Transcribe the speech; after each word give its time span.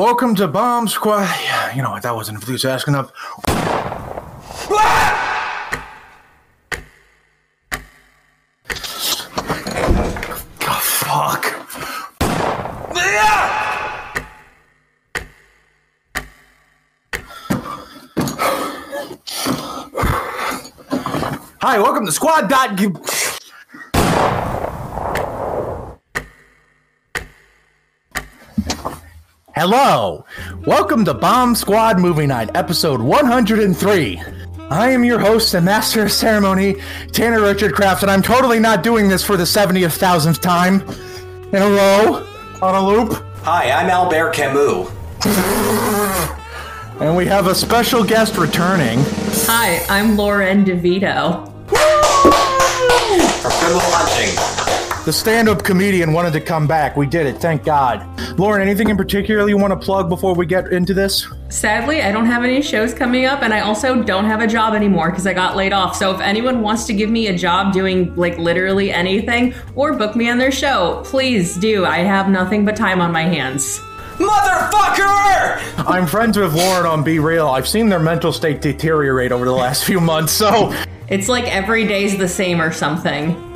Welcome 0.00 0.34
to 0.36 0.48
Bomb 0.48 0.88
Squad. 0.88 1.28
Yeah, 1.44 1.74
you 1.74 1.82
know 1.82 1.90
what? 1.90 2.02
That 2.04 2.14
wasn't 2.14 2.36
enthusiastic 2.36 2.88
enough. 2.88 3.12
Ah! 4.72 5.06
Oh, 10.62 10.80
fuck. 10.80 11.44
Hi, 21.60 21.78
welcome 21.78 22.06
to 22.06 22.12
Squad. 22.12 22.48
Dot. 22.48 22.80
Hello, 29.62 30.24
welcome 30.64 31.04
to 31.04 31.12
Bomb 31.12 31.54
Squad 31.54 32.00
Movie 32.00 32.26
Night, 32.26 32.48
episode 32.54 32.98
103. 32.98 34.22
I 34.70 34.90
am 34.90 35.04
your 35.04 35.18
host 35.18 35.52
and 35.52 35.66
master 35.66 36.02
of 36.02 36.10
ceremony, 36.10 36.76
Tanner 37.12 37.42
Richard 37.42 37.74
Kraft, 37.74 38.00
and 38.00 38.10
I'm 38.10 38.22
totally 38.22 38.58
not 38.58 38.82
doing 38.82 39.06
this 39.06 39.22
for 39.22 39.36
the 39.36 39.44
70th 39.44 39.98
thousandth 39.98 40.40
time 40.40 40.80
in 41.52 41.56
a 41.56 41.68
row 41.68 42.26
on 42.62 42.74
a 42.74 42.86
loop. 42.86 43.22
Hi, 43.42 43.70
I'm 43.70 43.90
Albert 43.90 44.32
Camus. 44.32 44.88
And 47.00 47.14
we 47.14 47.26
have 47.26 47.46
a 47.46 47.54
special 47.54 48.02
guest 48.02 48.38
returning. 48.38 49.00
Hi, 49.46 49.84
I'm 49.90 50.16
Lauren 50.16 50.64
DeVito. 50.64 51.46
From 53.42 53.50
Good 53.60 53.72
Will 53.74 53.80
Hunting. 53.82 54.69
The 55.06 55.12
stand 55.14 55.48
up 55.48 55.64
comedian 55.64 56.12
wanted 56.12 56.34
to 56.34 56.42
come 56.42 56.66
back. 56.66 56.94
We 56.94 57.06
did 57.06 57.26
it, 57.26 57.38
thank 57.38 57.64
God. 57.64 58.06
Lauren, 58.38 58.60
anything 58.60 58.90
in 58.90 58.98
particular 58.98 59.48
you 59.48 59.56
want 59.56 59.72
to 59.72 59.78
plug 59.78 60.10
before 60.10 60.34
we 60.34 60.44
get 60.44 60.72
into 60.72 60.92
this? 60.92 61.26
Sadly, 61.48 62.02
I 62.02 62.12
don't 62.12 62.26
have 62.26 62.44
any 62.44 62.60
shows 62.60 62.92
coming 62.92 63.24
up, 63.24 63.42
and 63.42 63.54
I 63.54 63.60
also 63.60 64.02
don't 64.02 64.26
have 64.26 64.42
a 64.42 64.46
job 64.46 64.74
anymore 64.74 65.08
because 65.08 65.26
I 65.26 65.32
got 65.32 65.56
laid 65.56 65.72
off. 65.72 65.96
So 65.96 66.14
if 66.14 66.20
anyone 66.20 66.60
wants 66.60 66.84
to 66.84 66.92
give 66.92 67.08
me 67.08 67.28
a 67.28 67.36
job 67.36 67.72
doing 67.72 68.14
like 68.14 68.36
literally 68.36 68.92
anything 68.92 69.54
or 69.74 69.94
book 69.94 70.14
me 70.14 70.28
on 70.28 70.36
their 70.36 70.52
show, 70.52 71.00
please 71.06 71.56
do. 71.56 71.86
I 71.86 72.00
have 72.00 72.28
nothing 72.28 72.66
but 72.66 72.76
time 72.76 73.00
on 73.00 73.10
my 73.10 73.22
hands. 73.22 73.80
Motherfucker! 74.18 75.86
I'm 75.88 76.06
friends 76.06 76.36
with 76.36 76.54
Lauren 76.54 76.84
on 76.84 77.02
BeReal. 77.02 77.50
I've 77.50 77.66
seen 77.66 77.88
their 77.88 77.98
mental 77.98 78.34
state 78.34 78.60
deteriorate 78.60 79.32
over 79.32 79.46
the 79.46 79.52
last 79.52 79.86
few 79.86 79.98
months, 79.98 80.34
so. 80.34 80.74
It's 81.08 81.26
like 81.26 81.46
every 81.46 81.86
day's 81.86 82.18
the 82.18 82.28
same 82.28 82.60
or 82.60 82.70
something. 82.70 83.49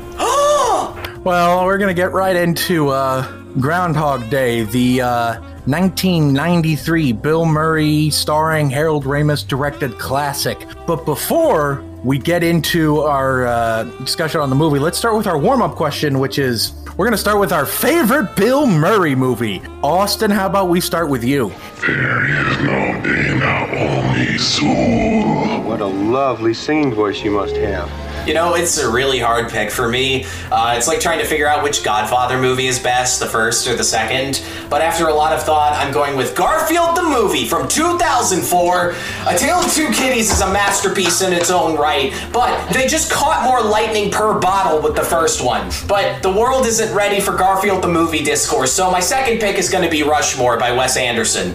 Well, 1.25 1.65
we're 1.65 1.79
going 1.79 1.87
to 1.89 1.99
get 1.99 2.11
right 2.11 2.35
into 2.35 2.89
uh, 2.89 3.25
Groundhog 3.59 4.29
Day, 4.29 4.61
the 4.61 5.01
uh, 5.01 5.39
1993 5.65 7.13
Bill 7.13 7.45
Murray 7.47 8.11
starring 8.11 8.69
Harold 8.69 9.05
Ramis 9.05 9.47
directed 9.47 9.97
classic. 9.97 10.67
But 10.85 11.03
before 11.03 11.81
we 12.03 12.19
get 12.19 12.43
into 12.43 12.99
our 12.99 13.47
uh, 13.47 13.85
discussion 14.03 14.39
on 14.39 14.51
the 14.51 14.55
movie, 14.55 14.77
let's 14.77 14.99
start 14.99 15.17
with 15.17 15.25
our 15.25 15.39
warm 15.39 15.63
up 15.63 15.73
question, 15.73 16.19
which 16.19 16.37
is 16.37 16.73
we're 16.95 17.07
going 17.07 17.13
to 17.13 17.17
start 17.17 17.39
with 17.39 17.51
our 17.51 17.65
favorite 17.65 18.35
Bill 18.35 18.67
Murray 18.67 19.15
movie. 19.15 19.63
Austin, 19.81 20.29
how 20.29 20.45
about 20.45 20.69
we 20.69 20.79
start 20.79 21.09
with 21.09 21.23
you? 21.23 21.51
There 21.81 22.51
is 22.51 22.57
no 22.59 23.01
day 23.01 23.35
now, 23.39 23.65
only 23.71 24.37
soon. 24.37 25.65
What 25.65 25.81
a 25.81 25.87
lovely 25.87 26.53
singing 26.53 26.93
voice 26.93 27.23
you 27.23 27.31
must 27.31 27.55
have. 27.55 28.04
You 28.25 28.33
know, 28.33 28.55
it's 28.55 28.79
a 28.79 28.89
really 28.89 29.19
hard 29.19 29.49
pick 29.49 29.69
for 29.69 29.87
me. 29.87 30.25
Uh, 30.51 30.73
it's 30.75 30.87
like 30.87 30.99
trying 30.99 31.19
to 31.19 31.25
figure 31.25 31.47
out 31.47 31.63
which 31.63 31.83
Godfather 31.83 32.39
movie 32.39 32.65
is 32.65 32.79
best, 32.79 33.19
the 33.19 33.27
first 33.27 33.67
or 33.67 33.75
the 33.75 33.83
second. 33.83 34.43
But 34.67 34.81
after 34.81 35.07
a 35.07 35.13
lot 35.13 35.31
of 35.31 35.43
thought, 35.43 35.73
I'm 35.73 35.93
going 35.93 36.17
with 36.17 36.35
Garfield 36.35 36.97
the 36.97 37.03
movie 37.03 37.45
from 37.45 37.67
2004. 37.67 38.95
A 39.27 39.37
Tale 39.37 39.57
of 39.57 39.71
Two 39.71 39.87
Kitties 39.91 40.31
is 40.31 40.41
a 40.41 40.51
masterpiece 40.51 41.21
in 41.21 41.33
its 41.33 41.51
own 41.51 41.77
right, 41.77 42.13
but 42.33 42.67
they 42.73 42.87
just 42.87 43.11
caught 43.11 43.43
more 43.43 43.61
lightning 43.61 44.09
per 44.09 44.39
bottle 44.39 44.81
with 44.81 44.95
the 44.95 45.03
first 45.03 45.43
one. 45.43 45.69
But 45.87 46.23
the 46.23 46.31
world 46.31 46.65
isn't 46.65 46.95
ready 46.95 47.21
for 47.21 47.35
Garfield 47.35 47.83
the 47.83 47.87
movie 47.87 48.23
discourse, 48.23 48.71
so 48.71 48.89
my 48.89 48.99
second 48.99 49.39
pick 49.39 49.57
is 49.57 49.69
going 49.69 49.83
to 49.83 49.89
be 49.89 50.01
Rushmore 50.01 50.57
by 50.57 50.71
Wes 50.71 50.97
Anderson. 50.97 51.53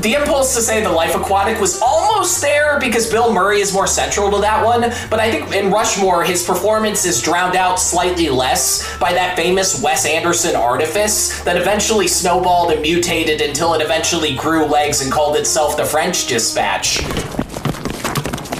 The 0.00 0.14
impulse 0.14 0.54
to 0.54 0.60
say 0.60 0.82
The 0.82 0.90
Life 0.90 1.14
Aquatic 1.14 1.60
was 1.60 1.80
almost 1.80 2.40
there 2.40 2.78
because 2.80 3.10
Bill 3.10 3.32
Murray 3.32 3.60
is 3.60 3.72
more 3.72 3.86
central 3.86 4.30
to 4.30 4.38
that 4.40 4.64
one, 4.64 4.82
but 5.10 5.20
I 5.20 5.30
think 5.30 5.52
in 5.52 5.67
Rushmore, 5.72 6.24
his 6.24 6.44
performance 6.44 7.04
is 7.04 7.22
drowned 7.22 7.56
out 7.56 7.78
slightly 7.78 8.28
less 8.28 8.98
by 8.98 9.12
that 9.12 9.36
famous 9.36 9.82
Wes 9.82 10.06
Anderson 10.06 10.56
artifice 10.56 11.42
that 11.44 11.56
eventually 11.56 12.08
snowballed 12.08 12.72
and 12.72 12.82
mutated 12.82 13.40
until 13.40 13.74
it 13.74 13.82
eventually 13.82 14.34
grew 14.34 14.64
legs 14.64 15.00
and 15.00 15.12
called 15.12 15.36
itself 15.36 15.76
the 15.76 15.84
French 15.84 16.26
Dispatch. 16.26 17.00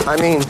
I 0.07 0.17
mean, 0.21 0.41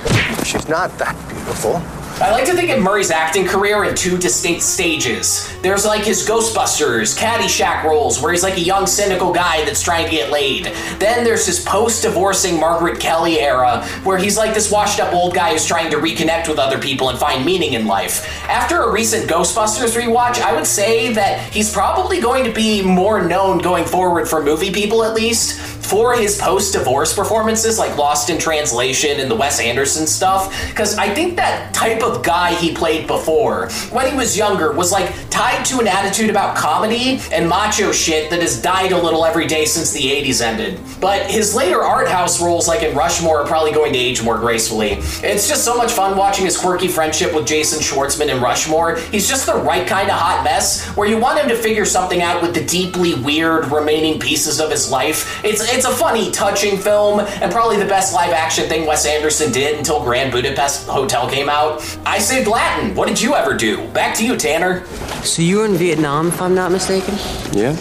she's 0.45 0.69
not 0.69 0.97
that 0.99 1.17
beautiful. 1.29 1.83
I 2.21 2.33
like 2.33 2.47
to 2.47 2.55
think 2.55 2.69
of 2.71 2.81
Murray's 2.81 3.13
acting 3.13 3.47
career 3.47 3.85
in 3.85 3.95
two 3.95 4.19
distinct 4.19 4.63
stages. 4.63 5.49
There's 5.63 5.87
like 5.87 6.03
his 6.03 6.29
Ghostbusters, 6.29 7.17
Caddyshack 7.17 7.85
roles, 7.85 8.21
where 8.21 8.33
he's 8.33 8.43
like 8.43 8.57
a 8.57 8.61
young, 8.61 8.89
cynical 8.89 9.33
guy 9.33 9.65
that's 9.65 9.81
trying 9.85 10.07
to 10.07 10.11
get 10.11 10.33
laid. 10.33 10.65
Then 10.99 11.23
there's 11.23 11.47
his 11.47 11.65
post 11.65 12.03
divorcing 12.03 12.59
Margaret 12.59 12.99
Kelley 12.99 13.39
era, 13.39 13.87
where 14.03 14.19
he's 14.19 14.37
like 14.37 14.53
this 14.53 14.69
washed 14.69 14.99
up 14.99 15.15
old 15.15 15.33
guy 15.33 15.53
who's 15.53 15.65
trying 15.65 15.93
to 15.93 15.99
reconnect 15.99 16.49
with 16.49 16.59
other 16.59 16.81
people 16.81 17.11
and 17.11 17.17
find 17.21 17.47
meaning 17.47 17.75
in 17.75 17.87
life. 17.87 18.27
After 18.49 18.83
a 18.83 18.91
recent 18.91 19.31
Ghostbusters 19.31 19.97
rewatch, 19.97 20.41
I 20.41 20.57
would 20.57 20.67
say 20.67 21.13
that 21.13 21.53
he's 21.53 21.73
probably 21.73 22.21
going 22.21 22.43
to 22.43 22.53
be 22.53 22.83
more 22.83 23.23
known 23.23 23.59
going 23.59 23.85
forward 23.85 24.29
for 24.29 24.43
movie 24.43 24.73
people 24.73 25.05
at 25.05 25.15
least 25.15 25.78
for 25.89 26.15
his 26.15 26.39
post 26.39 26.75
divorce 26.75 27.15
performances, 27.15 27.79
like 27.79 27.97
Lost 27.97 28.29
in 28.29 28.39
Translation 28.39 29.21
and 29.21 29.31
the 29.31 29.35
Wes 29.35 29.59
Anderson 29.61 30.07
stuff, 30.07 30.69
because 30.69 30.97
I 30.99 31.13
think 31.15 31.37
that 31.37 31.73
type 31.73 32.03
of 32.03 32.23
guy 32.23 32.55
he 32.55 32.75
played 32.75 33.07
before, 33.07 33.71
when 33.91 34.11
he 34.11 34.17
was 34.17 34.37
younger, 34.37 34.73
was 34.73 34.93
like 34.93 35.13
tied 35.31 35.65
to 35.67 35.79
an 35.81 35.89
attitude 35.89 36.29
about 36.29 36.57
comedy 36.57 37.21
and 37.33 37.49
macho 37.49 37.91
shit 37.93 38.31
that 38.31 38.41
has 38.41 38.61
died 38.61 38.93
a 38.93 39.03
little 39.03 39.25
every 39.25 39.47
day 39.47 39.65
since 39.65 39.93
the 39.93 40.01
80s 40.01 40.43
ended. 40.43 40.79
But 41.01 41.31
his 41.31 41.55
later 41.55 41.83
art 41.83 42.09
house 42.09 42.43
roles, 42.43 42.69
like 42.69 42.83
in 42.83 42.95
Rushmore, 42.95 43.41
are 43.41 43.47
probably 43.47 43.73
going 43.73 43.93
to 43.93 43.99
age 43.99 44.23
more 44.23 44.37
gracefully. 44.37 44.99
It's 45.23 45.49
just 45.49 45.65
so 45.65 45.77
much 45.77 45.93
fun 45.93 46.17
watching 46.19 46.45
his 46.45 46.57
quirky 46.57 46.89
friendship 46.89 47.35
with 47.35 47.47
Jason 47.47 47.81
Schwartzman 47.81 48.29
in 48.29 48.43
Rushmore. 48.43 48.97
He's 48.97 49.29
just 49.29 49.47
the 49.47 49.55
right 49.55 49.87
kind 49.87 50.11
of 50.11 50.17
hot 50.17 50.45
mess 50.45 50.87
where 50.97 51.09
you 51.09 51.19
want 51.19 51.39
him 51.39 51.49
to 51.49 51.57
figure 51.57 51.85
something 51.85 52.21
out 52.21 52.43
with 52.43 52.55
the 52.55 52.65
deeply 52.65 53.15
weird 53.15 53.71
remaining 53.71 54.19
pieces 54.21 54.61
of 54.61 54.71
his 54.71 54.91
life. 54.91 55.43
It's 55.45 55.63
it's 55.73 55.78
a 55.85 55.91
funny, 55.91 56.31
touching 56.31 56.79
film, 56.79 57.21
and 57.21 57.53
probably 57.53 57.77
the 57.77 57.85
best 57.87 58.15
live 58.15 58.33
action 58.33 58.69
thing 58.69 58.87
Wes 58.87 59.07
Anderson 59.07 59.53
did 59.53 59.79
until 59.79 60.03
Grand 60.03 60.33
Budapest 60.33 60.89
Hotel 60.89 61.29
came 61.29 61.49
out. 61.49 61.81
I 62.07 62.19
saved 62.19 62.49
Latin. 62.49 62.95
What 62.95 63.09
did 63.09 63.21
you 63.21 63.35
ever 63.35 63.55
do? 63.55 63.87
Back 63.89 64.15
to 64.17 64.27
you, 64.27 64.37
Tanner. 64.37 64.85
So 65.23 65.43
you 65.43 65.59
were 65.59 65.65
in 65.67 65.75
Vietnam, 65.75 66.29
if 66.29 66.41
I'm 66.41 66.55
not 66.55 66.73
mistaken? 66.73 67.15
Yeah? 67.53 67.77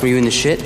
Were 0.00 0.08
you 0.08 0.16
in 0.18 0.24
the 0.24 0.30
shit? 0.30 0.62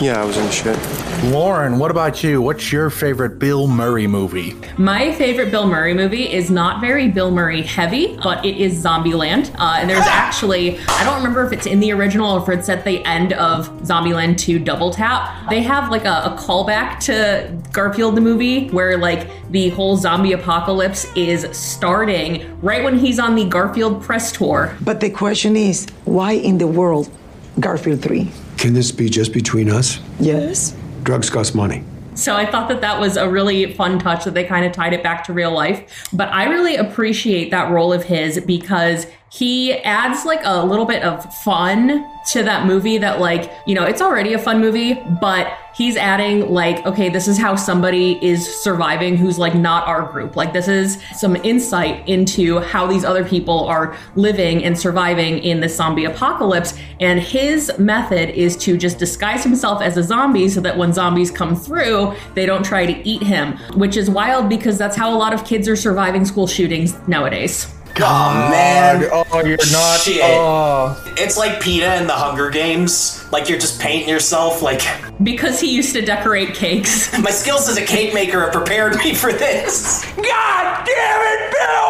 Yeah, 0.00 0.20
I 0.20 0.24
was 0.24 0.36
in 0.36 0.44
the 0.44 0.52
shit. 0.52 1.07
Lauren, 1.24 1.80
what 1.80 1.90
about 1.90 2.22
you? 2.22 2.40
What's 2.40 2.70
your 2.70 2.90
favorite 2.90 3.40
Bill 3.40 3.66
Murray 3.66 4.06
movie? 4.06 4.54
My 4.78 5.12
favorite 5.12 5.50
Bill 5.50 5.66
Murray 5.66 5.92
movie 5.92 6.32
is 6.32 6.48
not 6.48 6.80
very 6.80 7.08
Bill 7.08 7.32
Murray 7.32 7.60
heavy, 7.60 8.16
but 8.22 8.44
it 8.44 8.56
is 8.56 8.82
Zombieland. 8.82 9.52
Uh, 9.58 9.78
and 9.78 9.90
there's 9.90 10.06
actually, 10.06 10.78
I 10.78 11.02
don't 11.02 11.16
remember 11.16 11.44
if 11.44 11.52
it's 11.52 11.66
in 11.66 11.80
the 11.80 11.90
original 11.92 12.36
or 12.36 12.42
if 12.42 12.48
it's 12.48 12.68
at 12.68 12.84
the 12.84 13.04
end 13.04 13.32
of 13.32 13.68
Zombieland 13.82 14.38
2 14.38 14.60
Double 14.60 14.92
Tap. 14.92 15.50
They 15.50 15.60
have 15.62 15.90
like 15.90 16.04
a, 16.04 16.22
a 16.24 16.36
callback 16.38 17.00
to 17.06 17.52
Garfield 17.72 18.14
the 18.14 18.20
movie 18.20 18.68
where 18.68 18.96
like 18.96 19.28
the 19.50 19.70
whole 19.70 19.96
zombie 19.96 20.32
apocalypse 20.32 21.04
is 21.16 21.48
starting 21.50 22.60
right 22.60 22.84
when 22.84 22.96
he's 22.96 23.18
on 23.18 23.34
the 23.34 23.44
Garfield 23.44 24.02
press 24.04 24.30
tour. 24.30 24.76
But 24.82 25.00
the 25.00 25.10
question 25.10 25.56
is, 25.56 25.88
why 26.04 26.32
in 26.32 26.58
the 26.58 26.68
world 26.68 27.10
Garfield 27.58 28.02
3? 28.02 28.30
Can 28.56 28.72
this 28.72 28.92
be 28.92 29.08
just 29.08 29.32
between 29.32 29.68
us? 29.68 29.98
Yes. 30.20 30.76
Drugs 31.02 31.30
cost 31.30 31.54
money. 31.54 31.84
So 32.14 32.34
I 32.34 32.46
thought 32.46 32.68
that 32.68 32.80
that 32.80 32.98
was 32.98 33.16
a 33.16 33.28
really 33.28 33.72
fun 33.74 34.00
touch 34.00 34.24
that 34.24 34.34
they 34.34 34.42
kind 34.42 34.66
of 34.66 34.72
tied 34.72 34.92
it 34.92 35.04
back 35.04 35.22
to 35.24 35.32
real 35.32 35.52
life. 35.52 36.08
But 36.12 36.28
I 36.32 36.48
really 36.48 36.74
appreciate 36.74 37.52
that 37.52 37.70
role 37.70 37.92
of 37.92 38.02
his 38.02 38.40
because 38.40 39.06
he 39.30 39.74
adds 39.82 40.24
like 40.24 40.40
a 40.44 40.64
little 40.64 40.86
bit 40.86 41.02
of 41.02 41.24
fun 41.42 42.06
to 42.30 42.42
that 42.42 42.66
movie 42.66 42.98
that 42.98 43.20
like, 43.20 43.50
you 43.66 43.74
know, 43.74 43.84
it's 43.84 44.00
already 44.00 44.32
a 44.34 44.38
fun 44.38 44.60
movie, 44.60 44.94
but 45.20 45.56
he's 45.74 45.96
adding 45.96 46.50
like, 46.52 46.84
okay, 46.86 47.08
this 47.08 47.28
is 47.28 47.38
how 47.38 47.54
somebody 47.54 48.18
is 48.24 48.62
surviving 48.62 49.16
who's 49.16 49.38
like 49.38 49.54
not 49.54 49.86
our 49.86 50.10
group. 50.10 50.34
Like 50.34 50.52
this 50.52 50.66
is 50.66 51.02
some 51.14 51.36
insight 51.36 52.06
into 52.08 52.58
how 52.60 52.86
these 52.86 53.04
other 53.04 53.24
people 53.24 53.66
are 53.66 53.96
living 54.16 54.64
and 54.64 54.78
surviving 54.78 55.38
in 55.38 55.60
the 55.60 55.68
zombie 55.68 56.04
apocalypse. 56.04 56.78
And 57.00 57.20
his 57.20 57.70
method 57.78 58.30
is 58.30 58.56
to 58.58 58.76
just 58.76 58.98
disguise 58.98 59.44
himself 59.44 59.80
as 59.80 59.96
a 59.96 60.02
zombie 60.02 60.48
so 60.48 60.60
that 60.62 60.76
when 60.76 60.92
zombies 60.92 61.30
come 61.30 61.54
through, 61.54 62.14
they 62.34 62.44
don't 62.44 62.64
try 62.64 62.86
to 62.86 63.08
eat 63.08 63.22
him, 63.22 63.56
which 63.74 63.96
is 63.96 64.10
wild 64.10 64.48
because 64.48 64.76
that's 64.78 64.96
how 64.96 65.14
a 65.14 65.16
lot 65.16 65.32
of 65.32 65.44
kids 65.44 65.68
are 65.68 65.76
surviving 65.76 66.24
school 66.24 66.46
shootings 66.46 66.98
nowadays. 67.06 67.77
Oh 68.00 68.48
man. 68.50 69.08
Oh, 69.10 69.44
you're 69.44 69.56
not. 69.72 70.00
Shit. 70.00 70.20
Oh. 70.22 71.02
It's 71.16 71.36
like 71.36 71.60
Peeta 71.60 72.00
in 72.00 72.06
the 72.06 72.12
Hunger 72.14 72.50
Games. 72.50 73.30
Like 73.32 73.48
you're 73.48 73.58
just 73.58 73.80
painting 73.80 74.08
yourself. 74.08 74.62
Like 74.62 74.82
Because 75.22 75.60
he 75.60 75.74
used 75.74 75.94
to 75.94 76.02
decorate 76.02 76.54
cakes. 76.54 77.16
my 77.22 77.30
skills 77.30 77.68
as 77.68 77.76
a 77.76 77.84
cake 77.84 78.14
maker 78.14 78.40
have 78.40 78.52
prepared 78.52 78.96
me 78.96 79.14
for 79.14 79.32
this. 79.32 80.04
God 80.16 80.86
damn 80.86 80.86
it, 80.86 81.52
Bill 81.52 81.68
fucking 81.68 81.76
Murray! 81.76 81.87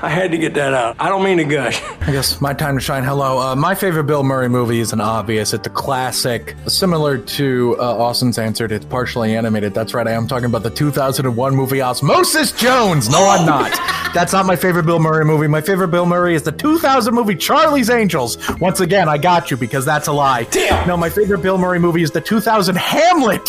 I 0.02 0.08
had 0.08 0.30
to 0.30 0.38
get 0.38 0.54
that 0.54 0.72
out. 0.72 0.96
I 0.98 1.10
don't 1.10 1.22
mean 1.22 1.36
to 1.38 1.44
gush. 1.44 1.82
I 2.00 2.10
guess 2.12 2.40
my 2.40 2.54
time 2.54 2.76
to 2.76 2.80
shine. 2.80 3.04
Hello. 3.04 3.38
Uh, 3.38 3.54
my 3.54 3.74
favorite 3.74 4.04
Bill 4.04 4.22
Murray 4.22 4.48
movie 4.48 4.80
is 4.80 4.94
an 4.94 5.00
obvious. 5.00 5.52
It's 5.52 5.66
a 5.66 5.70
classic, 5.70 6.56
similar 6.66 7.18
to 7.18 7.76
uh, 7.78 7.98
Austin's 7.98 8.38
answered. 8.38 8.72
It's 8.72 8.86
partially 8.86 9.36
animated. 9.36 9.74
That's 9.74 9.92
right. 9.92 10.06
I 10.06 10.12
am 10.12 10.26
talking 10.26 10.46
about 10.46 10.62
the 10.62 10.70
2001 10.70 11.54
movie 11.54 11.82
Osmosis 11.82 12.52
Jones. 12.52 13.10
No, 13.10 13.28
I'm 13.28 13.44
not. 13.44 13.72
That's 14.14 14.32
not 14.32 14.46
my 14.46 14.56
favorite 14.56 14.86
Bill 14.86 14.98
Murray 14.98 15.24
movie. 15.24 15.46
My 15.46 15.60
favorite 15.60 15.88
Bill 15.88 16.06
Murray 16.06 16.34
is 16.34 16.42
the 16.42 16.50
2000 16.50 17.14
movie 17.14 17.36
Charlie's 17.36 17.90
Angels. 17.90 18.38
Once 18.58 18.80
again, 18.80 19.08
I 19.08 19.18
got 19.18 19.50
you 19.50 19.56
because 19.56 19.84
that's 19.84 20.08
a 20.08 20.12
lie. 20.12 20.44
Damn. 20.44 20.88
No, 20.88 20.96
my 20.96 21.08
favorite 21.10 21.42
Bill 21.42 21.58
Murray 21.58 21.78
movie 21.78 22.02
is 22.02 22.10
the 22.10 22.20
2000 22.20 22.76
Hamlet 22.76 23.48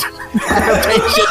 adaptation. 0.51 1.25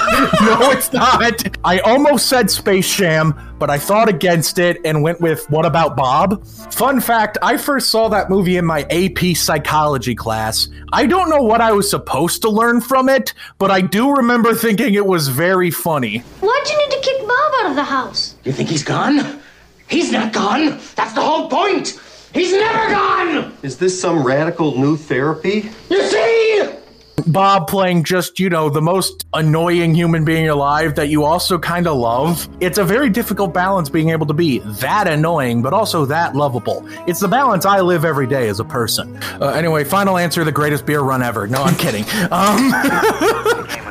no, 0.47 0.71
it's 0.73 0.93
not. 0.93 1.59
I 1.65 1.79
almost 1.81 2.29
said 2.29 2.51
Space 2.51 2.93
Jam, 2.97 3.39
but 3.61 3.71
I 3.71 3.79
thought 3.79 4.09
against 4.09 4.59
it 4.59 4.79
and 4.85 5.03
went 5.03 5.21
with 5.21 5.49
What 5.51 5.67
About 5.67 5.95
Bob? 5.95 6.45
Fun 6.73 7.01
fact 7.01 7.39
I 7.43 7.59
first 7.59 7.91
saw 7.91 8.09
that 8.09 8.31
movie 8.31 8.57
in 8.57 8.65
my 8.65 8.83
AP 8.91 9.37
psychology 9.37 10.15
class. 10.15 10.69
I 10.93 11.07
don't 11.07 11.29
know 11.29 11.43
what 11.43 11.61
I 11.61 11.71
was 11.71 11.89
supposed 11.89 12.43
to 12.43 12.51
learn 12.51 12.81
from 12.81 13.09
it, 13.09 13.35
but 13.59 13.71
I 13.71 13.83
do 13.83 14.11
remember 14.11 14.55
thinking 14.55 14.95
it 14.95 15.07
was 15.07 15.29
very 15.29 15.71
funny. 15.71 16.19
Why'd 16.41 16.69
you 16.69 16.79
need 16.79 16.91
to 16.91 17.01
kick 17.03 17.21
Bob 17.21 17.53
out 17.61 17.71
of 17.71 17.77
the 17.77 17.85
house? 17.85 18.35
You 18.45 18.53
think 18.53 18.71
he's 18.71 18.83
gone? 18.83 19.41
He's 19.89 20.11
not 20.11 20.33
gone. 20.33 20.81
That's 20.97 21.13
the 21.13 21.21
whole 21.21 21.49
point. 21.51 22.01
He's 22.33 22.53
never 22.53 22.95
gone. 22.95 23.57
Is 23.63 23.77
this 23.77 24.01
some 24.01 24.25
radical 24.25 24.79
new 24.79 24.97
therapy? 24.97 25.69
You 25.91 26.03
see? 26.09 26.80
Bob 27.27 27.69
playing 27.69 28.05
just, 28.05 28.39
you 28.41 28.49
know, 28.49 28.69
the 28.71 28.83
most 28.83 29.27
annoying 29.35 29.95
human 29.95 30.25
being 30.25 30.49
alive 30.49 30.95
that 30.95 31.09
you 31.09 31.25
also 31.25 31.59
kind 31.59 31.87
of 31.87 31.97
love. 31.97 32.49
It's 32.61 32.79
a 32.79 32.85
very 32.85 33.11
difficult 33.11 33.55
balance 33.55 33.89
being 33.89 34.11
able 34.11 34.27
to 34.27 34.35
be 34.35 34.59
that 34.59 35.09
annoying, 35.09 35.63
but 35.63 35.73
also 35.73 36.05
that 36.07 36.35
lovable. 36.35 36.87
It's 37.07 37.21
the 37.21 37.29
balance 37.29 37.65
I 37.65 37.81
live 37.81 38.05
every 38.05 38.27
day 38.27 38.49
as 38.49 38.61
a 38.61 38.65
person. 38.65 39.17
Uh, 39.41 39.49
anyway, 39.51 39.85
final 39.85 40.19
answer 40.19 40.45
the 40.45 40.53
greatest 40.53 40.87
beer 40.87 41.01
run 41.01 41.23
ever. 41.23 41.47
No, 41.47 41.63
I'm 41.63 41.77
kidding. 41.77 42.05
Um, 42.31 42.73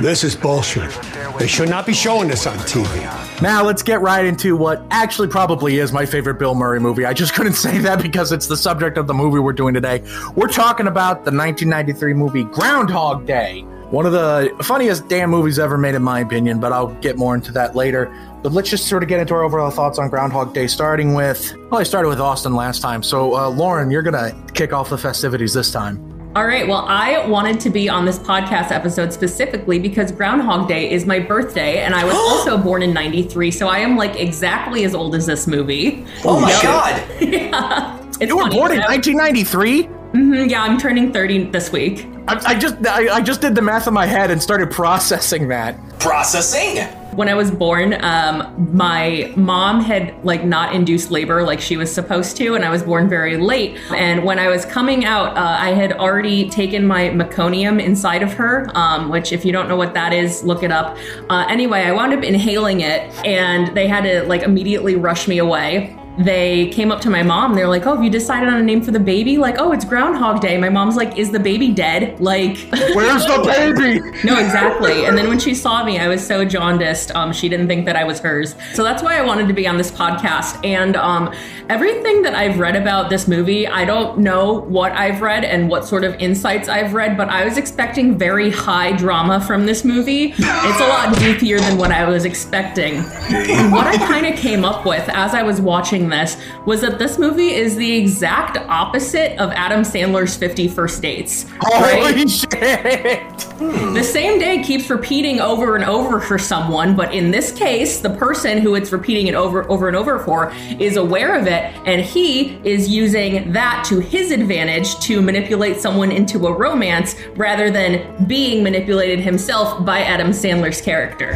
This 0.00 0.22
is 0.22 0.36
bullshit. 0.36 0.92
They 1.38 1.46
should 1.46 1.68
not 1.68 1.86
be 1.86 1.94
showing 1.94 2.28
this 2.28 2.46
on 2.46 2.58
TV. 2.58 3.40
now 3.40 3.62
let's 3.62 3.82
get 3.82 4.00
right 4.00 4.24
into 4.24 4.56
what 4.56 4.82
actually 4.90 5.28
probably 5.28 5.78
is 5.78 5.92
my 5.92 6.04
favorite 6.04 6.38
Bill 6.38 6.54
Murray 6.54 6.80
movie. 6.80 7.06
I 7.06 7.12
just 7.12 7.34
couldn't 7.36 7.52
say 7.52 7.78
that 7.78 8.02
because 8.02 8.32
it's 8.32 8.48
the 8.48 8.56
subject 8.56 8.98
of 8.98 9.06
the 9.06 9.14
movie 9.14 9.38
we're 9.38 9.52
doing 9.52 9.72
today. 9.74 10.02
We're 10.34 10.48
talking 10.48 10.88
about 10.88 11.24
the 11.24 11.30
1993 11.30 12.14
movie 12.14 12.44
Groundhog 12.44 13.24
Day. 13.24 13.62
One 13.90 14.04
of 14.04 14.12
the 14.12 14.54
funniest 14.62 15.08
damn 15.08 15.30
movies 15.30 15.58
ever 15.58 15.78
made, 15.78 15.94
in 15.94 16.02
my 16.02 16.20
opinion, 16.20 16.60
but 16.60 16.72
I'll 16.72 16.92
get 16.96 17.16
more 17.16 17.34
into 17.34 17.52
that 17.52 17.74
later. 17.74 18.12
But 18.42 18.52
let's 18.52 18.68
just 18.68 18.86
sort 18.86 19.02
of 19.02 19.08
get 19.08 19.18
into 19.18 19.32
our 19.32 19.42
overall 19.42 19.70
thoughts 19.70 19.98
on 19.98 20.10
Groundhog 20.10 20.52
Day, 20.52 20.66
starting 20.66 21.14
with, 21.14 21.56
well, 21.70 21.80
I 21.80 21.84
started 21.84 22.08
with 22.10 22.20
Austin 22.20 22.54
last 22.54 22.82
time. 22.82 23.02
So, 23.02 23.34
uh, 23.34 23.48
Lauren, 23.48 23.90
you're 23.90 24.02
going 24.02 24.12
to 24.12 24.52
kick 24.52 24.74
off 24.74 24.90
the 24.90 24.98
festivities 24.98 25.54
this 25.54 25.72
time. 25.72 26.07
All 26.38 26.46
right. 26.46 26.68
Well, 26.68 26.84
I 26.86 27.26
wanted 27.26 27.58
to 27.62 27.68
be 27.68 27.88
on 27.88 28.04
this 28.04 28.16
podcast 28.16 28.70
episode 28.70 29.12
specifically 29.12 29.80
because 29.80 30.12
Groundhog 30.12 30.68
Day 30.68 30.88
is 30.88 31.04
my 31.04 31.18
birthday, 31.18 31.80
and 31.80 31.96
I 31.96 32.04
was 32.04 32.14
also 32.16 32.56
born 32.56 32.80
in 32.80 32.94
'93, 32.94 33.50
so 33.50 33.66
I 33.66 33.78
am 33.78 33.96
like 33.96 34.14
exactly 34.14 34.84
as 34.84 34.94
old 34.94 35.16
as 35.16 35.26
this 35.26 35.48
movie. 35.48 36.06
Oh 36.24 36.38
my 36.38 36.52
god. 36.62 37.02
yeah, 37.20 37.98
it's 38.20 38.20
You 38.20 38.36
were 38.36 38.42
funny, 38.42 38.54
born 38.54 38.70
in 38.70 38.78
1993? 38.82 39.97
Mhm, 40.12 40.48
yeah, 40.50 40.62
I'm 40.62 40.78
turning 40.78 41.12
30 41.12 41.50
this 41.50 41.70
week. 41.70 42.06
I, 42.28 42.52
I 42.52 42.58
just 42.58 42.86
I, 42.86 43.16
I 43.16 43.20
just 43.20 43.40
did 43.40 43.54
the 43.54 43.62
math 43.62 43.86
in 43.86 43.94
my 43.94 44.06
head 44.06 44.30
and 44.30 44.42
started 44.42 44.70
processing 44.70 45.48
that. 45.48 45.76
Processing. 45.98 46.84
When 47.14 47.28
I 47.28 47.34
was 47.34 47.50
born, 47.50 47.94
um, 48.04 48.70
my 48.76 49.32
mom 49.36 49.80
had 49.80 50.14
like 50.24 50.44
not 50.44 50.72
induced 50.72 51.10
labor 51.10 51.42
like 51.42 51.60
she 51.60 51.76
was 51.76 51.92
supposed 51.92 52.36
to, 52.36 52.54
and 52.54 52.64
I 52.64 52.70
was 52.70 52.84
born 52.84 53.08
very 53.08 53.36
late. 53.36 53.76
And 53.90 54.24
when 54.24 54.38
I 54.38 54.48
was 54.48 54.64
coming 54.64 55.04
out, 55.04 55.36
uh, 55.36 55.56
I 55.58 55.70
had 55.70 55.94
already 55.94 56.48
taken 56.48 56.86
my 56.86 57.08
meconium 57.08 57.82
inside 57.82 58.22
of 58.22 58.32
her, 58.34 58.70
um, 58.74 59.08
which, 59.08 59.32
if 59.32 59.44
you 59.44 59.50
don't 59.52 59.68
know 59.68 59.76
what 59.76 59.94
that 59.94 60.12
is, 60.12 60.44
look 60.44 60.62
it 60.62 60.70
up. 60.70 60.96
Uh, 61.28 61.44
anyway, 61.48 61.80
I 61.80 61.92
wound 61.92 62.12
up 62.14 62.22
inhaling 62.22 62.80
it, 62.82 63.12
and 63.26 63.76
they 63.76 63.88
had 63.88 64.02
to 64.02 64.22
like 64.24 64.42
immediately 64.42 64.94
rush 64.94 65.26
me 65.26 65.38
away. 65.38 65.97
They 66.18 66.68
came 66.70 66.90
up 66.90 67.00
to 67.02 67.10
my 67.10 67.22
mom. 67.22 67.54
They're 67.54 67.68
like, 67.68 67.86
"Oh, 67.86 67.94
have 67.94 68.02
you 68.02 68.10
decided 68.10 68.48
on 68.48 68.56
a 68.56 68.62
name 68.62 68.82
for 68.82 68.90
the 68.90 69.00
baby?" 69.00 69.38
Like, 69.38 69.56
"Oh, 69.58 69.72
it's 69.72 69.84
Groundhog 69.84 70.40
Day." 70.40 70.58
My 70.58 70.68
mom's 70.68 70.96
like, 70.96 71.16
"Is 71.16 71.30
the 71.30 71.38
baby 71.38 71.68
dead?" 71.72 72.18
Like, 72.20 72.58
Where's 72.94 73.24
the 73.24 73.42
baby? 73.44 74.00
no, 74.24 74.38
exactly. 74.38 75.04
And 75.06 75.16
then 75.16 75.28
when 75.28 75.38
she 75.38 75.54
saw 75.54 75.84
me, 75.84 75.98
I 75.98 76.08
was 76.08 76.26
so 76.26 76.44
jaundiced. 76.44 77.14
Um, 77.14 77.32
she 77.32 77.48
didn't 77.48 77.68
think 77.68 77.86
that 77.86 77.96
I 77.96 78.04
was 78.04 78.18
hers. 78.18 78.56
So 78.74 78.82
that's 78.82 79.02
why 79.02 79.16
I 79.16 79.22
wanted 79.22 79.46
to 79.48 79.54
be 79.54 79.66
on 79.68 79.76
this 79.76 79.90
podcast. 79.92 80.64
And 80.64 80.96
um, 80.96 81.32
everything 81.68 82.22
that 82.22 82.34
I've 82.34 82.58
read 82.58 82.74
about 82.74 83.10
this 83.10 83.28
movie, 83.28 83.66
I 83.66 83.84
don't 83.84 84.18
know 84.18 84.60
what 84.62 84.92
I've 84.92 85.20
read 85.20 85.44
and 85.44 85.68
what 85.68 85.86
sort 85.86 86.02
of 86.02 86.14
insights 86.16 86.68
I've 86.68 86.94
read, 86.94 87.16
but 87.16 87.28
I 87.28 87.44
was 87.44 87.56
expecting 87.56 88.18
very 88.18 88.50
high 88.50 88.92
drama 88.92 89.40
from 89.40 89.66
this 89.66 89.84
movie. 89.84 90.34
It's 90.36 90.80
a 90.80 90.88
lot 90.88 91.16
deeper 91.18 91.60
than 91.60 91.78
what 91.78 91.92
I 91.92 92.08
was 92.08 92.24
expecting. 92.24 92.96
And 93.30 93.70
what 93.72 93.86
I 93.86 93.96
kind 93.98 94.26
of 94.26 94.34
came 94.36 94.64
up 94.64 94.84
with 94.84 95.08
as 95.10 95.34
I 95.34 95.42
was 95.42 95.60
watching 95.60 96.07
this 96.08 96.36
was 96.64 96.80
that 96.80 96.98
this 96.98 97.18
movie 97.18 97.54
is 97.54 97.76
the 97.76 97.96
exact 97.96 98.56
opposite 98.68 99.38
of 99.38 99.50
Adam 99.50 99.82
Sandler's 99.82 100.36
50 100.36 100.68
First 100.68 101.02
Dates. 101.02 101.46
right? 101.62 102.02
Holy 102.02 102.28
shit! 102.28 103.38
The 103.58 104.02
same 104.04 104.38
day 104.38 104.62
keeps 104.62 104.88
repeating 104.88 105.40
over 105.40 105.74
and 105.74 105.84
over 105.84 106.20
for 106.20 106.38
someone, 106.38 106.94
but 106.94 107.12
in 107.12 107.30
this 107.30 107.50
case, 107.52 108.00
the 108.00 108.10
person 108.10 108.58
who 108.58 108.74
it's 108.74 108.92
repeating 108.92 109.26
it 109.26 109.34
over 109.34 109.68
over 109.70 109.88
and 109.88 109.96
over 109.96 110.18
for 110.20 110.52
is 110.78 110.96
aware 110.96 111.38
of 111.38 111.46
it, 111.46 111.74
and 111.86 112.00
he 112.00 112.58
is 112.64 112.88
using 112.88 113.52
that 113.52 113.84
to 113.88 113.98
his 113.98 114.30
advantage 114.30 114.98
to 115.00 115.20
manipulate 115.20 115.80
someone 115.80 116.12
into 116.12 116.46
a 116.46 116.52
romance 116.52 117.16
rather 117.36 117.70
than 117.70 118.26
being 118.26 118.62
manipulated 118.62 119.20
himself 119.20 119.84
by 119.84 120.00
Adam 120.00 120.28
Sandler's 120.28 120.80
character. 120.80 121.34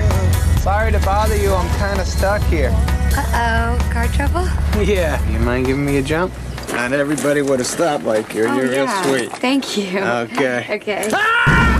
Sorry 0.63 0.93
to 0.93 1.01
bother 1.01 1.37
you, 1.37 1.53
I'm 1.53 1.69
kind 1.77 2.01
of 2.01 2.07
stuck 2.07 2.41
here. 2.43 2.71
Uh-oh, 2.71 3.91
car 3.93 4.07
trouble? 4.09 4.49
Yeah. 4.85 5.21
You 5.29 5.41
mind 5.41 5.67
giving 5.67 5.85
me 5.85 5.99
a 5.99 6.03
jump? 6.03 6.33
Not 6.69 6.93
everybody 6.93 7.43
would 7.43 7.59
have 7.59 7.67
stopped 7.67 8.05
like 8.05 8.33
you. 8.33 8.47
Oh, 8.47 8.57
You're 8.57 8.69
real 8.69 8.89
sweet. 9.03 9.33
Thank 9.33 9.77
you. 9.77 9.99
Okay. 9.99 10.67
Okay. 10.81 11.11
Ah! 11.13 11.72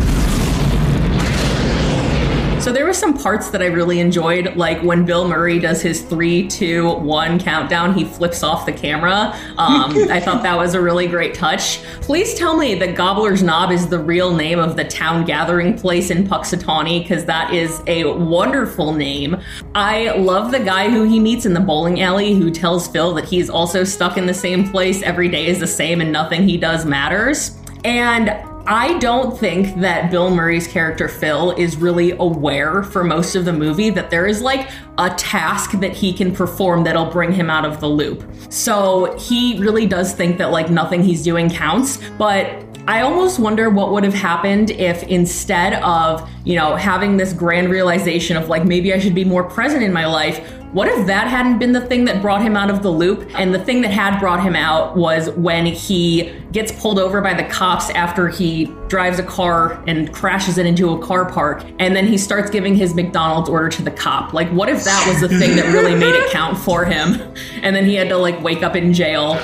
So 2.63 2.71
there 2.71 2.87
were 2.87 2.95
some 2.95 3.13
parts 3.13 3.51
that 3.51 3.61
I 3.61 3.67
really 3.67 3.99
enjoyed, 3.99 4.55
like 4.55 4.81
when 4.83 5.05
Bill 5.05 5.27
Murray 5.27 5.59
does 5.59 5.83
his 5.83 6.03
three, 6.03 6.47
two, 6.47 6.93
one 6.99 7.41
countdown, 7.41 7.93
he 7.93 8.05
flips 8.05 8.45
off 8.45 8.67
the 8.67 8.73
camera. 8.73 9.37
Um, 9.59 9.97
I 10.11 10.21
thought 10.21 10.45
that 10.45 10.57
was 10.57 10.75
a 10.75 10.81
really 10.81 11.09
great 11.09 11.35
touch. 11.35 11.83
Please 12.03 12.35
tell 12.35 12.57
me 12.57 12.77
that 12.77 12.95
Gobbler's 12.95 13.43
Knob 13.43 13.73
is 13.73 13.89
the 13.89 13.99
real 13.99 14.33
name 14.33 14.61
of 14.61 14.77
the 14.77 14.85
town 14.85 15.25
gathering 15.25 15.77
place 15.77 16.11
in 16.13 16.25
Punxsutawney, 16.25 17.03
because 17.03 17.25
that 17.25 17.53
is 17.53 17.83
a 17.89 18.05
wonderful 18.05 18.95
name. 18.95 19.39
I 19.75 20.13
love 20.13 20.53
the 20.53 20.61
guy 20.61 20.89
who 20.89 21.03
he 21.03 21.19
meets 21.19 21.45
in 21.45 21.55
the 21.55 21.61
bowling 21.61 22.01
alley 22.01 22.33
who 22.33 22.49
tells 22.53 22.87
Phil 22.87 23.13
that 23.15 23.25
he's 23.25 23.51
also 23.51 23.83
stuck 23.83 24.17
in 24.17 24.27
the 24.27 24.35
same 24.35 24.71
place. 24.71 25.03
Every 25.03 25.29
day 25.29 25.49
is 25.49 25.59
the 25.59 25.67
same 25.67 26.01
and 26.01 26.13
nothing 26.13 26.47
he 26.47 26.59
does 26.59 26.87
matters. 26.87 27.59
And 27.85 28.31
I 28.67 28.97
don't 28.99 29.37
think 29.37 29.81
that 29.81 30.13
Bill 30.13 30.31
Murray's 30.31 30.69
character 30.69 31.09
Phil 31.09 31.51
is 31.53 31.77
really 31.77 32.13
aware 32.13 32.85
for 32.85 33.03
most 33.03 33.35
of 33.35 33.45
the 33.45 33.53
movie 33.53 33.91
that 33.91 34.09
there 34.09 34.25
is 34.25 34.41
like 34.41 34.71
a 34.99 35.11
task 35.11 35.73
that 35.81 35.93
he 35.93 36.13
can 36.13 36.33
perform 36.33 36.85
that'll 36.85 37.11
bring 37.11 37.33
him 37.33 37.51
out 37.51 37.65
of 37.65 37.81
the 37.81 37.89
loop. 37.89 38.23
So 38.51 39.19
he 39.19 39.59
really 39.59 39.87
does 39.87 40.13
think 40.13 40.39
that 40.39 40.53
like 40.53 40.71
nothing 40.71 41.03
he's 41.03 41.25
doing 41.25 41.51
counts, 41.51 41.99
but 42.19 42.65
I 42.87 43.01
almost 43.01 43.41
wonder 43.41 43.69
what 43.69 43.91
would 43.93 44.05
have 44.05 44.15
happened 44.15 44.71
if 44.71 45.03
instead 45.05 45.75
of, 45.83 46.29
you 46.45 46.55
know, 46.55 46.77
having 46.77 47.17
this 47.17 47.33
grand 47.33 47.69
realization 47.69 48.37
of 48.37 48.49
like 48.49 48.65
maybe 48.65 48.95
I 48.95 49.01
should 49.01 49.15
be 49.15 49.25
more 49.25 49.43
present 49.43 49.83
in 49.83 49.93
my 49.93 50.07
life, 50.07 50.62
what 50.73 50.89
if 50.89 51.07
that 51.07 51.29
hadn't 51.29 51.59
been 51.59 51.73
the 51.73 51.83
thing 51.83 52.07
that 52.07 52.23
brought 52.23 52.41
him 52.41 52.57
out 52.57 52.71
of 52.71 52.83
the 52.83 52.91
loop? 52.91 53.31
And 53.39 53.55
the 53.55 53.63
thing 53.63 53.83
that 53.83 53.91
had 53.91 54.19
brought 54.19 54.43
him 54.43 54.57
out 54.57 54.97
was 54.97 55.29
when 55.31 55.67
he 55.67 56.33
gets 56.51 56.73
pulled 56.73 56.99
over 56.99 57.21
by 57.21 57.35
the 57.35 57.45
cops 57.45 57.91
after 57.91 58.29
he 58.29 58.67
drives 58.89 59.19
a 59.19 59.23
car 59.23 59.83
and 59.87 60.13
crashes 60.15 60.57
it 60.57 60.65
into 60.65 60.95
a 60.95 60.99
car 61.07 61.31
park. 61.31 61.63
And 61.79 61.95
then 61.95 62.07
he 62.07 62.17
starts 62.17 62.51
giving 62.51 62.75
his 62.75 62.95
McDonald's 62.95 63.51
order 63.51 63.69
to 63.69 63.83
the 63.83 63.91
cop. 63.91 64.33
Like, 64.33 64.49
what 64.51 64.71
if 64.71 64.83
that 64.85 65.07
was 65.07 65.21
the 65.21 65.29
thing 65.39 65.57
that 65.57 65.73
really 65.75 65.95
made 65.95 66.15
it 66.15 66.31
count 66.31 66.59
for 66.59 66.85
him? 66.85 67.21
And 67.63 67.77
then 67.77 67.85
he 67.85 67.95
had 67.95 68.09
to, 68.09 68.17
like, 68.17 68.43
wake 68.43 68.65
up 68.65 68.75
in 68.75 68.93
jail. 68.93 69.35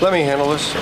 Let 0.00 0.12
me 0.12 0.22
handle 0.22 0.48
this. 0.50 0.74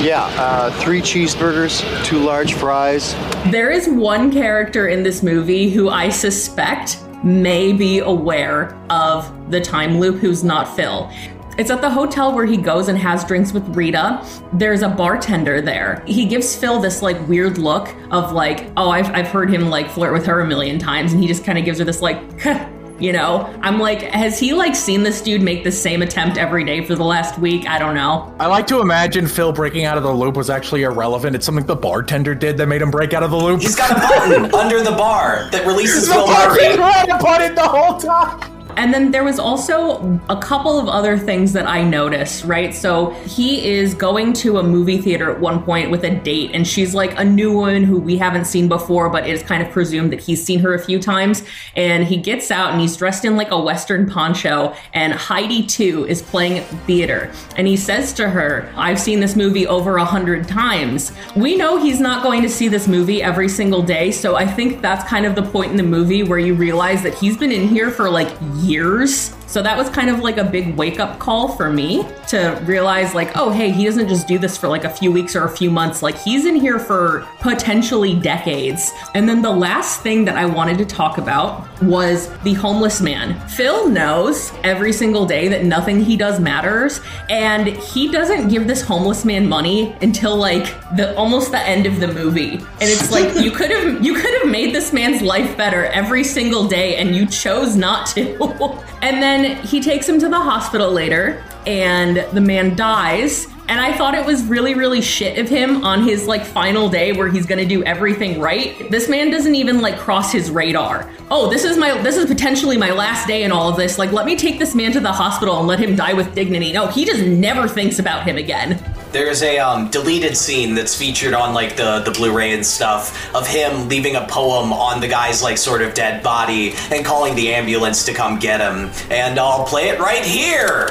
Yeah, 0.00 0.22
uh, 0.38 0.70
three 0.80 1.00
cheeseburgers, 1.00 1.82
two 2.04 2.20
large 2.20 2.54
fries. 2.54 3.14
There 3.50 3.72
is 3.72 3.88
one 3.88 4.32
character 4.32 4.86
in 4.86 5.02
this 5.02 5.24
movie 5.24 5.70
who 5.70 5.88
I 5.88 6.08
suspect 6.08 7.02
may 7.24 7.72
be 7.72 7.98
aware 7.98 8.78
of 8.90 9.50
the 9.50 9.60
time 9.60 9.98
loop 9.98 10.18
who's 10.20 10.44
not 10.44 10.74
Phil. 10.76 11.10
It's 11.58 11.72
at 11.72 11.80
the 11.80 11.90
hotel 11.90 12.32
where 12.32 12.46
he 12.46 12.56
goes 12.56 12.86
and 12.86 12.96
has 12.96 13.24
drinks 13.24 13.52
with 13.52 13.66
Rita. 13.74 14.24
There's 14.52 14.82
a 14.82 14.88
bartender 14.88 15.60
there. 15.60 16.04
He 16.06 16.26
gives 16.26 16.54
Phil 16.54 16.78
this 16.78 17.02
like 17.02 17.26
weird 17.26 17.58
look 17.58 17.92
of 18.12 18.30
like, 18.30 18.70
oh, 18.76 18.90
I've, 18.90 19.10
I've 19.10 19.26
heard 19.26 19.52
him 19.52 19.68
like 19.68 19.90
flirt 19.90 20.12
with 20.12 20.24
her 20.26 20.42
a 20.42 20.46
million 20.46 20.78
times. 20.78 21.12
And 21.12 21.20
he 21.20 21.26
just 21.26 21.44
kind 21.44 21.58
of 21.58 21.64
gives 21.64 21.80
her 21.80 21.84
this 21.84 22.00
like, 22.00 22.18
you 22.98 23.12
know? 23.12 23.52
I'm 23.62 23.78
like, 23.78 24.02
has 24.02 24.38
he 24.38 24.52
like 24.52 24.74
seen 24.74 25.02
this 25.02 25.20
dude 25.20 25.42
make 25.42 25.64
the 25.64 25.72
same 25.72 26.02
attempt 26.02 26.38
every 26.38 26.64
day 26.64 26.84
for 26.84 26.94
the 26.94 27.04
last 27.04 27.38
week? 27.38 27.68
I 27.68 27.78
don't 27.78 27.94
know. 27.94 28.34
I 28.40 28.46
like 28.46 28.66
to 28.68 28.80
imagine 28.80 29.26
Phil 29.26 29.52
breaking 29.52 29.84
out 29.84 29.96
of 29.96 30.02
the 30.02 30.12
loop 30.12 30.36
was 30.36 30.50
actually 30.50 30.82
irrelevant. 30.82 31.36
It's 31.36 31.46
something 31.46 31.66
the 31.66 31.76
bartender 31.76 32.34
did 32.34 32.56
that 32.58 32.66
made 32.66 32.82
him 32.82 32.90
break 32.90 33.12
out 33.12 33.22
of 33.22 33.30
the 33.30 33.36
loop. 33.36 33.60
He's 33.60 33.76
got 33.76 33.90
a 33.90 33.94
button 33.94 34.54
under 34.54 34.82
the 34.82 34.92
bar 34.92 35.48
that 35.50 35.66
releases 35.66 36.08
the 36.08 36.14
Bill 36.14 36.26
Murray. 36.26 36.76
bartender 36.76 36.82
had 36.82 37.08
a 37.08 37.18
button 37.22 37.54
the 37.54 37.62
whole 37.68 37.98
time. 37.98 38.57
And 38.78 38.94
then 38.94 39.10
there 39.10 39.24
was 39.24 39.40
also 39.40 40.20
a 40.28 40.36
couple 40.36 40.78
of 40.78 40.86
other 40.86 41.18
things 41.18 41.52
that 41.54 41.66
I 41.66 41.82
noticed, 41.82 42.44
right? 42.44 42.72
So 42.72 43.10
he 43.26 43.68
is 43.68 43.92
going 43.92 44.34
to 44.34 44.58
a 44.58 44.62
movie 44.62 44.98
theater 44.98 45.32
at 45.32 45.40
one 45.40 45.64
point 45.64 45.90
with 45.90 46.04
a 46.04 46.14
date, 46.14 46.52
and 46.54 46.64
she's 46.64 46.94
like 46.94 47.18
a 47.18 47.24
new 47.24 47.52
woman 47.52 47.82
who 47.82 47.98
we 47.98 48.16
haven't 48.16 48.44
seen 48.44 48.68
before, 48.68 49.10
but 49.10 49.26
it 49.26 49.30
is 49.30 49.42
kind 49.42 49.64
of 49.64 49.72
presumed 49.72 50.12
that 50.12 50.20
he's 50.20 50.44
seen 50.44 50.60
her 50.60 50.74
a 50.74 50.78
few 50.78 51.00
times. 51.00 51.42
And 51.74 52.04
he 52.04 52.18
gets 52.18 52.52
out 52.52 52.70
and 52.70 52.80
he's 52.80 52.96
dressed 52.96 53.24
in 53.24 53.36
like 53.36 53.50
a 53.50 53.60
Western 53.60 54.08
poncho, 54.08 54.72
and 54.94 55.12
Heidi 55.12 55.66
II 55.76 56.08
is 56.08 56.22
playing 56.22 56.60
at 56.60 56.70
the 56.70 56.76
theater. 56.76 57.32
And 57.56 57.66
he 57.66 57.76
says 57.76 58.12
to 58.12 58.30
her, 58.30 58.72
I've 58.76 59.00
seen 59.00 59.18
this 59.18 59.34
movie 59.34 59.66
over 59.66 59.96
a 59.96 60.04
hundred 60.04 60.46
times. 60.46 61.10
We 61.34 61.56
know 61.56 61.82
he's 61.82 61.98
not 61.98 62.22
going 62.22 62.42
to 62.42 62.48
see 62.48 62.68
this 62.68 62.86
movie 62.86 63.24
every 63.24 63.48
single 63.48 63.82
day, 63.82 64.12
so 64.12 64.36
I 64.36 64.46
think 64.46 64.82
that's 64.82 65.02
kind 65.08 65.26
of 65.26 65.34
the 65.34 65.42
point 65.42 65.72
in 65.72 65.76
the 65.76 65.82
movie 65.82 66.22
where 66.22 66.38
you 66.38 66.54
realize 66.54 67.02
that 67.02 67.14
he's 67.14 67.36
been 67.36 67.50
in 67.50 67.66
here 67.66 67.90
for 67.90 68.08
like 68.08 68.32
years 68.54 68.67
years. 68.68 69.32
So 69.48 69.62
that 69.62 69.78
was 69.78 69.88
kind 69.88 70.10
of 70.10 70.20
like 70.20 70.36
a 70.36 70.44
big 70.44 70.76
wake 70.76 71.00
up 71.00 71.18
call 71.18 71.48
for 71.48 71.70
me 71.70 72.06
to 72.28 72.60
realize, 72.66 73.14
like, 73.14 73.34
oh, 73.34 73.50
hey, 73.50 73.70
he 73.70 73.86
doesn't 73.86 74.06
just 74.06 74.28
do 74.28 74.38
this 74.38 74.58
for 74.58 74.68
like 74.68 74.84
a 74.84 74.90
few 74.90 75.10
weeks 75.10 75.34
or 75.34 75.44
a 75.44 75.48
few 75.48 75.70
months. 75.70 76.02
Like, 76.02 76.18
he's 76.18 76.44
in 76.44 76.54
here 76.54 76.78
for 76.78 77.26
potentially 77.40 78.14
decades. 78.14 78.92
And 79.14 79.26
then 79.26 79.40
the 79.40 79.50
last 79.50 80.02
thing 80.02 80.26
that 80.26 80.36
I 80.36 80.44
wanted 80.44 80.76
to 80.78 80.84
talk 80.84 81.16
about 81.16 81.66
was 81.82 82.28
the 82.40 82.52
homeless 82.52 83.00
man. 83.00 83.40
Phil 83.48 83.88
knows 83.88 84.52
every 84.64 84.92
single 84.92 85.24
day 85.24 85.48
that 85.48 85.64
nothing 85.64 86.04
he 86.04 86.16
does 86.16 86.38
matters. 86.38 87.00
And 87.30 87.68
he 87.68 88.10
doesn't 88.10 88.48
give 88.48 88.66
this 88.66 88.82
homeless 88.82 89.24
man 89.24 89.48
money 89.48 89.96
until 90.02 90.36
like 90.36 90.64
the 90.96 91.16
almost 91.16 91.52
the 91.52 91.60
end 91.60 91.86
of 91.86 92.00
the 92.00 92.08
movie. 92.08 92.54
And 92.56 92.82
it's 92.82 93.10
like, 93.10 93.42
you 93.42 93.50
could 93.50 93.70
have 93.70 94.04
you 94.04 94.14
could 94.14 94.42
have 94.42 94.50
made 94.50 94.74
this 94.74 94.92
man's 94.92 95.22
life 95.22 95.56
better 95.56 95.86
every 95.86 96.24
single 96.24 96.68
day 96.68 96.96
and 96.96 97.16
you 97.16 97.26
chose 97.26 97.76
not 97.76 98.06
to. 98.08 98.36
and 99.02 99.22
then 99.22 99.37
he 99.44 99.80
takes 99.80 100.08
him 100.08 100.18
to 100.20 100.28
the 100.28 100.38
hospital 100.38 100.90
later 100.90 101.44
and 101.66 102.24
the 102.32 102.40
man 102.40 102.76
dies 102.76 103.46
and 103.68 103.82
I 103.82 103.92
thought 103.92 104.14
it 104.14 104.24
was 104.24 104.42
really, 104.44 104.74
really 104.74 105.02
shit 105.02 105.38
of 105.38 105.46
him 105.46 105.84
on 105.84 106.02
his 106.02 106.26
like 106.26 106.44
final 106.44 106.88
day 106.88 107.12
where 107.12 107.28
he's 107.28 107.44
gonna 107.44 107.66
do 107.66 107.84
everything 107.84 108.40
right. 108.40 108.90
This 108.90 109.10
man 109.10 109.30
doesn't 109.30 109.54
even 109.54 109.82
like 109.82 109.98
cross 109.98 110.32
his 110.32 110.50
radar. 110.50 111.08
Oh, 111.30 111.50
this 111.50 111.64
is 111.64 111.76
my 111.76 112.00
this 112.00 112.16
is 112.16 112.24
potentially 112.24 112.78
my 112.78 112.90
last 112.90 113.26
day 113.26 113.42
in 113.44 113.52
all 113.52 113.68
of 113.68 113.76
this. 113.76 113.98
Like, 113.98 114.10
let 114.10 114.24
me 114.24 114.36
take 114.36 114.58
this 114.58 114.74
man 114.74 114.92
to 114.92 115.00
the 115.00 115.12
hospital 115.12 115.58
and 115.58 115.66
let 115.66 115.78
him 115.78 115.94
die 115.94 116.14
with 116.14 116.34
dignity. 116.34 116.72
No, 116.72 116.86
he 116.86 117.04
just 117.04 117.22
never 117.22 117.68
thinks 117.68 117.98
about 117.98 118.26
him 118.26 118.38
again. 118.38 118.82
There's 119.10 119.42
a 119.42 119.58
um, 119.58 119.88
deleted 119.88 120.36
scene 120.36 120.74
that's 120.74 120.94
featured 120.94 121.32
on 121.32 121.54
like 121.54 121.76
the 121.76 122.00
the 122.00 122.10
Blu-ray 122.10 122.52
and 122.52 122.64
stuff 122.64 123.34
of 123.34 123.46
him 123.46 123.88
leaving 123.88 124.16
a 124.16 124.26
poem 124.26 124.72
on 124.72 125.00
the 125.00 125.08
guy's 125.08 125.42
like 125.42 125.56
sort 125.56 125.80
of 125.80 125.94
dead 125.94 126.22
body 126.22 126.74
and 126.90 127.04
calling 127.04 127.34
the 127.34 127.54
ambulance 127.54 128.04
to 128.04 128.12
come 128.12 128.38
get 128.38 128.60
him. 128.60 128.90
And 129.10 129.38
I'll 129.38 129.64
play 129.64 129.88
it 129.88 129.98
right 129.98 130.24
here. 130.24 130.90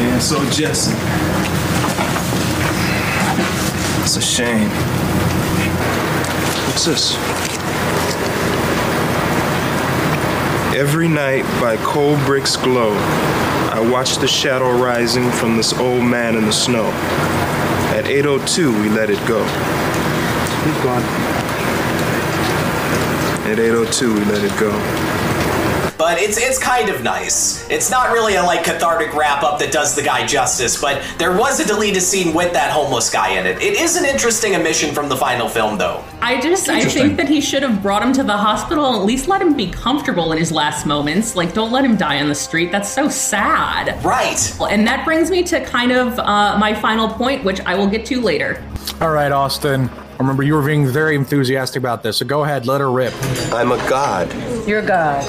Yeah, 0.00 0.18
so 0.18 0.44
Jesse. 0.50 0.92
It's 4.02 4.16
a 4.16 4.22
shame. 4.22 4.68
What's 6.66 6.84
this? 6.84 7.14
Every 10.74 11.08
night 11.08 11.44
by 11.60 11.76
cold 11.78 12.18
bricks 12.24 12.56
glow, 12.56 12.94
I 13.78 13.90
watched 13.92 14.20
the 14.20 14.26
shadow 14.26 14.72
rising 14.72 15.30
from 15.30 15.56
this 15.56 15.72
old 15.72 16.02
man 16.02 16.34
in 16.34 16.46
the 16.46 16.52
snow. 16.52 16.86
At 17.94 18.06
8.02, 18.06 18.80
we 18.80 18.88
let 18.88 19.08
it 19.08 19.24
go. 19.24 19.38
He's 20.64 20.82
gone. 20.82 21.04
At 23.46 23.58
8.02, 23.58 24.14
we 24.18 24.24
let 24.24 24.42
it 24.42 24.58
go. 24.58 25.17
But 25.98 26.18
it's 26.18 26.38
it's 26.38 26.60
kind 26.60 26.88
of 26.90 27.02
nice. 27.02 27.68
It's 27.68 27.90
not 27.90 28.12
really 28.12 28.36
a 28.36 28.42
like 28.42 28.62
cathartic 28.64 29.12
wrap 29.14 29.42
up 29.42 29.58
that 29.58 29.72
does 29.72 29.96
the 29.96 30.02
guy 30.02 30.24
justice, 30.24 30.80
but 30.80 31.02
there 31.18 31.36
was 31.36 31.58
a 31.58 31.66
deleted 31.66 32.02
scene 32.02 32.32
with 32.32 32.52
that 32.52 32.70
homeless 32.70 33.10
guy 33.10 33.30
in 33.30 33.46
it. 33.46 33.60
It 33.60 33.74
is 33.74 33.96
an 33.96 34.04
interesting 34.04 34.54
omission 34.54 34.94
from 34.94 35.08
the 35.08 35.16
final 35.16 35.48
film 35.48 35.76
though. 35.76 36.04
I 36.22 36.40
just 36.40 36.68
I 36.68 36.84
think 36.84 37.16
that 37.16 37.28
he 37.28 37.40
should 37.40 37.64
have 37.64 37.82
brought 37.82 38.02
him 38.02 38.12
to 38.12 38.22
the 38.22 38.36
hospital 38.36 38.86
and 38.86 38.96
at 38.96 39.04
least 39.04 39.26
let 39.26 39.42
him 39.42 39.56
be 39.56 39.70
comfortable 39.70 40.30
in 40.30 40.38
his 40.38 40.52
last 40.52 40.86
moments. 40.86 41.34
Like 41.34 41.52
don't 41.52 41.72
let 41.72 41.84
him 41.84 41.96
die 41.96 42.20
on 42.20 42.28
the 42.28 42.34
street. 42.34 42.70
That's 42.70 42.88
so 42.88 43.08
sad. 43.08 44.02
Right. 44.04 44.38
And 44.70 44.86
that 44.86 45.04
brings 45.04 45.32
me 45.32 45.42
to 45.44 45.64
kind 45.64 45.90
of 45.90 46.16
uh, 46.20 46.56
my 46.58 46.74
final 46.74 47.08
point, 47.08 47.42
which 47.42 47.60
I 47.62 47.74
will 47.74 47.88
get 47.88 48.06
to 48.06 48.20
later. 48.20 48.62
All 49.00 49.10
right, 49.10 49.32
Austin. 49.32 49.90
I 50.18 50.22
remember 50.22 50.42
you 50.42 50.54
were 50.54 50.66
being 50.66 50.84
very 50.84 51.14
enthusiastic 51.14 51.78
about 51.78 52.02
this, 52.02 52.16
so 52.16 52.26
go 52.26 52.42
ahead, 52.42 52.66
let 52.66 52.80
her 52.80 52.90
rip. 52.90 53.14
I'm 53.52 53.70
a 53.70 53.76
god. 53.88 54.28
You're 54.66 54.80
a 54.80 54.86
God. 54.86 55.24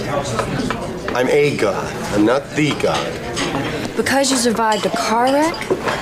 I'm 1.15 1.29
a 1.29 1.55
god. 1.55 1.95
I'm 2.13 2.25
not 2.25 2.49
the 2.55 2.71
god. 2.81 3.95
Because 3.95 4.31
you 4.31 4.37
survived 4.37 4.87
a 4.87 4.89
car 4.89 5.25
wreck? 5.25 5.53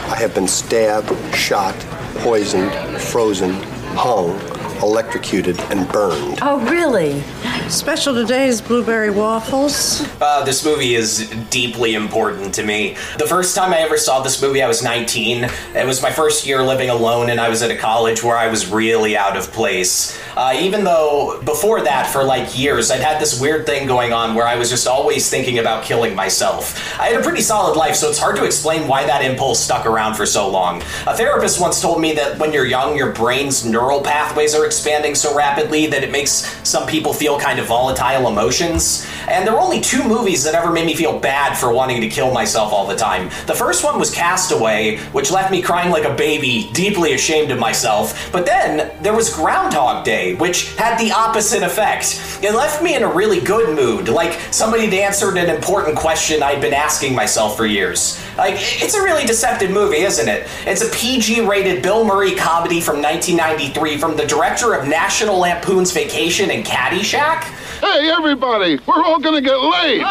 I 0.10 0.16
have 0.16 0.34
been 0.34 0.48
stabbed, 0.48 1.14
shot, 1.36 1.76
poisoned, 2.20 2.72
frozen, 3.02 3.56
hung, 3.94 4.40
electrocuted, 4.82 5.60
and 5.72 5.88
burned. 5.92 6.40
Oh, 6.42 6.60
really? 6.70 7.22
Special 7.70 8.14
today 8.14 8.48
is 8.48 8.62
blueberry 8.62 9.10
waffles. 9.10 10.08
Uh, 10.22 10.44
this 10.46 10.64
movie 10.64 10.96
is 10.96 11.30
deeply 11.50 11.96
important 11.96 12.54
to 12.56 12.64
me. 12.64 12.96
The 13.18 13.28
first 13.28 13.56
time 13.56 13.74
I 13.74 13.80
ever 13.80 13.98
saw 13.98 14.22
this 14.22 14.42
movie, 14.42 14.62
I 14.62 14.68
was 14.68 14.82
19. 14.82 15.44
It 15.76 15.86
was 15.86 16.02
my 16.02 16.12
first 16.12 16.46
year 16.46 16.64
living 16.64 16.90
alone, 16.90 17.30
and 17.30 17.42
I 17.42 17.50
was 17.50 17.62
at 17.62 17.72
a 17.72 17.76
college 17.76 18.24
where 18.24 18.38
I 18.38 18.48
was 18.48 18.72
really 18.72 19.18
out 19.18 19.36
of 19.36 19.52
place. 19.52 20.18
Uh, 20.38 20.56
even 20.60 20.84
though 20.84 21.42
before 21.44 21.82
that, 21.82 22.08
for 22.08 22.24
like 22.24 22.58
years, 22.58 22.92
I'd 22.92 23.02
had 23.02 23.20
this 23.20 23.42
weird 23.42 23.66
thing 23.66 23.88
going 23.88 24.14
on 24.14 24.36
where 24.36 24.48
I 24.48 24.56
was 24.56 24.70
just 24.70 24.88
always 24.88 25.30
thinking 25.30 25.60
about 25.60 25.84
killing 25.84 26.16
myself. 26.16 27.00
I 27.00 27.08
had 27.08 27.20
a 27.20 27.24
pretty 27.24 27.42
solid 27.42 27.76
life, 27.76 27.96
so 27.96 28.08
it's 28.08 28.20
hard 28.20 28.36
to 28.36 28.46
explain 28.46 28.88
why 28.88 29.06
that 29.06 29.26
impulse 29.26 29.60
stuck 29.60 29.86
around 29.86 30.14
for 30.14 30.26
so 30.26 30.48
long. 30.48 30.84
A 31.08 31.18
therapist 31.18 31.60
once 31.60 31.82
told 31.82 32.00
me 32.00 32.14
that 32.14 32.38
when 32.38 32.54
you're 32.54 32.66
young, 32.68 32.96
your 32.96 33.12
brain's 33.12 33.66
neural 33.66 34.02
pathways 34.02 34.54
are 34.54 34.67
expanding 34.68 35.16
so 35.16 35.36
rapidly 35.36 35.88
that 35.88 36.04
it 36.04 36.12
makes 36.12 36.46
some 36.68 36.86
people 36.88 37.14
feel 37.14 37.40
kind 37.40 37.60
of 37.60 37.66
volatile 37.66 38.28
emotions. 38.28 39.08
And 39.28 39.46
there 39.46 39.54
were 39.54 39.60
only 39.60 39.82
two 39.82 40.04
movies 40.04 40.44
that 40.44 40.54
ever 40.54 40.72
made 40.72 40.86
me 40.86 40.96
feel 40.96 41.18
bad 41.20 41.58
for 41.58 41.74
wanting 41.74 42.02
to 42.02 42.08
kill 42.08 42.32
myself 42.32 42.72
all 42.72 42.86
the 42.86 42.96
time. 42.96 43.30
The 43.48 43.56
first 43.56 43.84
one 43.84 43.98
was 43.98 44.14
Castaway, 44.14 44.98
which 45.12 45.32
left 45.32 45.52
me 45.52 45.62
crying 45.62 45.92
like 45.92 46.06
a 46.06 46.14
baby, 46.14 46.70
deeply 46.74 47.14
ashamed 47.14 47.52
of 47.52 47.60
myself. 47.60 48.32
But 48.32 48.46
then 48.46 48.92
there 49.02 49.16
was 49.16 49.34
Groundhog 49.34 50.06
Day, 50.06 50.36
which 50.36 50.76
had 50.76 50.98
the 51.00 51.12
opposite 51.12 51.64
effect. 51.64 52.22
It 52.44 52.54
left 52.54 52.84
me 52.84 52.96
in 52.96 53.04
a 53.04 53.12
really 53.12 53.40
good 53.40 53.76
mood, 53.76 54.10
like 54.10 54.40
somebody 54.52 54.86
had 54.86 54.94
answered 54.94 55.38
an 55.38 55.50
important 55.50 55.98
question 55.98 56.44
I'd 56.44 56.62
been 56.62 56.74
asking 56.74 57.16
myself 57.16 57.58
for 57.58 57.66
years. 57.66 58.22
Like, 58.38 58.56
it's 58.58 58.94
a 58.94 59.02
really 59.02 59.26
deceptive 59.26 59.72
movie, 59.72 59.98
isn't 59.98 60.28
it? 60.28 60.48
It's 60.66 60.82
a 60.82 60.90
PG 60.90 61.42
rated 61.42 61.82
Bill 61.82 62.06
Murray 62.06 62.36
comedy 62.36 62.82
from 62.82 63.02
1993 63.02 63.98
from 63.98 64.16
the 64.16 64.26
director 64.26 64.57
of 64.66 64.88
National 64.88 65.38
Lampoon's 65.38 65.92
Vacation 65.92 66.50
and 66.50 66.66
Caddyshack. 66.66 67.44
Hey, 67.80 68.10
everybody, 68.10 68.80
we're 68.88 69.04
all 69.04 69.20
gonna 69.20 69.42
get 69.42 69.56
laid. 69.56 70.02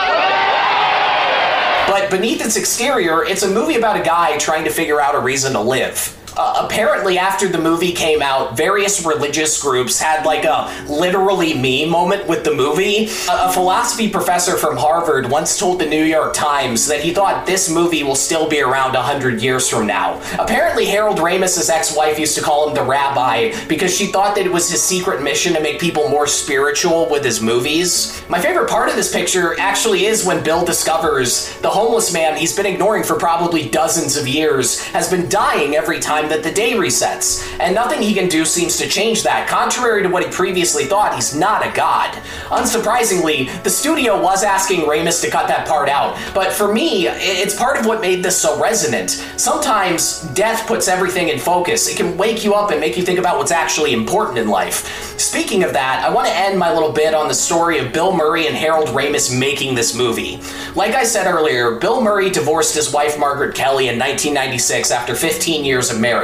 But 1.88 2.10
beneath 2.10 2.44
its 2.44 2.56
exterior, 2.56 3.24
it's 3.24 3.42
a 3.42 3.50
movie 3.50 3.76
about 3.76 3.98
a 3.98 4.02
guy 4.02 4.38
trying 4.38 4.64
to 4.64 4.70
figure 4.70 5.00
out 5.00 5.14
a 5.14 5.18
reason 5.18 5.52
to 5.54 5.60
live. 5.60 6.16
Uh, 6.36 6.66
apparently, 6.66 7.18
after 7.18 7.48
the 7.48 7.58
movie 7.58 7.92
came 7.92 8.20
out, 8.20 8.56
various 8.56 9.06
religious 9.06 9.60
groups 9.62 9.98
had 9.98 10.26
like 10.26 10.44
a 10.44 10.70
literally 10.86 11.54
me 11.54 11.88
moment 11.88 12.26
with 12.28 12.44
the 12.44 12.52
movie. 12.52 13.06
A, 13.28 13.48
a 13.48 13.52
philosophy 13.52 14.10
professor 14.10 14.58
from 14.58 14.76
Harvard 14.76 15.30
once 15.30 15.58
told 15.58 15.80
the 15.80 15.86
New 15.86 16.04
York 16.04 16.34
Times 16.34 16.86
that 16.88 17.00
he 17.00 17.14
thought 17.14 17.46
this 17.46 17.70
movie 17.70 18.02
will 18.02 18.14
still 18.14 18.48
be 18.48 18.60
around 18.60 18.92
100 18.92 19.40
years 19.40 19.68
from 19.68 19.86
now. 19.86 20.20
Apparently, 20.38 20.84
Harold 20.84 21.18
Ramis' 21.18 21.70
ex 21.70 21.96
wife 21.96 22.18
used 22.18 22.36
to 22.36 22.42
call 22.42 22.68
him 22.68 22.74
the 22.74 22.82
rabbi 22.84 23.54
because 23.66 23.96
she 23.96 24.06
thought 24.06 24.36
that 24.36 24.44
it 24.44 24.52
was 24.52 24.70
his 24.70 24.82
secret 24.82 25.22
mission 25.22 25.54
to 25.54 25.60
make 25.60 25.80
people 25.80 26.10
more 26.10 26.26
spiritual 26.26 27.08
with 27.10 27.24
his 27.24 27.40
movies. 27.40 28.22
My 28.28 28.40
favorite 28.40 28.68
part 28.68 28.90
of 28.90 28.96
this 28.96 29.10
picture 29.10 29.58
actually 29.58 30.04
is 30.04 30.26
when 30.26 30.44
Bill 30.44 30.66
discovers 30.66 31.58
the 31.60 31.70
homeless 31.70 32.12
man 32.12 32.36
he's 32.36 32.54
been 32.54 32.66
ignoring 32.66 33.04
for 33.04 33.16
probably 33.16 33.68
dozens 33.70 34.16
of 34.16 34.28
years 34.28 34.82
has 34.88 35.10
been 35.10 35.28
dying 35.30 35.74
every 35.74 35.98
time 35.98 36.25
time 36.26 36.36
that 36.36 36.46
the 36.46 36.54
day 36.54 36.72
resets, 36.72 37.44
and 37.60 37.74
nothing 37.74 38.02
he 38.02 38.14
can 38.14 38.28
do 38.28 38.44
seems 38.44 38.76
to 38.76 38.88
change 38.88 39.22
that. 39.22 39.48
Contrary 39.48 40.02
to 40.02 40.08
what 40.08 40.24
he 40.24 40.30
previously 40.30 40.84
thought, 40.84 41.14
he's 41.14 41.34
not 41.34 41.66
a 41.66 41.72
god. 41.72 42.12
Unsurprisingly, 42.48 43.62
the 43.62 43.70
studio 43.70 44.20
was 44.20 44.42
asking 44.42 44.80
Ramis 44.80 45.20
to 45.22 45.30
cut 45.30 45.48
that 45.48 45.66
part 45.66 45.88
out, 45.88 46.18
but 46.34 46.52
for 46.52 46.72
me, 46.72 47.06
it's 47.08 47.56
part 47.56 47.78
of 47.78 47.86
what 47.86 48.00
made 48.00 48.22
this 48.22 48.40
so 48.40 48.60
resonant. 48.60 49.10
Sometimes 49.36 50.22
death 50.34 50.66
puts 50.66 50.88
everything 50.88 51.28
in 51.28 51.38
focus. 51.38 51.88
It 51.88 51.96
can 51.96 52.16
wake 52.16 52.44
you 52.44 52.54
up 52.54 52.70
and 52.70 52.80
make 52.80 52.96
you 52.96 53.02
think 53.02 53.18
about 53.18 53.38
what's 53.38 53.52
actually 53.52 53.92
important 53.92 54.38
in 54.38 54.48
life. 54.48 55.18
Speaking 55.18 55.62
of 55.62 55.72
that, 55.72 56.04
I 56.04 56.12
want 56.12 56.28
to 56.28 56.34
end 56.34 56.58
my 56.58 56.72
little 56.72 56.92
bit 56.92 57.14
on 57.14 57.28
the 57.28 57.34
story 57.34 57.78
of 57.78 57.92
Bill 57.92 58.14
Murray 58.14 58.46
and 58.46 58.56
Harold 58.56 58.88
Ramis 58.88 59.36
making 59.36 59.74
this 59.74 59.94
movie. 59.94 60.40
Like 60.74 60.94
I 60.94 61.04
said 61.04 61.26
earlier, 61.26 61.78
Bill 61.78 62.00
Murray 62.00 62.30
divorced 62.30 62.74
his 62.74 62.92
wife 62.92 63.18
Margaret 63.18 63.54
Kelley 63.54 63.88
in 63.88 63.98
1996 63.98 64.90
after 64.90 65.14
15 65.14 65.64
years 65.64 65.90
of 65.90 66.00
marriage, 66.00 66.15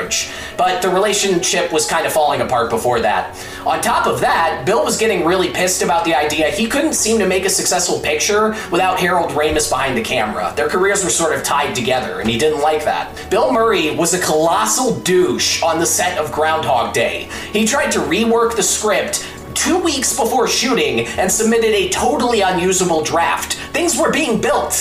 but 0.57 0.83
the 0.83 0.89
relationship 0.89 1.73
was 1.73 1.87
kind 1.87 2.07
of 2.07 2.13
falling 2.13 2.41
apart 2.41 2.71
before 2.71 3.01
that. 3.01 3.37
On 3.67 3.81
top 3.81 4.07
of 4.07 4.21
that, 4.21 4.65
Bill 4.67 4.85
was 4.85 4.99
getting 4.99 5.25
really 5.25 5.51
pissed 5.51 5.83
about 5.83 6.05
the 6.05 6.15
idea 6.15 6.51
he 6.51 6.67
couldn't 6.67 6.95
seem 6.95 7.19
to 7.19 7.27
make 7.27 7.45
a 7.45 7.51
successful 7.51 8.01
picture 8.01 8.51
without 8.71 8.99
Harold 8.99 9.31
Ramis 9.31 9.69
behind 9.69 9.97
the 9.97 10.03
camera. 10.03 10.53
Their 10.57 10.69
careers 10.69 11.05
were 11.05 11.11
sort 11.11 11.35
of 11.37 11.43
tied 11.43 11.75
together, 11.75 12.21
and 12.21 12.29
he 12.29 12.39
didn't 12.39 12.61
like 12.61 12.85
that. 12.85 13.31
Bill 13.31 13.53
Murray 13.53 13.95
was 13.95 14.15
a 14.15 14.21
colossal 14.21 14.99
douche 15.01 15.63
on 15.63 15.79
the 15.79 15.87
set 15.87 16.19
of 16.19 16.33
Groundhog 16.33 16.93
Day. 16.93 17.29
He 17.53 17.65
tried 17.65 17.91
to 17.93 18.01
rework 18.01 18.57
the 18.57 18.63
script 18.63 19.27
two 19.55 19.79
weeks 19.79 20.17
before 20.17 20.49
shooting 20.49 21.07
and 21.19 21.31
submitted 21.31 21.75
a 21.75 21.89
totally 21.91 22.41
unusable 22.41 23.03
draft. 23.03 23.55
Things 23.73 23.99
were 23.99 24.11
being 24.11 24.41
built. 24.41 24.75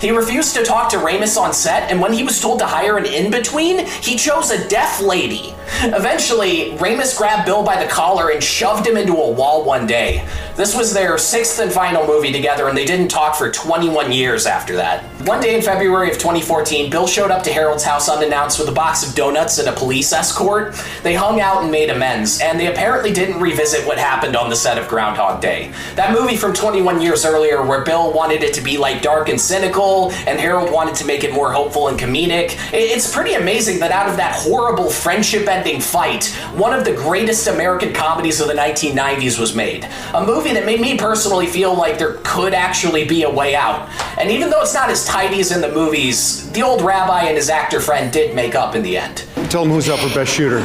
He 0.00 0.10
refused 0.10 0.54
to 0.56 0.64
talk 0.64 0.90
to 0.90 0.96
Ramis 0.96 1.40
on 1.40 1.52
set, 1.52 1.90
and 1.90 2.00
when 2.00 2.12
he 2.12 2.22
was 2.22 2.40
told 2.40 2.58
to 2.60 2.66
hire 2.66 2.98
an 2.98 3.06
in 3.06 3.30
between, 3.30 3.86
he 3.86 4.16
chose 4.16 4.50
a 4.50 4.68
deaf 4.68 5.00
lady. 5.00 5.54
Eventually, 5.80 6.72
Ramis 6.72 7.16
grabbed 7.16 7.46
Bill 7.46 7.64
by 7.64 7.82
the 7.82 7.88
collar 7.90 8.30
and 8.30 8.42
shoved 8.42 8.86
him 8.86 8.96
into 8.96 9.14
a 9.14 9.30
wall 9.30 9.64
one 9.64 9.86
day. 9.86 10.26
This 10.54 10.76
was 10.76 10.92
their 10.92 11.16
sixth 11.18 11.58
and 11.58 11.72
final 11.72 12.06
movie 12.06 12.30
together, 12.30 12.68
and 12.68 12.76
they 12.76 12.84
didn't 12.84 13.08
talk 13.08 13.34
for 13.36 13.50
21 13.50 14.12
years 14.12 14.46
after 14.46 14.76
that. 14.76 15.02
One 15.26 15.40
day 15.40 15.54
in 15.54 15.62
February 15.62 16.10
of 16.10 16.18
2014, 16.18 16.90
Bill 16.90 17.06
showed 17.06 17.30
up 17.30 17.42
to 17.44 17.52
Harold's 17.52 17.84
house 17.84 18.08
unannounced 18.08 18.58
with 18.58 18.68
a 18.68 18.72
box 18.72 19.08
of 19.08 19.14
donuts 19.14 19.58
and 19.58 19.68
a 19.68 19.72
police 19.72 20.12
escort. 20.12 20.74
They 21.02 21.14
hung 21.14 21.40
out 21.40 21.62
and 21.62 21.72
made 21.72 21.90
amends, 21.90 22.40
and 22.40 22.60
they 22.60 22.66
apparently 22.66 23.12
didn't 23.12 23.40
revisit 23.40 23.86
what 23.86 23.98
happened 23.98 24.36
on 24.36 24.50
the 24.50 24.56
set 24.56 24.78
of 24.78 24.88
Groundhog 24.88 25.40
Day. 25.40 25.72
That 25.94 26.12
movie 26.12 26.36
from 26.36 26.52
21 26.52 27.00
years 27.00 27.24
earlier, 27.24 27.62
where 27.62 27.82
Bill 27.82 28.12
wanted 28.12 28.42
it 28.42 28.52
to 28.54 28.60
be 28.60 28.76
like 28.76 29.00
dark 29.02 29.28
and 29.28 29.40
cynical, 29.40 30.12
and 30.26 30.38
Harold 30.38 30.70
wanted 30.70 30.94
to 30.96 31.06
make 31.06 31.24
it 31.24 31.32
more 31.32 31.52
hopeful 31.52 31.88
and 31.88 31.98
comedic. 31.98 32.58
It's 32.72 33.12
pretty 33.12 33.34
amazing 33.34 33.80
that 33.80 33.90
out 33.90 34.08
of 34.08 34.16
that 34.18 34.34
horrible 34.34 34.90
friendship 34.90 35.46
ending 35.62 35.80
fight, 35.80 36.26
one 36.56 36.76
of 36.76 36.84
the 36.84 36.92
greatest 36.92 37.46
American 37.46 37.92
comedies 37.92 38.40
of 38.40 38.48
the 38.48 38.54
1990s 38.54 39.38
was 39.38 39.54
made. 39.54 39.84
A 40.12 40.26
movie 40.26 40.52
that 40.54 40.66
made 40.66 40.80
me 40.80 40.98
personally 40.98 41.46
feel 41.46 41.72
like 41.72 41.98
there 41.98 42.14
could 42.24 42.52
actually 42.52 43.04
be 43.04 43.22
a 43.22 43.30
way 43.30 43.54
out. 43.54 43.88
And 44.18 44.28
even 44.28 44.50
though 44.50 44.60
it's 44.62 44.74
not 44.74 44.90
as 44.90 45.06
tidy 45.06 45.38
as 45.38 45.52
in 45.52 45.60
the 45.60 45.70
movies, 45.70 46.50
the 46.50 46.62
old 46.62 46.82
rabbi 46.82 47.22
and 47.22 47.36
his 47.36 47.48
actor 47.48 47.80
friend 47.80 48.12
did 48.12 48.34
make 48.34 48.56
up 48.56 48.74
in 48.74 48.82
the 48.82 48.96
end. 48.96 49.24
Tell 49.50 49.62
them 49.62 49.72
who's 49.72 49.88
up 49.88 50.00
for 50.00 50.12
Best 50.12 50.32
Shooter. 50.32 50.60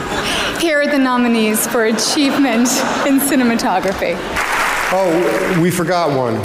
Here 0.58 0.82
are 0.82 0.88
the 0.88 0.98
nominees 0.98 1.68
for 1.68 1.86
achievement 1.86 2.70
in 3.06 3.20
cinematography. 3.20 4.16
Oh, 4.92 5.60
we 5.62 5.70
forgot 5.70 6.18
one. 6.18 6.36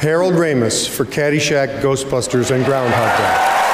Harold 0.00 0.34
Ramis 0.34 0.88
for 0.88 1.04
Caddyshack, 1.04 1.80
Ghostbusters, 1.80 2.50
and 2.50 2.64
Groundhog 2.64 3.18
Day. 3.18 3.69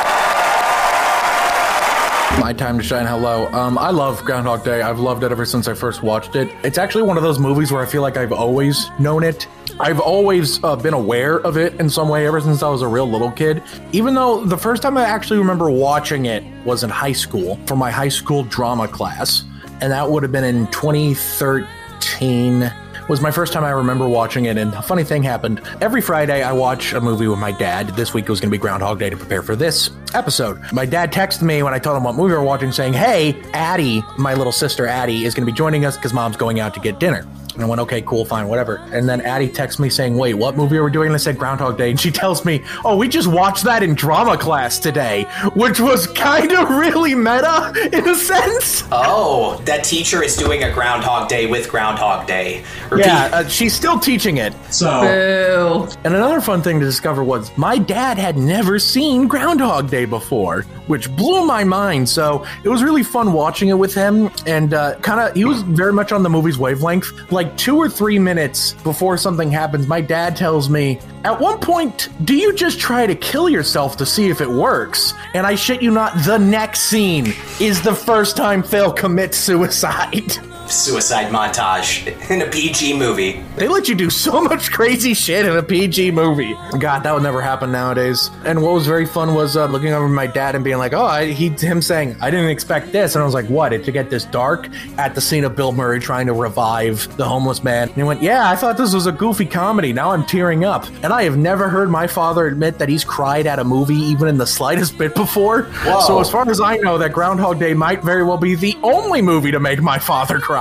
My 2.39 2.53
time 2.53 2.77
to 2.79 2.85
shine. 2.85 3.07
Hello. 3.07 3.47
Um, 3.53 3.79
I 3.79 3.91
love 3.91 4.23
Groundhog 4.25 4.63
Day. 4.63 4.83
I've 4.83 5.01
loved 5.01 5.25
it 5.25 5.33
ever 5.33 5.45
since 5.45 5.69
I 5.69 5.75
first 5.75 6.03
watched 6.03 6.37
it. 6.37 6.55
It's 6.63 6.79
actually 6.79 7.03
one 7.03 7.17
of 7.17 7.23
those 7.23 7.39
movies 7.39 7.73
where 7.73 7.83
I 7.83 7.87
feel 7.87 8.03
like 8.03 8.17
I've 8.17 8.31
always 8.31 8.89
known 9.01 9.25
it. 9.25 9.49
I've 9.81 9.99
always 9.99 10.63
uh, 10.63 10.77
been 10.77 10.95
aware 10.95 11.41
of 11.41 11.57
it 11.57 11.75
in 11.81 11.91
some 11.91 12.09
way 12.09 12.27
ever 12.27 12.41
since 12.41 12.63
I 12.63 12.69
was 12.69 12.83
a 12.83 12.89
real 12.89 13.11
little 13.11 13.33
kid. 13.33 13.63
Even 13.93 14.15
though 14.15 14.45
the 14.45 14.57
first 14.57 14.83
time 14.83 14.97
I 14.97 15.05
actually 15.05 15.39
remember 15.39 15.71
watching 15.71 16.27
it 16.27 16.45
was 16.65 16.85
in 16.85 16.91
high 16.91 17.13
school 17.13 17.59
for 17.67 17.75
my 17.75 17.91
high 17.91 18.09
school 18.09 18.45
drama 18.45 18.87
class, 18.87 19.43
and 19.81 19.91
that 19.91 20.09
would 20.09 20.23
have 20.23 20.31
been 20.31 20.45
in 20.45 20.69
2013 20.69 22.73
was 23.09 23.21
my 23.21 23.31
first 23.31 23.53
time 23.53 23.65
I 23.65 23.71
remember 23.71 24.09
watching 24.09 24.47
it. 24.47 24.57
And 24.57 24.75
a 24.75 24.83
funny 24.83 25.05
thing 25.05 25.23
happened. 25.23 25.61
Every 25.81 26.01
Friday, 26.01 26.43
I 26.43 26.53
watch 26.53 26.93
a 26.93 27.01
movie 27.01 27.29
with 27.29 27.39
my 27.39 27.53
dad. 27.53 27.89
This 27.91 28.13
week 28.13 28.25
it 28.25 28.31
was 28.31 28.41
going 28.41 28.51
to 28.51 28.57
be 28.57 28.61
Groundhog 28.61 28.99
Day 28.99 29.11
to 29.11 29.17
prepare 29.17 29.43
for 29.43 29.55
this 29.57 29.91
episode. 30.15 30.61
My 30.73 30.87
dad 30.87 31.13
texted 31.13 31.43
me 31.43 31.63
when 31.63 31.75
I 31.75 31.79
told 31.79 31.97
him 31.97 32.05
what 32.05 32.15
movie 32.15 32.33
we 32.33 32.39
were 32.39 32.43
watching, 32.43 32.73
saying, 32.73 32.95
Hey, 32.95 33.41
Addie, 33.53 34.03
my 34.19 34.35
little 34.35 34.53
sister 34.53 34.87
Addie, 34.87 35.25
is 35.25 35.35
going 35.35 35.47
to 35.47 35.53
be 35.53 35.57
joining 35.57 35.85
us 35.85 35.97
because 35.97 36.13
mom's 36.13 36.37
going 36.37 36.61
out 36.61 36.75
to 36.75 36.81
get 36.81 36.99
dinner. 36.99 37.27
And 37.57 37.65
I 37.65 37.67
went, 37.67 37.81
okay, 37.81 38.03
cool, 38.03 38.27
fine, 38.27 38.49
whatever. 38.49 38.77
And 38.93 39.09
then 39.09 39.23
Addie 39.23 39.49
texts 39.49 39.81
me 39.81 39.89
saying, 39.89 40.15
wait, 40.17 40.35
what 40.35 40.57
movie 40.57 40.77
are 40.77 40.85
we 40.85 40.91
doing? 40.91 41.07
And 41.07 41.15
I 41.15 41.19
said 41.19 41.39
Groundhog 41.39 41.79
Day. 41.79 41.89
And 41.89 41.99
she 41.99 42.11
tells 42.11 42.45
me, 42.45 42.63
oh, 42.85 42.97
we 42.97 43.09
just 43.09 43.29
watched 43.29 43.65
that 43.65 43.83
in 43.83 43.95
drama 43.95 44.37
class 44.37 44.79
today, 44.79 45.25
which 45.55 45.81
was 45.81 46.07
kind 46.07 46.53
of 46.53 46.69
really 46.69 47.15
meta 47.15 47.73
in 47.93 48.07
a 48.07 48.15
sense. 48.15 48.85
Oh, 48.93 49.61
that 49.65 49.85
teacher 49.85 50.23
is 50.23 50.37
doing 50.37 50.65
a 50.65 50.71
Groundhog 50.71 51.29
Day 51.31 51.47
with 51.47 51.71
Groundhog 51.71 52.27
Day. 52.27 52.63
Repeat. 52.91 53.07
Yeah, 53.07 53.31
uh, 53.33 53.49
she's 53.49 53.75
still 53.75 53.99
teaching 53.99 54.37
it. 54.37 54.53
So, 54.71 55.01
Boo. 55.01 55.97
And 56.05 56.15
another 56.15 56.43
fun 56.43 56.61
thing 56.61 56.79
to 56.81 56.85
discover 56.85 57.25
was 57.25 57.57
my 57.57 57.79
dad 57.79 58.19
had 58.19 58.37
never 58.37 58.79
seen 58.79 59.27
Groundhog 59.27 59.89
Day 59.89 60.05
before, 60.05 60.63
which 60.89 61.11
blew 61.17 61.47
my 61.47 61.65
mind. 61.65 62.09
So 62.09 62.45
it 62.65 62.69
was 62.69 62.83
really 62.83 63.03
fun 63.03 63.33
watching 63.33 63.71
it 63.71 63.79
with 63.79 63.95
him. 63.95 64.31
And 64.47 64.75
uh, 64.75 64.99
kind 65.01 65.21
of, 65.21 65.35
he 65.35 65.45
was 65.45 65.63
very 65.63 65.93
much 65.93 66.13
on 66.13 66.23
the 66.23 66.29
movie's 66.29 66.59
wavelength. 66.59 67.33
Like 67.33 67.46
two 67.57 67.77
or 67.77 67.89
three 67.89 68.19
minutes 68.19 68.73
before 68.73 69.17
something 69.17 69.51
happens, 69.51 69.87
my 69.87 70.01
dad 70.01 70.37
tells 70.37 70.69
me, 70.69 70.99
At 71.25 71.41
one 71.41 71.59
point, 71.61 72.09
do 72.25 72.35
you 72.35 72.53
just 72.55 72.81
try 72.81 73.07
to 73.07 73.15
kill 73.15 73.49
yourself 73.49 73.97
to 73.99 74.07
see 74.07 74.29
if 74.29 74.41
it 74.41 74.51
works? 74.51 75.15
And 75.35 75.47
I 75.47 75.55
shit 75.55 75.83
you 75.83 75.91
not, 75.91 76.13
the 76.25 76.39
next 76.39 76.83
scene 76.83 77.35
is 77.61 77.83
the 77.83 77.95
first 77.95 78.37
time 78.37 78.63
Phil 78.63 78.93
commits 78.93 79.37
suicide. 79.37 80.39
suicide 80.71 81.33
montage 81.33 82.07
in 82.31 82.43
a 82.43 82.47
PG 82.47 82.99
movie. 82.99 83.43
They 83.57 83.69
let 83.69 83.89
you 83.89 83.95
do 83.95 84.11
so 84.11 84.41
much 84.41 84.71
crazy 84.71 85.15
shit 85.15 85.47
in 85.47 85.57
a 85.57 85.63
PG 85.63 86.11
movie. 86.11 86.55
God, 86.79 87.01
that 87.01 87.15
would 87.15 87.23
never 87.23 87.41
happen 87.41 87.73
nowadays. 87.73 88.31
And 88.45 88.63
what 88.63 88.75
was 88.75 88.87
very 88.87 89.07
fun 89.07 89.35
was 89.35 89.57
uh, 89.57 89.67
looking 89.67 89.93
over 89.93 90.09
my 90.09 90.27
dad 90.27 90.55
and 90.55 90.65
being 90.65 90.79
like, 90.79 90.93
"Oh, 90.93 91.05
I, 91.05 91.27
he," 91.27 91.49
him 91.49 91.81
saying, 91.81 92.17
"I 92.21 92.31
didn't 92.31 92.51
expect 92.51 92.93
this," 92.93 93.15
and 93.15 93.23
I 93.23 93.25
was 93.25 93.35
like, 93.35 93.47
"What? 93.47 93.73
It 93.73 93.85
to 93.85 93.93
get 93.93 94.11
this 94.11 94.25
dark?" 94.25 94.69
At 94.99 95.15
the 95.15 95.21
scene 95.21 95.45
of 95.45 95.57
Bill 95.57 95.73
Murray 95.73 96.01
trying 96.01 96.27
to 96.27 96.33
revive 96.33 97.17
the 97.17 97.25
homeless 97.25 97.63
man, 97.63 97.89
and 97.89 97.97
he 97.97 98.03
went, 98.03 98.23
"Yeah, 98.23 98.51
I 98.51 98.57
thought 98.57 98.77
this 98.77 98.93
was 98.95 99.07
a 99.07 99.13
goofy 99.13 99.47
comedy. 99.47 99.93
Now 99.93 100.11
I'm 100.11 100.27
tearing 100.27 100.65
up." 100.65 100.87
And 101.03 101.13
I 101.13 101.23
have 101.23 101.37
never 101.37 101.69
heard 101.69 101.91
my 101.91 102.07
father 102.07 102.47
admit 102.47 102.79
that 102.79 102.89
he's 102.89 103.05
cried 103.05 103.47
at 103.47 103.59
a 103.59 103.65
movie 103.65 103.95
even 103.95 104.29
in 104.29 104.39
the 104.39 104.47
slightest 104.47 104.99
bit 104.99 105.15
before. 105.15 105.63
Whoa. 105.63 106.01
So 106.01 106.21
as 106.21 106.31
far 106.31 106.49
as 106.49 106.61
I 106.61 106.77
know, 106.77 106.99
that 106.99 107.13
Groundhog 107.13 107.59
Day 107.59 107.75
might 107.75 108.03
very 108.03 108.25
well 108.25 108.39
be 108.39 108.55
the 108.55 108.77
only 108.83 109.23
movie 109.23 109.51
to 109.51 109.61
make 109.61 109.81
my 109.81 109.99
father 109.99 110.39
cry. 110.39 110.56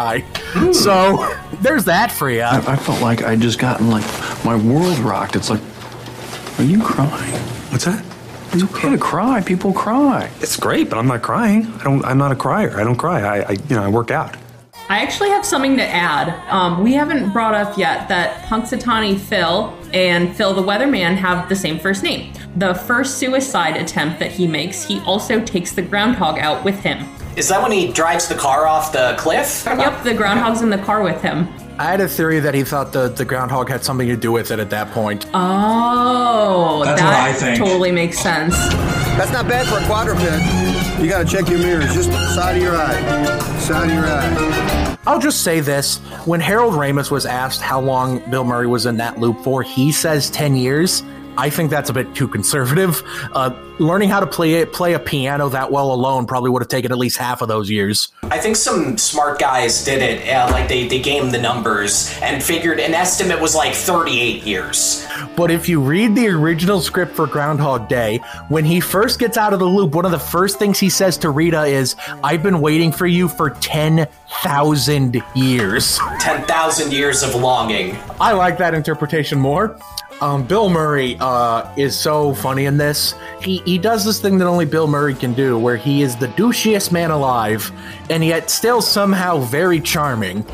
So 0.73 1.37
there's 1.61 1.85
that 1.85 2.11
for 2.11 2.29
you. 2.29 2.41
I, 2.41 2.57
I 2.57 2.75
felt 2.75 3.01
like 3.01 3.23
I'd 3.23 3.41
just 3.41 3.59
gotten 3.59 3.89
like 3.89 4.05
my 4.43 4.55
world 4.55 4.99
rocked. 4.99 5.35
It's 5.35 5.49
like, 5.49 5.61
are 6.59 6.63
you 6.63 6.81
crying? 6.81 7.33
What's 7.71 7.85
that? 7.85 8.03
It's 8.53 8.63
okay 8.63 8.89
to 8.89 8.97
cry. 8.97 9.41
People 9.41 9.73
cry. 9.73 10.29
It's 10.39 10.55
great, 10.55 10.89
but 10.89 10.97
I'm 10.97 11.07
not 11.07 11.21
crying. 11.21 11.65
I 11.79 11.83
don't. 11.83 12.05
I'm 12.05 12.17
not 12.17 12.31
a 12.31 12.35
crier. 12.35 12.79
I 12.79 12.83
don't 12.83 12.95
cry. 12.95 13.21
I, 13.21 13.41
I 13.41 13.51
you 13.51 13.75
know, 13.75 13.83
I 13.83 13.89
work 13.89 14.11
out. 14.11 14.37
I 14.87 15.01
actually 15.01 15.29
have 15.29 15.43
something 15.43 15.77
to 15.77 15.83
add. 15.83 16.29
Um, 16.49 16.83
we 16.83 16.93
haven't 16.93 17.33
brought 17.33 17.55
up 17.55 17.75
yet 17.75 18.07
that 18.07 18.45
Punxsutawney 18.45 19.19
Phil 19.19 19.75
and 19.93 20.35
Phil 20.35 20.53
the 20.53 20.61
Weatherman 20.61 21.15
have 21.15 21.49
the 21.49 21.55
same 21.55 21.79
first 21.79 22.03
name. 22.03 22.33
The 22.55 22.75
first 22.75 23.17
suicide 23.17 23.77
attempt 23.77 24.19
that 24.19 24.31
he 24.31 24.45
makes, 24.45 24.83
he 24.83 24.99
also 24.99 25.43
takes 25.43 25.71
the 25.71 25.81
groundhog 25.81 26.37
out 26.37 26.63
with 26.63 26.79
him. 26.81 27.03
Is 27.35 27.49
that 27.49 27.61
when 27.61 27.71
he 27.73 27.91
drives 27.91 28.27
the 28.29 28.35
car 28.35 28.65
off 28.65 28.91
the 28.93 29.15
cliff? 29.17 29.65
Yep, 29.75 30.03
the 30.03 30.13
groundhog's 30.13 30.61
in 30.61 30.69
the 30.69 30.77
car 30.77 31.03
with 31.03 31.21
him. 31.21 31.47
I 31.77 31.83
had 31.83 31.99
a 31.99 32.07
theory 32.07 32.39
that 32.39 32.53
he 32.53 32.63
thought 32.63 32.93
the, 32.93 33.09
the 33.09 33.25
groundhog 33.25 33.67
had 33.67 33.83
something 33.83 34.07
to 34.07 34.15
do 34.15 34.31
with 34.31 34.51
it 34.51 34.59
at 34.59 34.69
that 34.69 34.91
point. 34.91 35.25
Oh, 35.33 36.81
That's 36.85 37.01
that 37.01 37.05
what 37.05 37.29
I 37.29 37.33
think. 37.33 37.57
totally 37.57 37.91
makes 37.91 38.17
sense. 38.19 38.55
That's 39.17 39.31
not 39.33 39.49
bad 39.49 39.67
for 39.67 39.83
a 39.83 39.85
quadruped. 39.85 40.21
You 41.01 41.09
gotta 41.09 41.25
check 41.25 41.49
your 41.49 41.59
mirrors. 41.59 41.93
Just 41.93 42.09
side 42.33 42.55
of 42.55 42.63
your 42.63 42.77
eye. 42.77 43.39
Side 43.59 43.89
of 43.89 43.93
your 43.93 44.05
eye. 44.07 44.97
I'll 45.05 45.19
just 45.19 45.43
say 45.43 45.59
this. 45.59 45.97
When 46.25 46.39
Harold 46.39 46.73
Ramis 46.75 47.11
was 47.11 47.25
asked 47.25 47.61
how 47.61 47.81
long 47.81 48.19
Bill 48.31 48.45
Murray 48.45 48.67
was 48.67 48.85
in 48.85 48.95
that 48.97 49.19
loop 49.19 49.41
for, 49.41 49.61
he 49.61 49.91
says 49.91 50.29
10 50.29 50.55
years. 50.55 51.03
I 51.37 51.49
think 51.49 51.69
that's 51.69 51.89
a 51.89 51.93
bit 51.93 52.13
too 52.15 52.27
conservative. 52.27 53.01
Uh, 53.33 53.51
learning 53.79 54.09
how 54.09 54.19
to 54.19 54.27
play 54.27 54.55
it, 54.55 54.71
play 54.71 54.93
a 54.93 54.99
piano 54.99 55.49
that 55.49 55.71
well 55.71 55.91
alone 55.91 56.25
probably 56.25 56.49
would 56.49 56.61
have 56.61 56.69
taken 56.69 56.91
at 56.91 56.97
least 56.97 57.17
half 57.17 57.41
of 57.41 57.47
those 57.47 57.69
years. 57.69 58.09
I 58.23 58.39
think 58.39 58.55
some 58.55 58.97
smart 58.97 59.39
guys 59.39 59.83
did 59.83 60.01
it. 60.01 60.27
Uh, 60.29 60.49
like 60.51 60.69
they, 60.69 60.87
they 60.87 60.99
gamed 60.99 61.33
the 61.33 61.41
numbers 61.41 62.17
and 62.21 62.41
figured 62.41 62.79
an 62.79 62.93
estimate 62.93 63.41
was 63.41 63.55
like 63.55 63.73
38 63.73 64.43
years. 64.43 65.05
But 65.35 65.51
if 65.51 65.67
you 65.67 65.81
read 65.81 66.15
the 66.15 66.27
original 66.29 66.79
script 66.81 67.15
for 67.15 67.27
Groundhog 67.27 67.87
Day, 67.89 68.17
when 68.47 68.63
he 68.65 68.79
first 68.79 69.19
gets 69.19 69.37
out 69.37 69.53
of 69.53 69.59
the 69.59 69.65
loop, 69.65 69.93
one 69.93 70.05
of 70.05 70.11
the 70.11 70.19
first 70.19 70.57
things 70.59 70.79
he 70.79 70.89
says 70.89 71.17
to 71.19 71.29
Rita 71.29 71.63
is, 71.63 71.95
I've 72.23 72.43
been 72.43 72.61
waiting 72.61 72.91
for 72.91 73.07
you 73.07 73.27
for 73.27 73.49
10,000 73.49 75.23
years. 75.35 75.99
10,000 76.19 76.93
years 76.93 77.23
of 77.23 77.35
longing. 77.35 77.97
I 78.19 78.31
like 78.33 78.57
that 78.59 78.73
interpretation 78.73 79.39
more. 79.39 79.77
Um, 80.21 80.47
Bill 80.47 80.69
Murray 80.69 81.17
uh, 81.19 81.69
is 81.75 81.97
so 81.97 82.33
funny 82.33 82.65
in 82.65 82.77
this. 82.77 83.15
He, 83.41 83.57
he 83.59 83.77
does 83.77 84.05
this 84.05 84.21
thing 84.21 84.37
that 84.37 84.47
only 84.47 84.63
Bill 84.63 84.87
Murray 84.87 85.13
can 85.13 85.33
do, 85.33 85.59
where 85.59 85.75
he 85.75 86.03
is 86.03 86.15
the 86.15 86.29
douchiest 86.29 86.91
man 86.93 87.11
alive, 87.11 87.69
and 88.09 88.23
yet 88.23 88.49
still 88.49 88.81
somehow 88.81 89.39
very 89.39 89.81
charming. 89.81 90.45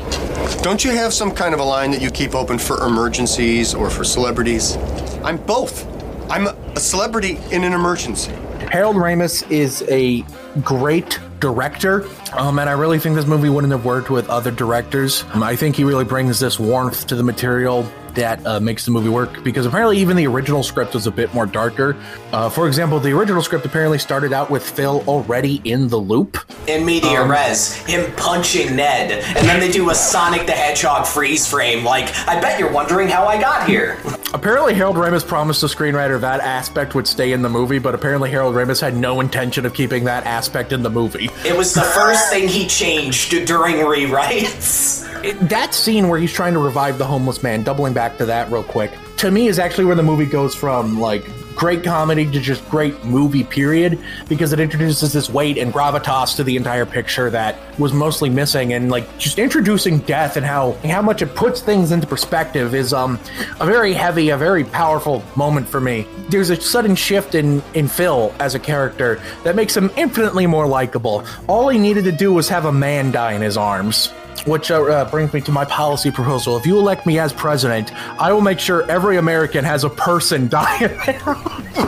Don't 0.62 0.84
you 0.84 0.90
have 0.90 1.14
some 1.14 1.30
kind 1.30 1.54
of 1.54 1.60
a 1.60 1.64
line 1.64 1.92
that 1.92 2.02
you 2.02 2.10
keep 2.10 2.34
open 2.34 2.58
for 2.58 2.84
emergencies 2.84 3.72
or 3.72 3.88
for 3.88 4.02
celebrities? 4.02 4.76
I'm 5.22 5.36
both. 5.36 5.86
I'm 6.28 6.48
a 6.48 6.80
celebrity 6.80 7.38
in 7.52 7.62
an 7.62 7.72
emergency. 7.72 8.32
Harold 8.72 8.96
Ramis 8.96 9.48
is 9.48 9.84
a 9.88 10.24
great 10.62 11.20
director, 11.38 12.04
um, 12.32 12.58
and 12.58 12.68
I 12.68 12.72
really 12.72 12.98
think 12.98 13.14
this 13.14 13.26
movie 13.26 13.48
wouldn't 13.48 13.72
have 13.72 13.84
worked 13.84 14.10
with 14.10 14.28
other 14.28 14.50
directors. 14.50 15.24
Um, 15.34 15.42
I 15.42 15.54
think 15.54 15.76
he 15.76 15.84
really 15.84 16.04
brings 16.04 16.40
this 16.40 16.58
warmth 16.58 17.06
to 17.08 17.14
the 17.14 17.22
material 17.22 17.86
that 18.14 18.44
uh, 18.46 18.60
makes 18.60 18.84
the 18.84 18.90
movie 18.90 19.08
work 19.08 19.42
because 19.44 19.66
apparently 19.66 19.98
even 19.98 20.16
the 20.16 20.26
original 20.26 20.62
script 20.62 20.94
was 20.94 21.06
a 21.06 21.10
bit 21.10 21.32
more 21.34 21.46
darker. 21.46 21.96
Uh, 22.32 22.48
for 22.48 22.66
example, 22.66 22.98
the 23.00 23.12
original 23.12 23.42
script 23.42 23.64
apparently 23.66 23.98
started 23.98 24.32
out 24.32 24.50
with 24.50 24.62
Phil 24.68 25.02
already 25.08 25.60
in 25.64 25.88
the 25.88 25.96
loop. 25.98 26.38
In 26.68 26.84
media 26.84 27.22
Um, 27.22 27.30
res, 27.30 27.74
him 27.74 28.12
punching 28.16 28.76
Ned, 28.76 29.10
and 29.12 29.48
then 29.48 29.58
they 29.60 29.70
do 29.70 29.90
a 29.90 29.94
Sonic 29.94 30.46
the 30.46 30.52
Hedgehog 30.52 31.06
freeze 31.06 31.46
frame. 31.46 31.84
Like, 31.84 32.14
I 32.28 32.40
bet 32.40 32.58
you're 32.58 32.72
wondering 32.72 33.08
how 33.08 33.24
I 33.26 33.40
got 33.40 33.68
here. 33.68 33.98
Apparently, 34.34 34.72
Harold 34.74 34.96
Ramis 34.96 35.26
promised 35.26 35.60
the 35.60 35.66
screenwriter 35.66 36.20
that 36.20 36.40
aspect 36.40 36.94
would 36.94 37.06
stay 37.06 37.32
in 37.32 37.42
the 37.42 37.48
movie, 37.48 37.78
but 37.78 37.94
apparently, 37.94 38.30
Harold 38.30 38.54
Ramis 38.54 38.80
had 38.80 38.96
no 38.96 39.20
intention 39.20 39.66
of 39.66 39.74
keeping 39.74 40.04
that 40.04 40.24
aspect 40.24 40.72
in 40.72 40.82
the 40.82 40.90
movie. 40.90 41.28
It 41.44 41.56
was 41.56 41.74
the 41.74 41.82
first 41.82 42.30
thing 42.30 42.48
he 42.48 42.66
changed 42.66 43.30
during 43.46 43.76
rewrites. 43.76 45.08
It- 45.22 45.48
that 45.48 45.72
scene 45.74 46.08
where 46.08 46.18
he's 46.18 46.32
trying 46.32 46.52
to 46.54 46.58
revive 46.58 46.98
the 46.98 47.04
homeless 47.06 47.42
man, 47.42 47.62
doubling 47.62 47.92
back 47.92 48.18
to 48.18 48.26
that 48.26 48.50
real 48.50 48.62
quick, 48.64 48.90
to 49.18 49.30
me 49.30 49.46
is 49.46 49.58
actually 49.58 49.84
where 49.84 49.94
the 49.94 50.02
movie 50.02 50.26
goes 50.26 50.54
from 50.54 51.00
like 51.00 51.24
great 51.54 51.84
comedy 51.84 52.24
to 52.24 52.40
just 52.40 52.68
great 52.70 53.04
movie 53.04 53.44
period 53.44 53.98
because 54.26 54.52
it 54.54 54.58
introduces 54.58 55.12
this 55.12 55.28
weight 55.28 55.58
and 55.58 55.72
gravitas 55.72 56.34
to 56.34 56.42
the 56.42 56.56
entire 56.56 56.86
picture 56.86 57.28
that 57.28 57.56
was 57.78 57.92
mostly 57.92 58.30
missing 58.30 58.72
and 58.72 58.90
like 58.90 59.06
just 59.18 59.38
introducing 59.38 59.98
death 60.00 60.36
and 60.38 60.46
how 60.46 60.72
how 60.86 61.02
much 61.02 61.20
it 61.20 61.34
puts 61.34 61.60
things 61.60 61.92
into 61.92 62.06
perspective 62.06 62.74
is 62.74 62.92
um 62.94 63.20
a 63.60 63.66
very 63.66 63.92
heavy 63.92 64.30
a 64.30 64.36
very 64.36 64.64
powerful 64.64 65.22
moment 65.36 65.68
for 65.68 65.80
me. 65.80 66.06
There's 66.30 66.48
a 66.50 66.56
sudden 66.60 66.96
shift 66.96 67.34
in 67.34 67.62
in 67.74 67.86
Phil 67.86 68.34
as 68.40 68.54
a 68.54 68.58
character 68.58 69.20
that 69.44 69.54
makes 69.54 69.76
him 69.76 69.90
infinitely 69.96 70.46
more 70.46 70.66
likable. 70.66 71.22
All 71.48 71.68
he 71.68 71.78
needed 71.78 72.04
to 72.04 72.12
do 72.12 72.32
was 72.32 72.48
have 72.48 72.64
a 72.64 72.72
man 72.72 73.12
die 73.12 73.32
in 73.34 73.42
his 73.42 73.56
arms 73.58 74.08
which 74.46 74.70
uh, 74.70 74.82
uh, 74.82 75.10
brings 75.10 75.32
me 75.32 75.40
to 75.42 75.52
my 75.52 75.64
policy 75.64 76.10
proposal. 76.10 76.56
If 76.56 76.66
you 76.66 76.78
elect 76.78 77.06
me 77.06 77.18
as 77.18 77.32
president, 77.32 77.92
I 78.20 78.32
will 78.32 78.40
make 78.40 78.58
sure 78.58 78.88
every 78.90 79.16
American 79.18 79.64
has 79.64 79.84
a 79.84 79.90
person 79.90 80.48
die. 80.48 80.78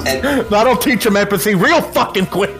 and, 0.06 0.46
That'll 0.48 0.76
teach 0.76 1.04
them 1.04 1.16
empathy 1.16 1.54
real 1.54 1.80
fucking 1.80 2.26
quick. 2.26 2.50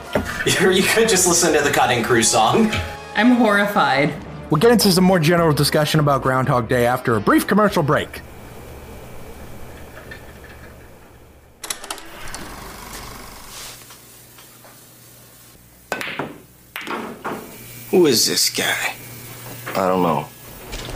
You 0.46 0.82
could 0.82 1.08
just 1.08 1.26
listen 1.26 1.52
to 1.54 1.60
the 1.62 1.70
Cutting 1.70 2.02
Crew 2.02 2.22
song. 2.22 2.70
I'm 3.14 3.32
horrified. 3.32 4.12
We'll 4.50 4.60
get 4.60 4.72
into 4.72 4.90
some 4.92 5.04
more 5.04 5.18
general 5.18 5.52
discussion 5.52 6.00
about 6.00 6.22
Groundhog 6.22 6.68
Day 6.68 6.86
after 6.86 7.16
a 7.16 7.20
brief 7.20 7.46
commercial 7.46 7.82
break. 7.82 8.20
Who 17.90 18.06
is 18.06 18.26
this 18.26 18.50
guy? 18.50 18.94
I 19.76 19.88
don't 19.88 20.02
know. 20.02 20.28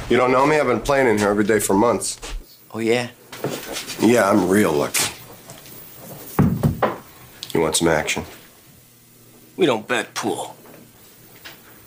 You 0.08 0.16
don't 0.16 0.30
know 0.30 0.46
me? 0.46 0.58
I've 0.58 0.66
been 0.66 0.80
playing 0.80 1.08
in 1.08 1.18
here 1.18 1.28
every 1.28 1.44
day 1.44 1.58
for 1.58 1.74
months. 1.74 2.18
Oh, 2.72 2.78
yeah? 2.78 3.08
Yeah, 4.00 4.30
I'm 4.30 4.48
real 4.48 4.72
lucky. 4.72 5.12
You 7.52 7.60
want 7.60 7.76
some 7.76 7.88
action? 7.88 8.24
We 9.56 9.66
don't 9.66 9.88
bet 9.88 10.14
pool. 10.14 10.54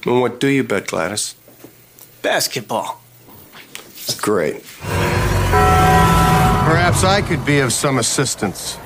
Well, 0.06 0.20
what 0.20 0.40
do 0.42 0.48
you 0.48 0.64
bet, 0.64 0.88
Gladys? 0.88 1.36
Basketball. 2.22 3.02
Great. 4.18 4.64
Perhaps 6.72 7.04
I 7.06 7.22
could 7.22 7.46
be 7.46 7.60
of 7.60 7.72
some 7.72 8.00
assistance. 8.00 8.78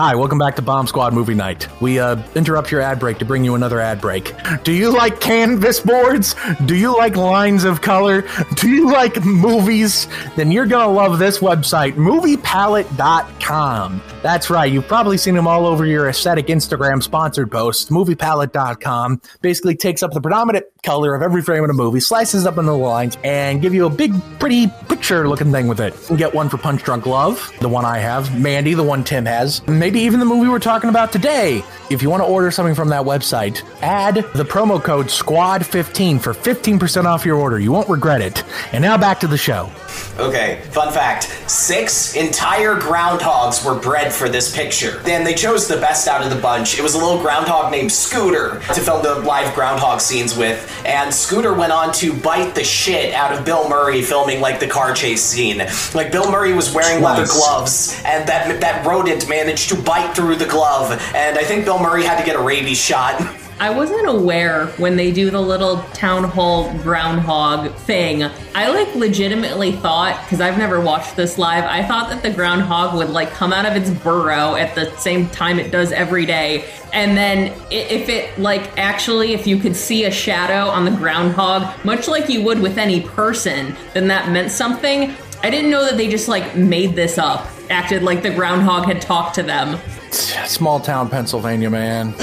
Hi, 0.00 0.14
welcome 0.14 0.38
back 0.38 0.56
to 0.56 0.62
Bomb 0.62 0.86
Squad 0.86 1.12
Movie 1.12 1.34
Night. 1.34 1.68
We 1.82 1.98
uh, 1.98 2.22
interrupt 2.34 2.72
your 2.72 2.80
ad 2.80 2.98
break 2.98 3.18
to 3.18 3.26
bring 3.26 3.44
you 3.44 3.54
another 3.54 3.80
ad 3.80 4.00
break. 4.00 4.34
Do 4.64 4.72
you 4.72 4.96
like 4.96 5.20
canvas 5.20 5.80
boards? 5.80 6.34
Do 6.64 6.74
you 6.74 6.96
like 6.96 7.16
lines 7.16 7.64
of 7.64 7.82
color? 7.82 8.26
Do 8.54 8.70
you 8.70 8.90
like 8.90 9.22
movies? 9.22 10.06
Then 10.36 10.50
you're 10.50 10.64
gonna 10.64 10.90
love 10.90 11.18
this 11.18 11.40
website, 11.40 11.96
moviepalette.com. 11.96 14.00
That's 14.22 14.50
right, 14.50 14.70
you've 14.70 14.86
probably 14.86 15.16
seen 15.16 15.34
them 15.34 15.46
all 15.46 15.66
over 15.66 15.86
your 15.86 16.08
aesthetic 16.08 16.48
Instagram 16.48 17.02
sponsored 17.02 17.50
posts. 17.50 17.90
Moviepalette.com 17.90 19.22
basically 19.40 19.76
takes 19.76 20.02
up 20.02 20.12
the 20.12 20.20
predominant 20.20 20.66
color 20.82 21.14
of 21.14 21.22
every 21.22 21.42
frame 21.42 21.64
in 21.64 21.70
a 21.70 21.74
movie, 21.74 22.00
slices 22.00 22.46
up 22.46 22.58
into 22.58 22.70
the 22.70 22.76
lines, 22.76 23.16
and 23.24 23.62
give 23.62 23.72
you 23.72 23.86
a 23.86 23.90
big, 23.90 24.12
pretty 24.38 24.66
picture 24.88 25.26
looking 25.28 25.50
thing 25.52 25.68
with 25.68 25.80
it. 25.80 25.94
You 25.94 26.06
can 26.08 26.16
get 26.16 26.34
one 26.34 26.48
for 26.48 26.58
Punch 26.58 26.82
Drunk 26.82 27.06
Love, 27.06 27.50
the 27.60 27.68
one 27.68 27.84
I 27.84 27.98
have, 27.98 28.38
Mandy, 28.38 28.74
the 28.74 28.82
one 28.82 29.04
Tim 29.04 29.24
has, 29.24 29.66
maybe 29.66 30.00
even 30.00 30.20
the 30.20 30.26
movie 30.26 30.48
we're 30.48 30.58
talking 30.58 30.90
about 30.90 31.12
today. 31.12 31.64
If 31.90 32.02
you 32.02 32.10
want 32.10 32.22
to 32.22 32.26
order 32.26 32.50
something 32.50 32.74
from 32.74 32.90
that 32.90 33.02
website, 33.02 33.62
add 33.82 34.16
the 34.16 34.44
promo 34.44 34.82
code 34.82 35.06
SQUAD15 35.06 36.20
for 36.20 36.34
15% 36.34 37.04
off 37.04 37.24
your 37.24 37.36
order. 37.36 37.58
You 37.58 37.72
won't 37.72 37.88
regret 37.88 38.20
it. 38.20 38.44
And 38.72 38.82
now 38.82 38.98
back 38.98 39.20
to 39.20 39.26
the 39.26 39.38
show. 39.38 39.70
Okay, 40.18 40.62
fun 40.70 40.92
fact 40.92 41.24
six 41.50 42.14
entire 42.14 42.76
groundhogs 42.76 43.64
were 43.64 43.78
bred 43.78 44.09
for 44.12 44.28
this 44.28 44.54
picture. 44.54 44.98
Then 45.00 45.24
they 45.24 45.34
chose 45.34 45.68
the 45.68 45.76
best 45.76 46.08
out 46.08 46.22
of 46.22 46.30
the 46.30 46.40
bunch. 46.40 46.78
It 46.78 46.82
was 46.82 46.94
a 46.94 46.98
little 46.98 47.20
groundhog 47.20 47.70
named 47.70 47.92
Scooter 47.92 48.60
to 48.74 48.80
film 48.80 49.02
the 49.02 49.16
live 49.16 49.54
groundhog 49.54 50.00
scenes 50.00 50.36
with, 50.36 50.70
and 50.84 51.12
Scooter 51.12 51.54
went 51.54 51.72
on 51.72 51.92
to 51.94 52.12
bite 52.12 52.54
the 52.54 52.64
shit 52.64 53.14
out 53.14 53.36
of 53.36 53.44
Bill 53.44 53.68
Murray 53.68 54.02
filming 54.02 54.40
like 54.40 54.60
the 54.60 54.66
car 54.66 54.94
chase 54.94 55.22
scene. 55.22 55.58
Like 55.94 56.12
Bill 56.12 56.30
Murray 56.30 56.52
was 56.52 56.74
wearing 56.74 57.02
leather 57.02 57.26
gloves, 57.26 58.00
and 58.04 58.28
that 58.28 58.60
that 58.60 58.86
rodent 58.86 59.28
managed 59.28 59.68
to 59.70 59.76
bite 59.76 60.14
through 60.14 60.36
the 60.36 60.46
glove, 60.46 60.92
and 61.14 61.38
I 61.38 61.42
think 61.42 61.64
Bill 61.64 61.78
Murray 61.78 62.04
had 62.04 62.18
to 62.18 62.24
get 62.24 62.36
a 62.36 62.42
rabies 62.42 62.78
shot. 62.78 63.20
I 63.60 63.68
wasn't 63.68 64.08
aware 64.08 64.68
when 64.78 64.96
they 64.96 65.12
do 65.12 65.30
the 65.30 65.40
little 65.40 65.82
town 65.92 66.24
hall 66.24 66.72
groundhog 66.78 67.74
thing. 67.74 68.22
I 68.54 68.70
like 68.70 68.94
legitimately 68.94 69.72
thought, 69.72 70.18
because 70.24 70.40
I've 70.40 70.56
never 70.56 70.80
watched 70.80 71.14
this 71.14 71.36
live, 71.36 71.64
I 71.64 71.86
thought 71.86 72.08
that 72.08 72.22
the 72.22 72.30
groundhog 72.30 72.96
would 72.96 73.10
like 73.10 73.30
come 73.32 73.52
out 73.52 73.66
of 73.66 73.76
its 73.76 73.90
burrow 73.90 74.54
at 74.54 74.74
the 74.74 74.90
same 74.96 75.28
time 75.28 75.58
it 75.58 75.70
does 75.70 75.92
every 75.92 76.24
day. 76.24 76.64
And 76.94 77.14
then 77.14 77.52
if 77.70 78.08
it 78.08 78.38
like 78.38 78.78
actually, 78.78 79.34
if 79.34 79.46
you 79.46 79.58
could 79.58 79.76
see 79.76 80.06
a 80.06 80.10
shadow 80.10 80.70
on 80.70 80.86
the 80.86 80.90
groundhog, 80.92 81.84
much 81.84 82.08
like 82.08 82.30
you 82.30 82.42
would 82.42 82.60
with 82.60 82.78
any 82.78 83.02
person, 83.02 83.76
then 83.92 84.08
that 84.08 84.30
meant 84.32 84.50
something. 84.50 85.14
I 85.42 85.50
didn't 85.50 85.70
know 85.70 85.84
that 85.84 85.98
they 85.98 86.08
just 86.08 86.28
like 86.28 86.56
made 86.56 86.94
this 86.94 87.18
up, 87.18 87.46
acted 87.68 88.02
like 88.02 88.22
the 88.22 88.30
groundhog 88.30 88.86
had 88.86 89.02
talked 89.02 89.34
to 89.34 89.42
them. 89.42 89.78
Small 90.10 90.80
town 90.80 91.10
Pennsylvania, 91.10 91.68
man. 91.68 92.14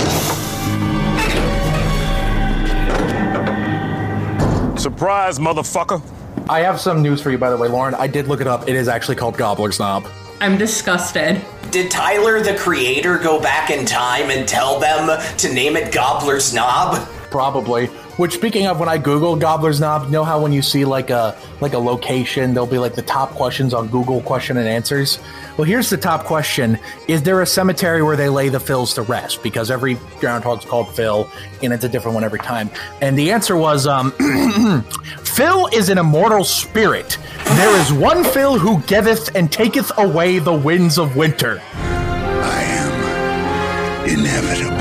Surprise, 4.88 5.38
motherfucker. 5.38 6.02
I 6.50 6.62
have 6.62 6.80
some 6.80 7.02
news 7.02 7.21
for 7.21 7.30
you, 7.30 7.38
by 7.38 7.50
the 7.50 7.58
way, 7.58 7.67
Lauren. 7.67 7.93
I 7.93 8.08
did 8.08 8.30
look 8.30 8.39
it 8.39 8.47
up. 8.47 8.69
It 8.69 8.76
is 8.78 8.88
actually 8.88 9.17
called 9.17 9.36
Gobbler's 9.36 9.80
Knob. 9.80 10.08
I'm 10.39 10.58
disgusted. 10.58 11.41
Did 11.71 11.91
Tyler, 11.91 12.39
the 12.41 12.56
creator, 12.56 13.17
go 13.17 13.41
back 13.41 13.69
in 13.69 13.86
time 13.86 14.30
and 14.30 14.47
tell 14.47 14.80
them 14.80 15.21
to 15.39 15.54
name 15.54 15.76
it 15.76 15.91
Gobbler's 15.91 16.54
Knob? 16.54 17.06
Probably. 17.30 17.89
Which, 18.17 18.34
speaking 18.34 18.65
of, 18.65 18.80
when 18.80 18.89
I 18.89 18.97
Google 18.97 19.36
Gobbler's 19.36 19.80
Knob, 19.80 20.06
you 20.06 20.10
know 20.10 20.23
how 20.23 20.41
when 20.41 20.51
you 20.51 20.63
see 20.63 20.86
like 20.86 21.12
a 21.12 21.38
like 21.62 21.73
a 21.73 21.77
location, 21.77 22.53
there'll 22.53 22.65
be 22.67 22.80
like 22.80 22.95
the 22.95 23.03
top 23.03 23.30
questions 23.32 23.75
on 23.75 23.88
Google 23.89 24.21
question 24.21 24.58
and 24.58 24.67
answers. 24.67 25.19
Well, 25.56 25.65
here's 25.65 25.91
the 25.91 25.97
top 25.97 26.25
question: 26.25 26.80
Is 27.08 27.21
there 27.21 27.43
a 27.43 27.45
cemetery 27.45 28.01
where 28.01 28.15
they 28.15 28.27
lay 28.30 28.49
the 28.49 28.58
Phils 28.58 28.95
to 28.95 29.03
rest? 29.03 29.43
Because 29.43 29.69
every 29.69 29.99
groundhog's 30.19 30.65
called 30.65 30.93
Phil, 30.95 31.30
and 31.62 31.71
it's 31.71 31.84
a 31.84 31.89
different 31.89 32.15
one 32.15 32.23
every 32.23 32.39
time. 32.39 32.71
And 33.01 33.17
the 33.17 33.32
answer 33.32 33.56
was, 33.56 33.86
um, 33.86 34.12
Phil 35.23 35.67
is 35.67 35.89
an 35.89 35.99
immortal 35.99 36.43
spirit. 36.43 37.19
There 37.45 37.80
is 37.80 37.93
one 37.93 38.23
Phil 38.23 38.58
who 38.58 38.82
giveth 38.82 39.36
and 39.36 39.51
taketh 39.51 39.91
away 39.99 40.39
the 40.39 40.53
winds 40.53 40.97
of 40.97 41.15
winter. 41.15 41.62
I 41.73 42.63
am 42.63 44.10
inevitable. 44.10 44.77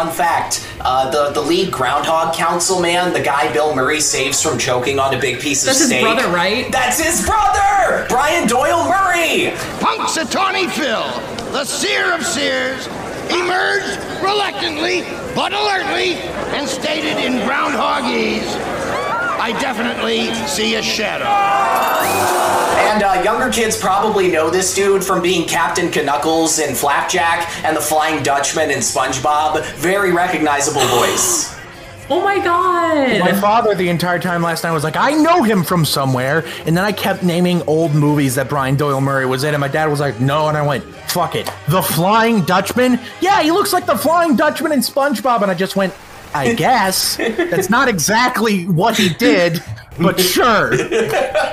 Fun 0.00 0.10
fact 0.14 0.66
uh, 0.80 1.10
the 1.10 1.30
the 1.38 1.42
lead 1.42 1.70
Groundhog 1.70 2.34
Council 2.34 2.80
man, 2.80 3.12
the 3.12 3.20
guy 3.20 3.52
Bill 3.52 3.74
Murray 3.74 4.00
saves 4.00 4.40
from 4.40 4.56
choking 4.58 4.98
on 4.98 5.12
a 5.12 5.20
big 5.20 5.40
piece 5.40 5.62
That's 5.62 5.84
of 5.84 5.90
his 5.90 6.00
brother, 6.00 6.26
right? 6.28 6.72
That's 6.72 6.98
his 6.98 7.26
brother, 7.26 8.06
Brian 8.08 8.48
Doyle 8.48 8.88
Murray. 8.88 9.50
Punxsutawney 9.76 10.70
Phil, 10.70 11.04
the 11.52 11.66
seer 11.66 12.14
of 12.14 12.24
seers, 12.24 12.86
emerged 13.28 14.00
reluctantly 14.22 15.02
but 15.34 15.52
alertly 15.52 16.14
and 16.56 16.66
stated 16.66 17.18
in 17.22 17.34
groundhogese, 17.46 18.48
I 19.38 19.54
definitely 19.60 20.32
see 20.46 20.76
a 20.76 20.82
shadow. 20.82 21.28
And 22.80 23.02
uh, 23.02 23.22
younger 23.22 23.50
kids 23.50 23.78
probably 23.78 24.30
know 24.30 24.50
this 24.50 24.74
dude 24.74 25.04
from 25.04 25.22
being 25.22 25.46
Captain 25.46 25.90
Knuckles 26.04 26.58
in 26.58 26.74
Flapjack 26.74 27.64
and 27.64 27.76
the 27.76 27.80
Flying 27.80 28.22
Dutchman 28.22 28.70
in 28.70 28.78
SpongeBob. 28.78 29.64
Very 29.76 30.12
recognizable 30.12 30.82
voice. 30.86 31.56
Oh 32.12 32.20
my 32.24 32.38
god! 32.42 33.20
My 33.20 33.32
father, 33.40 33.72
the 33.76 33.88
entire 33.88 34.18
time 34.18 34.42
last 34.42 34.64
night, 34.64 34.72
was 34.72 34.82
like, 34.82 34.96
I 34.96 35.12
know 35.12 35.44
him 35.44 35.62
from 35.62 35.84
somewhere. 35.84 36.44
And 36.66 36.76
then 36.76 36.84
I 36.84 36.90
kept 36.90 37.22
naming 37.22 37.62
old 37.68 37.94
movies 37.94 38.34
that 38.34 38.48
Brian 38.48 38.74
Doyle 38.74 39.00
Murray 39.00 39.26
was 39.26 39.44
in. 39.44 39.54
And 39.54 39.60
my 39.60 39.68
dad 39.68 39.86
was 39.86 40.00
like, 40.00 40.18
no. 40.18 40.48
And 40.48 40.56
I 40.58 40.66
went, 40.66 40.82
fuck 41.08 41.36
it. 41.36 41.48
The 41.68 41.80
Flying 41.80 42.40
Dutchman? 42.44 42.98
Yeah, 43.20 43.40
he 43.42 43.52
looks 43.52 43.72
like 43.72 43.86
the 43.86 43.96
Flying 43.96 44.34
Dutchman 44.34 44.72
in 44.72 44.80
SpongeBob. 44.80 45.42
And 45.42 45.52
I 45.52 45.54
just 45.54 45.76
went, 45.76 45.94
I 46.34 46.52
guess. 46.54 47.14
That's 47.16 47.70
not 47.70 47.86
exactly 47.86 48.64
what 48.66 48.96
he 48.96 49.10
did, 49.10 49.62
but 49.98 50.20
sure. 50.20 50.72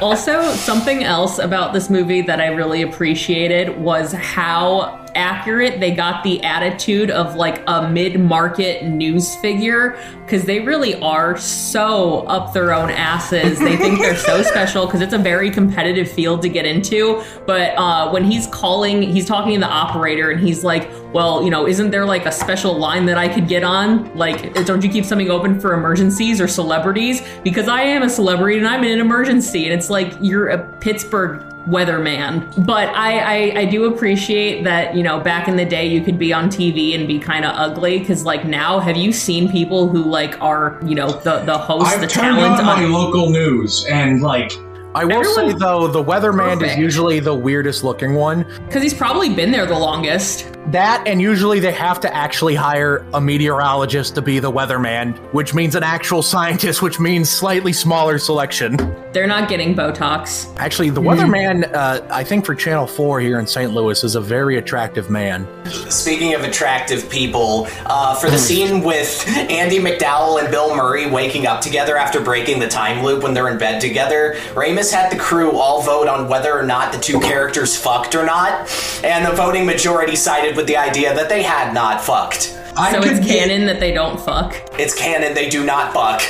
also, 0.01 0.43
something 0.53 1.03
else 1.03 1.39
about 1.39 1.73
this 1.73 1.89
movie 1.89 2.21
that 2.21 2.39
I 2.39 2.47
really 2.47 2.81
appreciated 2.81 3.77
was 3.79 4.11
how 4.13 5.06
accurate 5.17 5.79
they 5.79 5.91
got 5.91 6.23
the 6.23 6.41
attitude 6.43 7.09
of 7.09 7.35
like 7.35 7.61
a 7.67 7.89
mid-market 7.89 8.85
news 8.85 9.35
figure 9.37 9.97
because 10.21 10.43
they 10.43 10.59
really 10.59 10.95
are 11.01 11.37
so 11.37 12.19
up 12.27 12.53
their 12.53 12.73
own 12.73 12.89
asses. 12.89 13.57
They 13.57 13.77
think 13.77 13.99
they're 13.99 14.17
so 14.17 14.41
special 14.43 14.85
because 14.85 15.01
it's 15.01 15.13
a 15.13 15.17
very 15.17 15.49
competitive 15.49 16.11
field 16.11 16.41
to 16.41 16.49
get 16.49 16.65
into. 16.65 17.23
But 17.45 17.77
uh, 17.77 18.09
when 18.11 18.23
he's 18.23 18.47
calling 18.47 19.01
he's 19.01 19.25
talking 19.25 19.55
to 19.55 19.59
the 19.61 19.71
operator 19.71 20.29
and 20.29 20.39
he's 20.39 20.63
like 20.63 20.89
well 21.13 21.43
you 21.43 21.49
know 21.49 21.67
isn't 21.67 21.91
there 21.91 22.05
like 22.05 22.25
a 22.25 22.31
special 22.31 22.77
line 22.77 23.05
that 23.05 23.17
i 23.17 23.27
could 23.27 23.47
get 23.47 23.63
on? 23.63 24.15
Like 24.15 24.53
don't 24.65 24.83
you 24.83 24.89
keep 24.89 25.05
something 25.05 25.31
open 25.31 25.59
for 25.59 25.73
emergencies 25.73 26.39
or 26.39 26.47
celebrities? 26.47 27.21
Because 27.43 27.67
i 27.67 27.81
am 27.81 28.03
a 28.03 28.09
celebrity 28.09 28.57
and 28.57 28.67
i'm 28.67 28.83
in 28.83 28.91
an 28.91 28.99
emergency. 28.99 29.65
And 29.65 29.73
it's 29.73 29.89
like 29.89 30.13
you're 30.21 30.49
a 30.49 30.77
pittsburgh 30.79 31.56
weatherman. 31.67 32.65
But 32.65 32.89
I, 32.89 33.19
I, 33.19 33.59
I 33.59 33.65
do 33.65 33.85
appreciate 33.93 34.63
that, 34.63 34.95
you 34.95 35.03
know, 35.03 35.19
back 35.19 35.47
in 35.47 35.55
the 35.55 35.65
day 35.65 35.85
you 35.85 36.01
could 36.01 36.17
be 36.17 36.33
on 36.33 36.49
TV 36.49 36.95
and 36.95 37.07
be 37.07 37.19
kind 37.19 37.45
of 37.45 37.51
ugly. 37.55 38.03
Cause 38.05 38.23
like 38.23 38.45
now, 38.45 38.79
have 38.79 38.97
you 38.97 39.11
seen 39.11 39.51
people 39.51 39.87
who 39.87 40.03
like 40.03 40.39
are, 40.41 40.79
you 40.85 40.95
know, 40.95 41.11
the, 41.11 41.39
the 41.39 41.57
host, 41.57 41.87
I've 41.87 42.01
the 42.01 42.07
turned 42.07 42.37
talent 42.37 42.59
on 42.59 42.65
my 42.65 42.83
on- 42.83 42.91
local 42.91 43.29
news 43.29 43.85
and 43.85 44.21
like 44.21 44.51
I 44.95 45.05
will 45.05 45.23
say 45.23 45.53
though, 45.53 45.87
the 45.87 46.03
weatherman 46.03 46.63
is 46.65 46.75
usually 46.75 47.19
the 47.19 47.35
weirdest 47.35 47.83
looking 47.83 48.15
one. 48.15 48.45
Cause 48.71 48.81
he's 48.81 48.95
probably 48.95 49.33
been 49.33 49.51
there 49.51 49.65
the 49.67 49.77
longest. 49.77 50.56
That 50.67 51.07
and 51.07 51.21
usually 51.21 51.61
they 51.61 51.71
have 51.71 52.01
to 52.01 52.13
actually 52.13 52.55
hire 52.55 53.05
a 53.13 53.21
meteorologist 53.21 54.15
to 54.15 54.21
be 54.21 54.39
the 54.39 54.51
weatherman, 54.51 55.17
which 55.33 55.53
means 55.53 55.75
an 55.75 55.83
actual 55.83 56.21
scientist, 56.21 56.81
which 56.81 56.99
means 56.99 57.29
slightly 57.29 57.71
smaller 57.71 58.17
selection. 58.17 58.75
They're 59.13 59.27
not 59.27 59.47
getting 59.47 59.73
Botox. 59.73 60.53
Actually, 60.57 60.89
the 60.89 61.01
weatherman, 61.01 61.73
uh, 61.73 62.05
I 62.11 62.23
think 62.25 62.45
for 62.45 62.53
Channel 62.53 62.85
Four 62.85 63.21
here 63.21 63.39
in 63.39 63.47
St. 63.47 63.71
Louis, 63.71 64.03
is 64.03 64.15
a 64.15 64.21
very 64.21 64.57
attractive 64.57 65.09
man. 65.09 65.47
Speaking 65.89 66.33
of 66.33 66.43
attractive 66.43 67.09
people, 67.09 67.67
uh, 67.85 68.15
for 68.15 68.29
the 68.29 68.37
scene 68.37 68.83
with 68.83 69.25
Andie 69.49 69.79
MacDowell 69.79 70.41
and 70.41 70.51
Bill 70.51 70.75
Murray 70.75 71.09
waking 71.09 71.47
up 71.47 71.61
together 71.61 71.95
after 71.95 72.19
breaking 72.19 72.59
the 72.59 72.67
time 72.67 73.03
loop 73.03 73.23
when 73.23 73.33
they're 73.33 73.49
in 73.49 73.57
bed 73.57 73.79
together, 73.79 74.35
Ramis 74.53 74.91
had 74.91 75.09
the 75.11 75.17
crew 75.17 75.51
all 75.57 75.81
vote 75.81 76.09
on 76.09 76.27
whether 76.27 76.53
or 76.53 76.63
not 76.63 76.91
the 76.91 76.99
two 76.99 77.21
characters 77.21 77.77
fucked 77.77 78.15
or 78.15 78.25
not, 78.25 78.69
and 79.03 79.25
the 79.25 79.31
voting 79.31 79.65
majority 79.65 80.17
sided 80.17 80.56
with 80.57 80.67
the 80.67 80.75
idea 80.75 81.13
that 81.13 81.29
they 81.29 81.43
had 81.43 81.73
not 81.73 82.01
fucked. 82.01 82.41
so 82.41 83.01
it's 83.03 83.25
canon 83.25 83.65
that 83.67 83.79
they 83.79 83.93
don't 83.93 84.19
fuck. 84.19 84.55
It's 84.77 84.93
canon 84.93 85.33
they 85.33 85.47
do 85.47 85.63
not 85.63 85.93
fuck. 85.93 86.21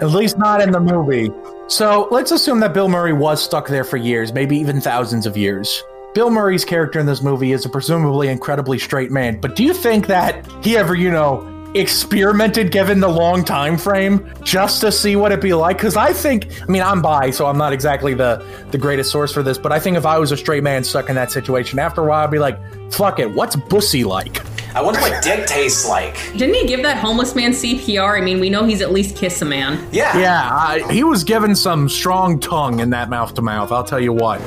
At 0.00 0.10
least 0.10 0.38
not 0.38 0.60
in 0.60 0.72
the 0.72 0.80
movie. 0.80 1.30
So 1.68 2.08
let's 2.10 2.30
assume 2.32 2.60
that 2.60 2.72
Bill 2.72 2.88
Murray 2.88 3.12
was 3.12 3.42
stuck 3.42 3.68
there 3.68 3.84
for 3.84 3.98
years, 3.98 4.32
maybe 4.32 4.56
even 4.56 4.80
thousands 4.80 5.26
of 5.26 5.36
years. 5.36 5.84
Bill 6.14 6.30
Murray's 6.30 6.64
character 6.64 6.98
in 6.98 7.04
this 7.04 7.22
movie 7.22 7.52
is 7.52 7.66
a 7.66 7.68
presumably 7.68 8.28
incredibly 8.28 8.78
straight 8.78 9.10
man, 9.10 9.38
but 9.38 9.54
do 9.54 9.62
you 9.62 9.74
think 9.74 10.06
that 10.06 10.50
he 10.64 10.76
ever, 10.76 10.94
you 10.94 11.10
know, 11.10 11.57
experimented 11.74 12.70
given 12.70 13.00
the 13.00 13.08
long 13.08 13.44
time 13.44 13.76
frame 13.76 14.32
just 14.42 14.80
to 14.80 14.92
see 14.92 15.16
what 15.16 15.32
it'd 15.32 15.42
be 15.42 15.54
like? 15.54 15.76
Because 15.76 15.96
I 15.96 16.12
think, 16.12 16.48
I 16.62 16.66
mean, 16.66 16.82
I'm 16.82 17.02
bi, 17.02 17.30
so 17.30 17.46
I'm 17.46 17.58
not 17.58 17.72
exactly 17.72 18.14
the 18.14 18.44
the 18.70 18.78
greatest 18.78 19.10
source 19.10 19.32
for 19.32 19.42
this, 19.42 19.58
but 19.58 19.72
I 19.72 19.80
think 19.80 19.96
if 19.96 20.06
I 20.06 20.18
was 20.18 20.32
a 20.32 20.36
straight 20.36 20.62
man 20.62 20.84
stuck 20.84 21.08
in 21.08 21.14
that 21.16 21.30
situation, 21.30 21.78
after 21.78 22.02
a 22.02 22.08
while, 22.08 22.24
I'd 22.24 22.30
be 22.30 22.38
like, 22.38 22.58
fuck 22.92 23.18
it, 23.18 23.30
what's 23.30 23.56
bussy 23.56 24.04
like? 24.04 24.40
I 24.74 24.82
wonder 24.82 25.00
what 25.00 25.22
dick 25.22 25.46
tastes 25.46 25.88
like. 25.88 26.14
Didn't 26.36 26.54
he 26.54 26.66
give 26.66 26.82
that 26.82 26.98
homeless 26.98 27.34
man 27.34 27.52
CPR? 27.52 28.18
I 28.18 28.20
mean, 28.20 28.38
we 28.38 28.50
know 28.50 28.64
he's 28.64 28.82
at 28.82 28.92
least 28.92 29.16
kiss 29.16 29.40
a 29.40 29.44
man. 29.44 29.88
Yeah. 29.92 30.16
Yeah, 30.18 30.50
I, 30.52 30.92
he 30.92 31.04
was 31.04 31.24
given 31.24 31.56
some 31.56 31.88
strong 31.88 32.38
tongue 32.38 32.80
in 32.80 32.90
that 32.90 33.08
mouth 33.08 33.34
to 33.34 33.42
mouth, 33.42 33.72
I'll 33.72 33.82
tell 33.84 34.00
you 34.00 34.12
what. 34.12 34.40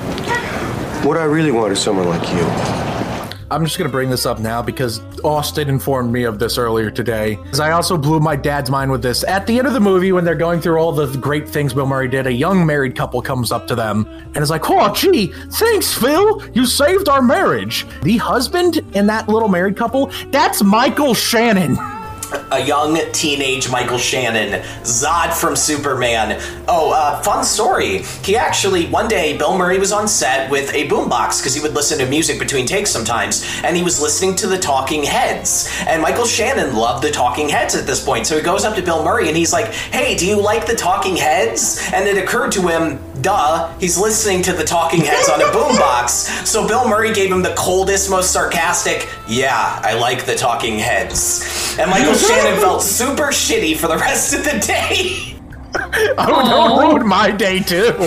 What 1.03 1.17
I 1.17 1.23
really 1.23 1.51
want 1.51 1.73
is 1.73 1.79
someone 1.79 2.07
like 2.07 2.21
you. 2.31 2.43
I'm 3.49 3.65
just 3.65 3.77
going 3.77 3.89
to 3.89 3.91
bring 3.91 4.09
this 4.09 4.25
up 4.25 4.39
now 4.39 4.61
because 4.61 5.01
Austin 5.23 5.69
informed 5.69 6.11
me 6.11 6.23
of 6.23 6.39
this 6.39 6.57
earlier 6.57 6.91
today. 6.91 7.37
I 7.59 7.71
also 7.71 7.97
blew 7.97 8.19
my 8.19 8.35
dad's 8.35 8.69
mind 8.69 8.91
with 8.91 9.01
this. 9.01 9.23
At 9.23 9.47
the 9.47 9.57
end 9.57 9.67
of 9.67 9.73
the 9.73 9.79
movie, 9.79 10.11
when 10.11 10.25
they're 10.25 10.35
going 10.35 10.61
through 10.61 10.77
all 10.77 10.91
the 10.91 11.07
great 11.17 11.47
things 11.47 11.73
Bill 11.73 11.85
Murray 11.85 12.07
did, 12.07 12.27
a 12.27 12.33
young 12.33 12.65
married 12.65 12.95
couple 12.95 13.21
comes 13.21 13.51
up 13.51 13.67
to 13.67 13.75
them 13.75 14.07
and 14.33 14.37
is 14.37 14.49
like, 14.49 14.69
Oh, 14.69 14.93
gee, 14.93 15.27
thanks, 15.51 15.93
Phil. 15.93 16.43
You 16.53 16.65
saved 16.65 17.09
our 17.09 17.21
marriage. 17.21 17.85
The 18.03 18.17
husband 18.17 18.77
in 18.95 19.07
that 19.07 19.29
little 19.29 19.49
married 19.49 19.77
couple, 19.77 20.11
that's 20.31 20.63
Michael 20.63 21.13
Shannon. 21.13 21.77
a 22.51 22.63
young 22.63 22.99
teenage 23.11 23.69
Michael 23.69 23.97
Shannon, 23.97 24.61
Zod 24.83 25.33
from 25.33 25.55
Superman. 25.55 26.41
Oh, 26.67 26.91
uh, 26.91 27.21
fun 27.21 27.43
story. 27.43 27.99
He 28.23 28.35
actually, 28.35 28.87
one 28.87 29.07
day, 29.07 29.37
Bill 29.37 29.57
Murray 29.57 29.79
was 29.79 29.91
on 29.91 30.07
set 30.07 30.49
with 30.49 30.73
a 30.73 30.87
boombox 30.87 31.39
because 31.39 31.53
he 31.55 31.61
would 31.61 31.73
listen 31.73 31.97
to 31.99 32.05
music 32.05 32.39
between 32.39 32.65
takes 32.65 32.91
sometimes, 32.91 33.45
and 33.63 33.75
he 33.75 33.83
was 33.83 34.01
listening 34.01 34.35
to 34.37 34.47
the 34.47 34.57
Talking 34.57 35.03
Heads. 35.03 35.69
And 35.87 36.01
Michael 36.01 36.25
Shannon 36.25 36.75
loved 36.75 37.03
the 37.03 37.11
Talking 37.11 37.49
Heads 37.49 37.75
at 37.75 37.85
this 37.85 38.03
point, 38.03 38.27
so 38.27 38.37
he 38.37 38.43
goes 38.43 38.63
up 38.63 38.75
to 38.75 38.81
Bill 38.81 39.03
Murray 39.03 39.27
and 39.27 39.37
he's 39.37 39.53
like, 39.53 39.67
Hey, 39.67 40.15
do 40.15 40.25
you 40.25 40.41
like 40.41 40.65
the 40.65 40.75
Talking 40.75 41.15
Heads? 41.15 41.81
And 41.93 42.07
it 42.07 42.17
occurred 42.17 42.51
to 42.53 42.67
him, 42.67 42.99
duh, 43.21 43.71
he's 43.79 43.97
listening 43.97 44.41
to 44.43 44.53
the 44.53 44.63
Talking 44.63 45.01
Heads 45.01 45.29
on 45.29 45.41
a 45.41 45.45
boombox. 45.45 46.45
So 46.45 46.67
Bill 46.67 46.87
Murray 46.87 47.13
gave 47.13 47.31
him 47.31 47.41
the 47.41 47.53
coldest, 47.57 48.09
most 48.09 48.31
sarcastic, 48.31 49.07
Yeah, 49.27 49.79
I 49.83 49.93
like 49.93 50.25
the 50.25 50.35
Talking 50.35 50.79
Heads. 50.79 51.75
And 51.79 51.89
Michael 51.89 52.13
Shannon 52.15 52.59
felt 52.59 52.81
super 52.81 53.27
shitty 53.27 53.77
for 53.77 53.87
the 53.87 53.97
rest 53.97 54.33
of 54.33 54.43
the 54.43 54.59
day. 54.65 55.27
Oh, 56.17 56.49
don't 56.49 56.95
ruin 56.95 57.07
my 57.07 57.31
day, 57.31 57.59
too. 57.61 57.93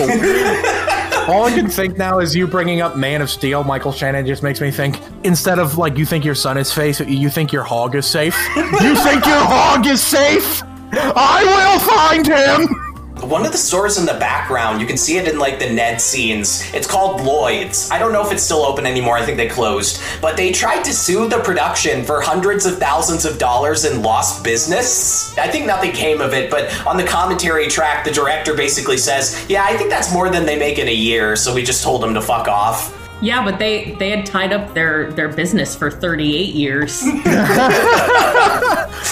All 1.27 1.45
I 1.45 1.51
can 1.55 1.67
think 1.67 1.97
now 1.97 2.19
is 2.19 2.35
you 2.35 2.45
bringing 2.45 2.81
up 2.81 2.95
Man 2.95 3.23
of 3.23 3.29
Steel. 3.31 3.63
Michael 3.63 3.91
Shannon 3.91 4.27
just 4.27 4.43
makes 4.43 4.61
me 4.61 4.69
think 4.69 4.99
instead 5.23 5.57
of 5.57 5.75
like 5.75 5.97
you 5.97 6.05
think 6.05 6.23
your 6.23 6.35
son 6.35 6.59
is 6.59 6.71
safe, 6.71 6.99
you 6.99 7.29
think 7.29 7.51
your 7.51 7.63
hog 7.63 7.95
is 7.95 8.05
safe. 8.05 8.37
you 8.55 8.95
think 8.95 9.25
your 9.25 9.43
hog 9.43 9.87
is 9.87 9.99
safe? 10.01 10.61
I 10.93 11.43
will 11.43 11.79
find 11.79 12.27
him. 12.27 12.84
One 13.25 13.43
of 13.43 13.51
the 13.51 13.57
stores 13.57 13.97
in 13.97 14.05
the 14.05 14.13
background, 14.13 14.79
you 14.79 14.85
can 14.85 14.97
see 14.97 15.17
it 15.17 15.27
in 15.27 15.39
like 15.39 15.57
the 15.57 15.67
Ned 15.67 15.99
scenes. 15.99 16.71
It's 16.75 16.85
called 16.85 17.21
Lloyd's. 17.21 17.89
I 17.89 17.97
don't 17.97 18.13
know 18.13 18.23
if 18.23 18.31
it's 18.31 18.43
still 18.43 18.63
open 18.63 18.85
anymore. 18.85 19.17
I 19.17 19.25
think 19.25 19.37
they 19.37 19.47
closed. 19.47 19.99
But 20.21 20.37
they 20.37 20.51
tried 20.51 20.83
to 20.83 20.93
sue 20.93 21.27
the 21.27 21.39
production 21.39 22.03
for 22.03 22.21
hundreds 22.21 22.67
of 22.67 22.77
thousands 22.77 23.25
of 23.25 23.39
dollars 23.39 23.83
in 23.83 24.03
lost 24.03 24.43
business. 24.43 25.35
I 25.39 25.47
think 25.47 25.65
nothing 25.65 25.91
came 25.91 26.21
of 26.21 26.35
it, 26.35 26.51
but 26.51 26.71
on 26.85 26.97
the 26.97 27.03
commentary 27.03 27.67
track, 27.67 28.05
the 28.05 28.11
director 28.11 28.53
basically 28.53 28.97
says, 28.97 29.43
Yeah, 29.49 29.65
I 29.65 29.75
think 29.75 29.89
that's 29.89 30.13
more 30.13 30.29
than 30.29 30.45
they 30.45 30.59
make 30.59 30.77
in 30.77 30.87
a 30.87 30.93
year, 30.93 31.35
so 31.35 31.51
we 31.51 31.63
just 31.63 31.83
told 31.83 32.03
them 32.03 32.13
to 32.13 32.21
fuck 32.21 32.47
off. 32.47 33.04
Yeah, 33.25 33.43
but 33.43 33.57
they 33.57 33.95
they 33.97 34.11
had 34.11 34.23
tied 34.23 34.53
up 34.53 34.75
their 34.75 35.11
their 35.13 35.29
business 35.29 35.75
for 35.75 35.89
38 35.89 36.53
years. 36.53 37.01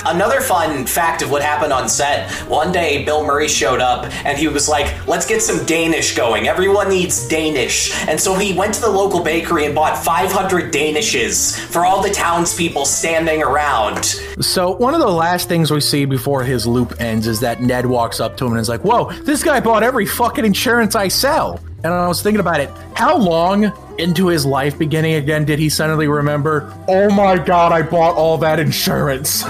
Another 0.05 0.39
fun 0.39 0.85
fact 0.85 1.23
of 1.23 1.31
what 1.31 1.41
happened 1.41 1.73
on 1.73 1.89
set 1.89 2.29
one 2.47 2.71
day, 2.71 3.03
Bill 3.05 3.25
Murray 3.25 3.47
showed 3.47 3.79
up 3.79 4.05
and 4.23 4.37
he 4.37 4.47
was 4.47 4.69
like, 4.69 5.07
Let's 5.07 5.25
get 5.25 5.41
some 5.41 5.65
Danish 5.65 6.15
going. 6.15 6.47
Everyone 6.47 6.89
needs 6.89 7.27
Danish. 7.27 7.91
And 8.07 8.19
so 8.19 8.35
he 8.35 8.53
went 8.53 8.75
to 8.75 8.81
the 8.81 8.89
local 8.89 9.23
bakery 9.23 9.65
and 9.65 9.73
bought 9.73 9.97
500 9.97 10.71
Danishes 10.71 11.59
for 11.59 11.83
all 11.83 12.03
the 12.03 12.11
townspeople 12.11 12.85
standing 12.85 13.41
around. 13.41 14.05
So 14.41 14.75
one 14.75 14.93
of 14.93 14.99
the 14.99 15.07
last 15.07 15.49
things 15.49 15.71
we 15.71 15.79
see 15.81 16.05
before 16.05 16.43
his 16.43 16.67
loop 16.67 17.01
ends 17.01 17.25
is 17.25 17.39
that 17.39 17.63
Ned 17.63 17.87
walks 17.87 18.19
up 18.19 18.37
to 18.37 18.45
him 18.45 18.51
and 18.51 18.61
is 18.61 18.69
like, 18.69 18.81
"Whoa, 18.81 19.11
this 19.23 19.41
guy 19.41 19.59
bought 19.59 19.81
every 19.81 20.05
fucking 20.05 20.45
insurance 20.45 20.95
I 20.95 21.07
sell." 21.07 21.59
And 21.83 21.91
I 21.91 22.07
was 22.07 22.21
thinking 22.21 22.39
about 22.39 22.61
it. 22.61 22.69
How 22.93 23.17
long 23.17 23.73
into 23.99 24.27
his 24.27 24.45
life 24.45 24.77
beginning 24.77 25.13
again 25.15 25.45
did 25.45 25.59
he 25.59 25.69
suddenly 25.69 26.07
remember, 26.07 26.73
"Oh 26.87 27.09
my 27.09 27.37
god, 27.37 27.71
I 27.71 27.81
bought 27.81 28.15
all 28.15 28.37
that 28.39 28.59
insurance." 28.59 29.43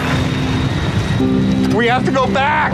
We 1.74 1.88
have 1.88 2.06
to 2.06 2.12
go 2.12 2.28
back. 2.32 2.72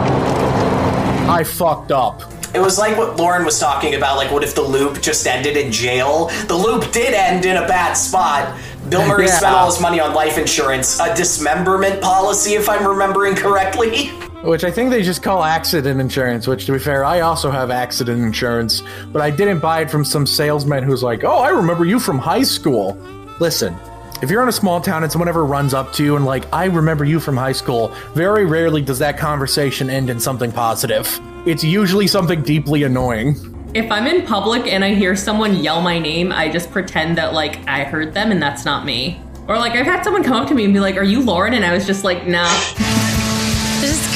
I 1.30 1.44
fucked 1.44 1.92
up. 1.92 2.22
It 2.54 2.60
was 2.60 2.80
like 2.80 2.98
what 2.98 3.18
Lauren 3.18 3.46
was 3.46 3.60
talking 3.60 3.94
about. 3.94 4.18
Like, 4.18 4.32
what 4.32 4.44
if 4.44 4.56
the 4.56 4.62
loop 4.64 5.02
just 5.02 5.28
ended 5.28 5.56
in 5.56 5.72
jail? 5.72 6.32
The 6.48 6.56
loop 6.56 6.92
did 6.92 7.14
end 7.14 7.46
in 7.46 7.58
a 7.58 7.68
bad 7.68 7.94
spot. 7.94 8.58
Bill 8.90 9.06
Murray 9.08 9.26
Yeah. 9.28 9.38
spent 9.38 9.56
all 9.56 9.68
his 9.72 9.80
money 9.80 10.00
on 10.00 10.16
life 10.16 10.38
insurance, 10.40 11.00
a 11.00 11.14
dismemberment 11.16 12.02
policy, 12.02 12.56
if 12.56 12.68
I'm 12.68 12.88
remembering 12.88 13.36
correctly. 13.36 14.12
Which 14.44 14.64
I 14.64 14.72
think 14.72 14.90
they 14.90 15.04
just 15.04 15.22
call 15.22 15.44
accident 15.44 16.00
insurance, 16.00 16.48
which 16.48 16.66
to 16.68 16.72
be 16.72 16.80
fair, 16.80 17.04
I 17.04 17.20
also 17.20 17.52
have 17.52 17.72
accident 17.72 18.22
insurance, 18.22 18.84
but 19.12 19.22
I 19.22 19.30
didn't 19.30 19.60
buy 19.60 19.82
it 19.82 19.92
from 19.92 20.06
some 20.06 20.26
salesman 20.26 20.86
who's 20.86 21.04
like, 21.04 21.26
oh, 21.26 21.40
I 21.40 21.50
remember 21.50 21.84
you 21.84 22.00
from 22.00 22.18
high 22.18 22.44
school. 22.44 22.98
Listen, 23.42 23.76
if 24.22 24.30
you're 24.32 24.42
in 24.42 24.48
a 24.48 24.54
small 24.54 24.80
town 24.80 25.04
and 25.04 25.12
someone 25.12 25.28
ever 25.28 25.46
runs 25.46 25.74
up 25.74 25.92
to 25.94 26.06
you 26.06 26.16
and 26.16 26.26
like, 26.26 26.46
I 26.54 26.66
remember 26.66 27.04
you 27.04 27.20
from 27.20 27.36
high 27.36 27.52
school, 27.52 27.90
very 28.14 28.46
rarely 28.46 28.82
does 28.82 29.00
that 29.00 29.18
conversation 29.18 29.90
end 29.90 30.10
in 30.10 30.22
something 30.22 30.54
positive. 30.54 31.20
It's 31.46 31.64
usually 31.64 32.08
something 32.08 32.42
deeply 32.42 32.84
annoying. 32.84 33.36
If 33.74 33.92
I'm 33.92 34.08
in 34.08 34.26
public 34.26 34.68
and 34.68 34.86
I 34.86 34.94
hear 34.94 35.18
someone 35.18 35.58
yell 35.58 35.82
my 35.82 36.00
name, 36.00 36.32
I 36.32 36.50
just 36.50 36.72
pretend 36.72 37.18
that 37.18 37.34
like 37.34 37.68
I 37.68 37.84
heard 37.84 38.14
them 38.14 38.32
and 38.32 38.42
that's 38.42 38.64
not 38.64 38.86
me. 38.86 39.22
Or 39.50 39.58
like 39.58 39.74
I've 39.74 39.86
had 39.86 40.04
someone 40.04 40.24
come 40.24 40.42
up 40.42 40.48
to 40.48 40.56
me 40.56 40.64
and 40.64 40.74
be 40.74 40.80
like, 40.80 40.96
"Are 40.96 41.04
you 41.04 41.22
Lauren?" 41.22 41.54
and 41.54 41.66
I 41.66 41.74
was 41.74 41.86
just 41.86 42.04
like, 42.04 42.26
"Nah." 42.26 43.09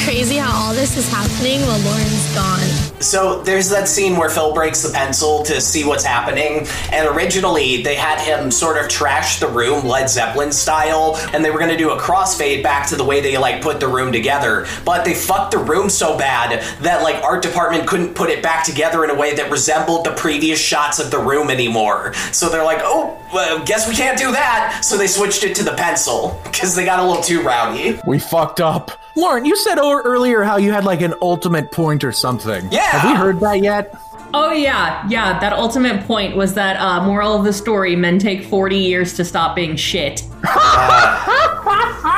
Crazy 0.04 0.36
how 0.36 0.68
all 0.68 0.74
this 0.74 0.98
is 0.98 1.10
happening 1.10 1.62
while 1.62 1.80
Lauren's 1.80 2.36
gone. 2.36 3.02
So 3.02 3.42
there's 3.44 3.70
that 3.70 3.88
scene 3.88 4.18
where 4.18 4.30
Phil 4.30 4.54
breaks 4.54 4.84
the 4.84 4.92
pencil 4.94 5.44
to 5.44 5.62
see 5.62 5.86
what's 5.86 6.04
happening, 6.04 6.68
and 6.92 7.08
originally 7.08 7.84
they 7.84 7.96
had 7.96 8.20
him 8.20 8.52
sort 8.52 8.78
of 8.78 8.90
trash 8.90 9.40
the 9.40 9.48
room 9.48 9.86
Led 9.86 10.10
Zeppelin 10.10 10.52
style, 10.52 11.18
and 11.34 11.44
they 11.44 11.52
were 11.52 11.60
gonna 11.60 11.78
do 11.78 11.92
a 11.92 12.00
crossfade 12.00 12.64
back 12.64 12.88
to 12.90 12.98
the 12.98 13.04
way 13.04 13.22
they 13.22 13.38
like 13.38 13.62
put 13.62 13.80
the 13.80 13.88
room 13.88 14.12
together. 14.12 14.68
But 14.84 15.06
they 15.06 15.14
fucked 15.14 15.52
the 15.52 15.58
room 15.58 15.90
so 15.90 16.18
bad 16.18 16.62
that 16.82 17.02
like 17.02 17.24
art 17.24 17.42
department 17.42 17.88
couldn't 17.88 18.14
put 18.14 18.30
it 18.30 18.44
back 18.44 18.66
together 18.66 19.06
in 19.06 19.10
a 19.10 19.16
way 19.16 19.34
that 19.36 19.50
resembled 19.50 20.06
the 20.06 20.12
previous 20.12 20.60
shots 20.60 21.00
of 21.00 21.12
the 21.12 21.20
room 21.20 21.50
anymore. 21.50 22.14
So 22.34 22.50
they're 22.50 22.66
like, 22.66 22.82
oh, 22.82 23.23
well, 23.34 23.64
guess 23.66 23.88
we 23.88 23.96
can't 23.96 24.18
do 24.18 24.32
that. 24.32 24.82
So 24.84 24.98
they 24.98 25.08
switched 25.08 25.44
it 25.44 25.56
to 25.56 25.64
the 25.64 25.74
pencil 25.74 26.40
because 26.44 26.76
they 26.76 26.86
got 26.86 27.00
a 27.00 27.06
little 27.08 27.24
too 27.24 27.42
rowdy. 27.42 28.00
We 28.06 28.20
fucked 28.20 28.60
up. 28.62 28.92
Lauren, 29.16 29.46
you 29.46 29.56
said 29.56 29.78
o- 29.80 30.02
earlier 30.02 30.44
how 30.44 30.58
you 30.58 30.72
had 30.72 30.86
like 30.86 31.02
an 31.02 31.14
ultimate 31.22 31.72
point 31.72 32.04
or 32.04 32.12
something. 32.12 32.68
Yeah. 32.72 32.82
Have 32.82 33.12
we 33.12 33.16
heard 33.18 33.40
that 33.42 33.62
yet? 33.62 33.96
Oh 34.36 34.52
yeah, 34.52 35.08
yeah. 35.08 35.40
That 35.40 35.54
ultimate 35.54 36.08
point 36.08 36.36
was 36.36 36.56
that 36.56 36.78
uh, 36.78 37.04
moral 37.06 37.36
of 37.38 37.44
the 37.46 37.54
story: 37.54 37.96
men 37.96 38.18
take 38.18 38.44
40 38.46 38.76
years 38.78 39.14
to 39.18 39.24
stop 39.26 39.56
being 39.56 39.76
shit. 39.76 40.24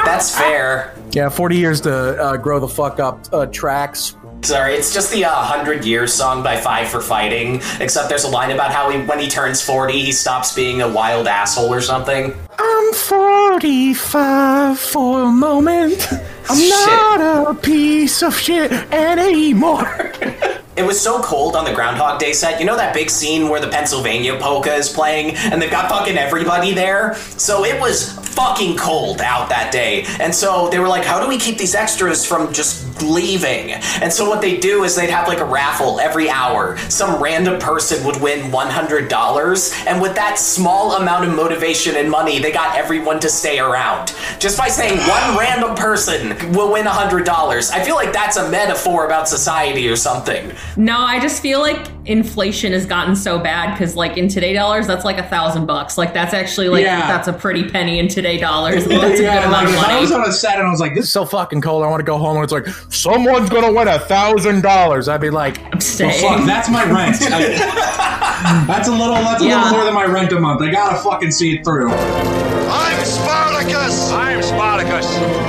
That's 0.06 0.36
fair. 0.38 0.96
Yeah, 1.12 1.30
40 1.30 1.58
years 1.58 1.82
to 1.82 1.94
uh, 2.22 2.38
grow 2.38 2.60
the 2.60 2.68
fuck 2.70 3.00
up 3.02 3.20
uh, 3.34 3.46
tracks. 3.48 4.16
Sorry, 4.46 4.76
it's 4.76 4.94
just 4.94 5.12
the 5.12 5.26
uh, 5.26 5.34
100 5.34 5.84
Years 5.86 6.14
song 6.14 6.44
by 6.44 6.56
Five 6.56 6.90
for 6.90 7.02
Fighting, 7.02 7.64
except 7.80 8.10
there's 8.10 8.26
a 8.26 8.30
line 8.30 8.52
about 8.52 8.72
how 8.72 8.92
he, 8.92 9.00
when 9.00 9.18
he 9.18 9.28
turns 9.28 9.60
40, 9.60 10.00
he 10.00 10.12
stops 10.12 10.54
being 10.54 10.84
a 10.84 10.88
wild 10.88 11.28
asshole 11.28 11.74
or 11.74 11.82
something. 11.82 12.32
I'm 12.60 12.94
45 12.94 14.78
for 14.78 15.24
a 15.24 15.32
moment. 15.32 16.08
I'm 16.48 16.70
not 16.70 17.50
a 17.50 17.56
piece 17.56 18.22
of 18.22 18.38
shit 18.38 18.72
anymore. 18.94 20.12
It 20.78 20.84
was 20.84 21.00
so 21.00 21.22
cold 21.22 21.56
on 21.56 21.64
the 21.64 21.72
Groundhog 21.72 22.20
Day 22.20 22.34
set. 22.34 22.60
You 22.60 22.66
know 22.66 22.76
that 22.76 22.94
big 22.94 23.10
scene 23.10 23.48
where 23.48 23.62
the 23.62 23.70
Pennsylvania 23.70 24.38
polka 24.38 24.74
is 24.74 24.90
playing 24.90 25.36
and 25.38 25.62
they've 25.62 25.72
got 25.72 25.90
fucking 25.90 26.18
everybody 26.18 26.74
there? 26.74 27.16
So 27.16 27.64
it 27.64 27.80
was 27.80 28.12
fucking 28.36 28.76
cold 28.76 29.22
out 29.22 29.48
that 29.48 29.72
day. 29.72 30.04
And 30.20 30.36
so 30.36 30.68
they 30.70 30.80
were 30.80 30.90
like, 30.90 31.06
how 31.06 31.22
do 31.22 31.30
we 31.30 31.38
keep 31.38 31.58
these 31.58 31.76
extras 31.76 32.26
from 32.26 32.52
just 32.52 32.95
leaving? 33.02 33.72
And 33.72 34.12
so 34.12 34.30
what 34.30 34.42
they 34.42 34.58
do 34.58 34.84
is 34.84 34.96
they'd 34.96 35.10
have 35.10 35.28
like 35.28 35.40
a 35.40 35.46
raffle 35.46 36.00
every 36.00 36.30
hour. 36.30 36.78
Some 36.90 37.22
random 37.22 37.60
person 37.60 38.06
would 38.06 38.22
win 38.22 38.52
$100. 38.52 39.88
And 39.88 40.02
with 40.02 40.16
that 40.16 40.38
small 40.38 40.96
amount 40.96 41.26
of 41.26 41.36
motivation 41.36 41.96
and 41.96 42.10
money, 42.10 42.40
they 42.40 42.52
got 42.52 42.78
everyone 42.78 43.20
to 43.22 43.30
stay 43.30 43.60
around. 43.60 44.14
Just 44.40 44.58
by 44.58 44.68
saying 44.68 44.98
one 45.08 45.38
random 45.38 45.76
person 45.76 46.54
will 46.54 46.72
win 46.72 46.86
$100. 46.86 47.72
I 47.72 47.84
feel 47.84 47.96
like 47.96 48.14
that's 48.14 48.38
a 48.38 48.50
metaphor 48.50 49.06
about 49.06 49.28
society 49.28 49.88
or 49.88 49.96
something. 49.96 50.52
No, 50.78 51.00
I 51.00 51.20
just 51.20 51.42
feel 51.42 51.60
like 51.60 51.88
inflation 52.06 52.72
has 52.74 52.86
gotten 52.86 53.16
so 53.16 53.40
bad 53.40 53.72
because, 53.72 53.96
like, 53.96 54.16
in 54.18 54.28
today 54.28 54.54
dollars, 54.54 54.86
that's 54.88 55.04
like 55.06 55.18
a 55.18 55.24
thousand 55.24 55.66
bucks. 55.66 55.98
Like, 55.98 56.14
that's 56.14 56.34
actually 56.34 56.70
like 56.70 56.84
Yeah. 56.84 57.08
that's 57.08 57.28
a 57.28 57.34
pretty 57.34 57.68
penny 57.70 58.00
in 58.00 58.08
today 58.08 58.38
dollars. 58.38 58.86
Like, 58.88 59.02
that's 59.02 59.20
a 59.20 59.24
Yeah, 59.24 59.40
good 59.42 59.48
amount 59.48 59.66
like, 59.68 59.76
of 59.78 59.82
if 59.84 59.90
I 59.90 60.00
was 60.02 60.12
on 60.12 60.28
a 60.28 60.32
set 60.32 60.58
and 60.60 60.68
I 60.68 60.72
was 60.72 60.80
like, 60.80 60.94
It's 60.96 61.10
so 61.10 61.26
fucking 61.26 61.62
cold. 61.62 61.84
I 61.84 61.88
want 61.90 62.00
to 62.02 62.06
go 62.06 62.18
home 62.18 62.36
and 62.38 62.44
it's 62.44 62.54
like, 62.54 62.68
someone's 62.92 63.50
gonna 63.50 63.72
win 63.72 63.88
a 63.88 64.00
thousand 64.00 64.62
dollars. 64.62 65.08
I'd 65.08 65.22
be 65.22 65.30
like, 65.30 65.60
well, 65.62 65.72
fuck, 66.12 66.46
that's 66.46 66.70
my 66.70 66.84
rent. 66.92 67.18
I- 67.22 68.66
that's 68.68 68.88
a 68.88 68.92
little. 68.92 69.16
That's 69.16 69.42
a 69.42 69.46
Yeah. 69.48 69.56
little 69.64 69.78
more 69.78 69.86
than 69.86 69.94
my 69.96 70.06
rent 70.06 70.32
a 70.32 70.40
month. 70.40 70.62
I 70.62 70.70
gotta 70.72 70.98
fucking 70.98 71.32
see 71.32 71.56
it 71.56 71.64
through. 71.64 71.90
I'm 71.90 73.06
Spartacus. 73.06 74.12
I'm 74.12 74.42
Spartacus. 74.44 75.06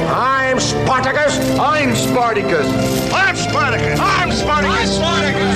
I'm 0.09 0.59
Spartacus. 0.61 1.38
I'm 1.59 1.95
Spartacus. 1.95 3.12
I'm 3.12 3.37
Spartacus. 3.37 4.01
I'm 4.01 4.33
Spartacus. 4.33 4.99
I'm 4.99 5.56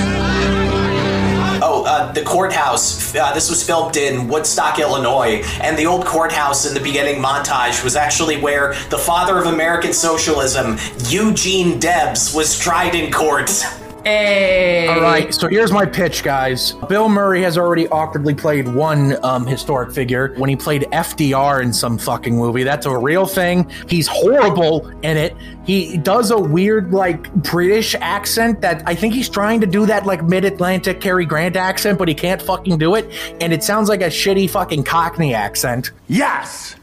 the 2.13 2.23
courthouse. 2.23 3.15
Uh, 3.15 3.33
this 3.33 3.49
was 3.49 3.63
filmed 3.63 3.97
in 3.97 4.27
Woodstock, 4.27 4.79
Illinois, 4.79 5.43
and 5.61 5.77
the 5.77 5.85
old 5.85 6.05
courthouse 6.05 6.65
in 6.65 6.73
the 6.73 6.79
beginning 6.79 7.21
montage 7.21 7.83
was 7.83 7.95
actually 7.95 8.39
where 8.39 8.73
the 8.89 8.97
father 8.97 9.37
of 9.37 9.47
American 9.47 9.93
socialism, 9.93 10.77
Eugene 11.07 11.79
Debs, 11.79 12.33
was 12.33 12.57
tried 12.57 12.95
in 12.95 13.11
court. 13.11 13.51
Hey. 14.03 14.87
All 14.87 14.99
right, 14.99 15.31
so 15.31 15.47
here's 15.47 15.71
my 15.71 15.85
pitch, 15.85 16.23
guys. 16.23 16.71
Bill 16.89 17.07
Murray 17.07 17.43
has 17.43 17.55
already 17.57 17.87
awkwardly 17.89 18.33
played 18.33 18.67
one 18.67 19.23
um, 19.23 19.45
historic 19.45 19.91
figure 19.91 20.33
when 20.37 20.49
he 20.49 20.55
played 20.55 20.83
FDR 20.91 21.61
in 21.61 21.71
some 21.71 21.99
fucking 21.99 22.35
movie. 22.35 22.63
That's 22.63 22.87
a 22.87 22.97
real 22.97 23.27
thing. 23.27 23.69
He's 23.87 24.07
horrible 24.07 24.87
in 25.03 25.17
it. 25.17 25.35
He 25.65 25.97
does 25.97 26.31
a 26.31 26.39
weird, 26.39 26.91
like, 26.91 27.31
British 27.35 27.93
accent 27.95 28.61
that 28.61 28.81
I 28.87 28.95
think 28.95 29.13
he's 29.13 29.29
trying 29.29 29.61
to 29.61 29.67
do 29.67 29.85
that, 29.85 30.07
like, 30.07 30.23
mid 30.23 30.45
Atlantic 30.45 30.99
Cary 30.99 31.25
Grant 31.25 31.55
accent, 31.55 31.99
but 31.99 32.07
he 32.07 32.15
can't 32.15 32.41
fucking 32.41 32.79
do 32.79 32.95
it. 32.95 33.07
And 33.39 33.53
it 33.53 33.63
sounds 33.63 33.87
like 33.87 34.01
a 34.01 34.07
shitty 34.07 34.49
fucking 34.49 34.83
Cockney 34.83 35.35
accent. 35.35 35.91
Yes! 36.07 36.75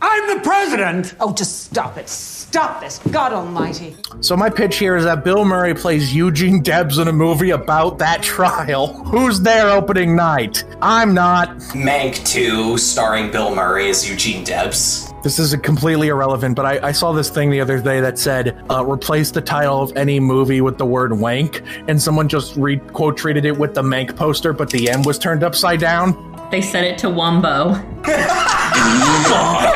I'm 0.00 0.36
the 0.36 0.42
president! 0.42 1.14
Oh, 1.20 1.34
just 1.34 1.64
stop 1.64 1.98
it. 1.98 2.08
Stop 2.56 2.80
this. 2.80 2.98
God 3.10 3.34
almighty. 3.34 3.94
So 4.22 4.34
my 4.34 4.48
pitch 4.48 4.78
here 4.78 4.96
is 4.96 5.04
that 5.04 5.22
Bill 5.22 5.44
Murray 5.44 5.74
plays 5.74 6.14
Eugene 6.14 6.62
Debs 6.62 6.96
in 6.96 7.06
a 7.06 7.12
movie 7.12 7.50
about 7.50 7.98
that 7.98 8.22
trial. 8.22 8.86
Who's 9.04 9.42
there 9.42 9.68
opening 9.68 10.16
night? 10.16 10.64
I'm 10.80 11.12
not. 11.12 11.50
Mank 11.74 12.26
2, 12.26 12.78
starring 12.78 13.30
Bill 13.30 13.54
Murray 13.54 13.90
as 13.90 14.08
Eugene 14.08 14.42
Debs. 14.42 15.12
This 15.22 15.38
is 15.38 15.54
completely 15.56 16.08
irrelevant, 16.08 16.56
but 16.56 16.64
I, 16.64 16.88
I 16.88 16.92
saw 16.92 17.12
this 17.12 17.28
thing 17.28 17.50
the 17.50 17.60
other 17.60 17.78
day 17.78 18.00
that 18.00 18.18
said 18.18 18.58
uh, 18.70 18.82
replace 18.86 19.30
the 19.30 19.42
title 19.42 19.82
of 19.82 19.94
any 19.94 20.18
movie 20.18 20.62
with 20.62 20.78
the 20.78 20.86
word 20.86 21.12
wank, 21.12 21.60
and 21.88 22.00
someone 22.00 22.26
just 22.26 22.56
re- 22.56 22.78
quote 22.78 23.18
treated 23.18 23.44
it 23.44 23.58
with 23.58 23.74
the 23.74 23.82
Mank 23.82 24.16
poster, 24.16 24.54
but 24.54 24.70
the 24.70 24.88
M 24.88 25.02
was 25.02 25.18
turned 25.18 25.44
upside 25.44 25.78
down. 25.78 26.48
They 26.50 26.62
set 26.62 26.84
it 26.84 26.96
to 27.00 27.08
Wumbo. 27.08 27.76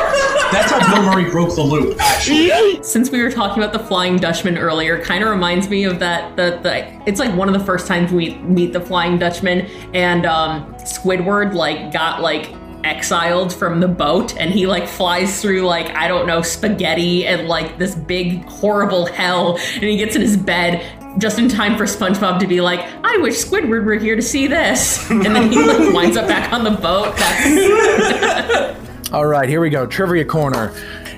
That's 0.51 0.71
how 0.71 0.93
Bill 0.93 1.03
Murray 1.03 1.29
broke 1.31 1.55
the 1.55 1.61
loop. 1.61 1.99
Actually, 1.99 2.83
Since 2.83 3.09
we 3.09 3.21
were 3.21 3.31
talking 3.31 3.63
about 3.63 3.73
the 3.73 3.79
Flying 3.79 4.17
Dutchman 4.17 4.57
earlier, 4.57 5.01
kind 5.01 5.23
of 5.23 5.29
reminds 5.29 5.69
me 5.69 5.85
of 5.85 5.99
that. 5.99 6.35
The, 6.35 6.59
the 6.61 7.01
it's 7.07 7.19
like 7.19 7.35
one 7.35 7.47
of 7.47 7.53
the 7.57 7.65
first 7.65 7.87
times 7.87 8.11
we 8.11 8.35
meet 8.35 8.73
the 8.73 8.81
Flying 8.81 9.17
Dutchman, 9.17 9.61
and 9.93 10.25
um, 10.25 10.73
Squidward 10.75 11.53
like 11.53 11.93
got 11.93 12.21
like 12.21 12.53
exiled 12.83 13.53
from 13.53 13.79
the 13.79 13.87
boat, 13.87 14.35
and 14.37 14.51
he 14.51 14.67
like 14.67 14.87
flies 14.87 15.41
through 15.41 15.61
like 15.61 15.95
I 15.95 16.07
don't 16.07 16.27
know 16.27 16.41
spaghetti 16.41 17.25
and 17.25 17.47
like 17.47 17.77
this 17.77 17.95
big 17.95 18.43
horrible 18.45 19.05
hell, 19.05 19.57
and 19.75 19.83
he 19.83 19.97
gets 19.97 20.15
in 20.15 20.21
his 20.21 20.37
bed. 20.37 20.97
Just 21.17 21.39
in 21.39 21.49
time 21.49 21.77
for 21.77 21.83
SpongeBob 21.83 22.39
to 22.39 22.47
be 22.47 22.61
like, 22.61 22.79
"I 23.03 23.17
wish 23.17 23.43
Squidward 23.43 23.83
were 23.83 23.95
here 23.95 24.15
to 24.15 24.21
see 24.21 24.47
this," 24.47 25.09
and 25.09 25.25
then 25.25 25.51
he 25.51 25.61
like 25.61 25.93
winds 25.93 26.15
up 26.15 26.27
back 26.27 26.53
on 26.53 26.63
the 26.63 26.71
boat. 26.71 27.15
That's 27.17 28.87
All 29.13 29.25
right, 29.25 29.47
here 29.49 29.59
we 29.61 29.69
go. 29.69 29.85
Trivia 29.85 30.25
corner. 30.25 30.71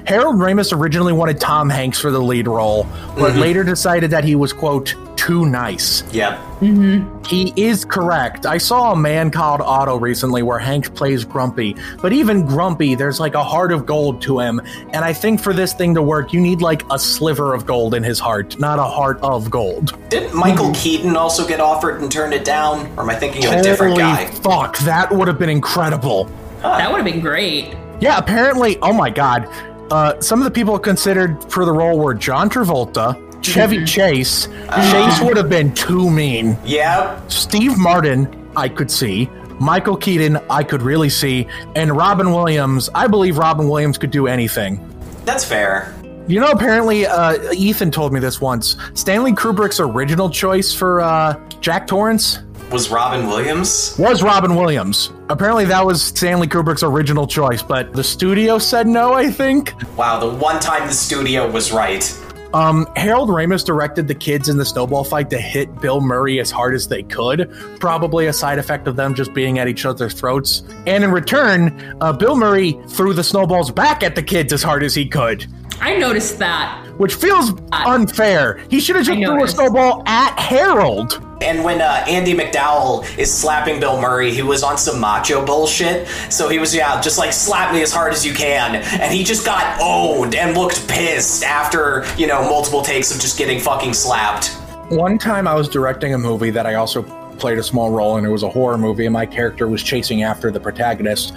Harold 0.06 0.36
Ramis 0.38 0.76
originally 0.78 1.14
wanted 1.14 1.40
Tom 1.40 1.70
Hanks 1.70 2.00
for 2.00 2.12
the 2.12 2.20
lead 2.20 2.48
role, 2.48 2.86
but 3.18 3.34
Mhm. 3.34 3.40
later 3.40 3.64
decided 3.64 4.12
that 4.12 4.24
he 4.24 4.36
was, 4.36 4.52
quote, 4.52 4.96
too 5.16 5.46
nice. 5.46 6.04
Yep. 6.12 6.38
Mm-hmm. 6.62 7.24
He 7.28 7.54
is 7.56 7.86
correct. 7.86 8.46
I 8.46 8.58
saw 8.58 8.92
a 8.92 8.96
man 8.96 9.30
called 9.32 9.62
Otto 9.62 9.96
recently 9.98 10.44
where 10.44 10.60
Hanks 10.60 10.90
plays 10.90 11.24
Grumpy, 11.24 11.78
but 12.02 12.12
even 12.12 12.46
Grumpy, 12.46 12.96
there's 12.96 13.22
like 13.22 13.34
a 13.34 13.44
heart 13.44 13.72
of 13.72 13.86
gold 13.86 14.22
to 14.24 14.40
him. 14.40 14.60
And 14.92 15.06
I 15.06 15.14
think 15.14 15.40
for 15.40 15.54
this 15.54 15.72
thing 15.72 15.94
to 15.96 16.02
work, 16.02 16.34
you 16.34 16.42
need 16.42 16.62
like 16.62 16.84
a 16.92 17.00
sliver 17.00 17.54
of 17.54 17.66
gold 17.66 17.94
in 17.94 18.04
his 18.04 18.20
heart, 18.20 18.60
not 18.60 18.80
a 18.80 18.84
heart 18.84 19.20
of 19.22 19.50
gold. 19.50 19.94
Didn't 20.10 20.34
Michael 20.36 20.72
Keaton 20.74 21.16
also 21.16 21.48
get 21.48 21.62
offered 21.62 22.02
and 22.02 22.12
turned 22.12 22.34
it 22.34 22.44
down? 22.44 22.90
Or 22.98 23.04
am 23.04 23.10
I 23.10 23.16
thinking 23.16 23.46
of 23.46 23.54
a 23.54 23.62
different 23.62 23.98
guy? 23.98 24.26
fuck, 24.26 24.78
that 24.80 25.14
would 25.14 25.30
have 25.30 25.40
been 25.40 25.50
incredible. 25.50 26.28
that 26.64 26.90
would 26.92 26.98
have 26.98 27.06
been 27.06 27.22
great. 27.22 27.74
Yeah, 28.04 28.18
apparently, 28.18 28.78
oh 28.82 28.92
my 28.92 29.10
god. 29.10 29.48
Uh, 29.90 30.20
some 30.20 30.42
of 30.42 30.44
the 30.44 30.52
people 30.52 30.78
considered 30.78 31.42
for 31.50 31.64
the 31.64 31.72
role 31.72 31.98
were 31.98 32.14
John 32.14 32.50
Travolta, 32.50 33.16
Chevy 33.42 33.86
Chase. 33.86 34.48
Chase 34.92 35.22
would 35.22 35.38
have 35.38 35.48
been 35.48 35.74
too 35.74 36.10
mean. 36.10 36.58
Yep. 36.66 37.32
Steve 37.32 37.78
Martin, 37.78 38.52
I 38.58 38.68
could 38.68 38.92
see. 38.92 39.30
Michael 39.58 39.96
Keaton, 39.96 40.38
I 40.50 40.64
could 40.64 40.82
really 40.82 41.10
see. 41.10 41.48
And 41.78 41.96
Robin 41.96 42.34
Williams, 42.34 42.90
I 42.94 43.08
believe 43.08 43.38
Robin 43.38 43.70
Williams 43.70 43.98
could 43.98 44.12
do 44.12 44.28
anything. 44.28 44.86
That's 45.24 45.46
fair. 45.46 45.96
You 46.28 46.42
know, 46.42 46.52
apparently, 46.52 47.06
uh, 47.06 47.54
Ethan 47.54 47.92
told 47.92 48.12
me 48.12 48.20
this 48.20 48.42
once. 48.42 48.76
Stanley 48.96 49.32
Kubrick's 49.32 49.80
original 49.80 50.30
choice 50.30 50.74
for 50.74 51.00
uh, 51.00 51.40
Jack 51.62 51.88
Torrance 51.88 52.40
Was 52.74 52.90
Robin 52.90 53.28
Williams? 53.28 53.96
was 54.00 54.24
Robin 54.24 54.56
Williams. 54.56 55.12
Apparently, 55.30 55.64
that 55.66 55.86
was 55.86 56.02
Stanley 56.02 56.48
Kubrick's 56.48 56.82
original 56.82 57.28
choice, 57.28 57.62
but 57.62 57.94
the 57.94 58.04
studio 58.04 58.58
said 58.58 58.88
no, 58.88 59.14
I 59.14 59.30
think. 59.30 59.76
Wow, 59.96 60.20
the 60.20 60.28
one 60.28 60.60
time 60.60 60.88
the 60.88 60.94
studio 60.94 61.48
was 61.48 61.72
right. 61.72 62.04
Um, 62.52 62.88
Harold 62.96 63.30
Ramis 63.30 63.64
directed 63.64 64.08
the 64.08 64.16
kids 64.16 64.50
in 64.50 64.58
the 64.58 64.66
snowball 64.66 65.04
fight 65.04 65.30
to 65.30 65.38
hit 65.40 65.82
Bill 65.82 66.02
Murray 66.02 66.40
as 66.40 66.50
hard 66.50 66.74
as 66.74 66.88
they 66.88 67.04
could, 67.04 67.48
probably 67.80 68.26
a 68.26 68.34
side 68.34 68.58
effect 68.58 68.88
of 68.88 68.96
them 68.96 69.14
just 69.14 69.36
being 69.36 69.60
at 69.60 69.68
each 69.68 69.86
other's 69.86 70.16
throats. 70.16 70.64
And 70.88 71.04
in 71.04 71.12
return, 71.12 71.96
uh, 72.02 72.12
Bill 72.12 72.36
Murray 72.36 72.80
threw 72.88 73.14
the 73.14 73.24
snowballs 73.24 73.70
back 73.70 74.02
at 74.02 74.16
the 74.16 74.24
kids 74.24 74.52
as 74.52 74.64
hard 74.64 74.84
as 74.84 74.96
he 74.96 75.08
could, 75.08 75.46
I 75.80 75.96
noticed 75.98 76.40
that. 76.40 76.84
which 76.98 77.14
feels 77.14 77.54
unfair. 77.72 78.60
He 78.70 78.80
should 78.80 78.96
have 78.96 79.06
just 79.06 79.20
threw 79.20 79.44
a 79.44 79.48
snowball 79.48 80.02
at 80.08 80.40
Harold. 80.40 81.24
And 81.44 81.64
when 81.64 81.82
uh, 81.82 82.06
Andie 82.08 82.34
MacDowell 82.34 83.18
is 83.18 83.34
slapping 83.34 83.80
Bill 83.80 84.00
Murray, 84.00 84.32
he 84.32 84.42
was 84.42 84.64
on 84.64 84.78
some 84.78 85.00
macho 85.00 85.46
bullshit. 85.46 86.08
So 86.32 86.48
he 86.48 86.58
was, 86.58 86.74
yeah, 86.74 87.02
just 87.02 87.18
like 87.18 87.34
slap 87.34 87.74
me 87.74 87.82
as 87.82 87.92
hard 87.92 88.14
as 88.14 88.26
you 88.26 88.34
can. 88.34 88.76
And 88.76 89.14
he 89.14 89.24
just 89.24 89.46
got 89.46 89.80
owned 89.82 90.36
and 90.36 90.58
looked 90.58 90.88
pissed 90.88 91.44
after, 91.44 92.06
you 92.18 92.28
know, 92.28 92.42
multiple 92.42 92.82
takes 92.82 93.14
of 93.14 93.20
just 93.20 93.38
getting 93.38 93.60
fucking 93.60 93.94
slapped. 93.94 94.52
One 94.90 95.18
time 95.18 95.48
I 95.48 95.54
was 95.54 95.68
directing 95.68 96.14
a 96.14 96.18
movie 96.18 96.50
that 96.52 96.66
I 96.66 96.76
also 96.76 97.04
played 97.38 97.58
a 97.58 97.64
small 97.64 97.92
role 97.92 98.18
and 98.18 98.26
It 98.26 98.30
was 98.30 98.44
a 98.44 98.50
horror 98.50 98.78
movie, 98.78 99.06
and 99.06 99.14
my 99.14 99.26
character 99.26 99.68
was 99.68 99.84
chasing 99.84 100.24
after 100.24 100.52
the 100.52 100.60
protagonist. 100.60 101.34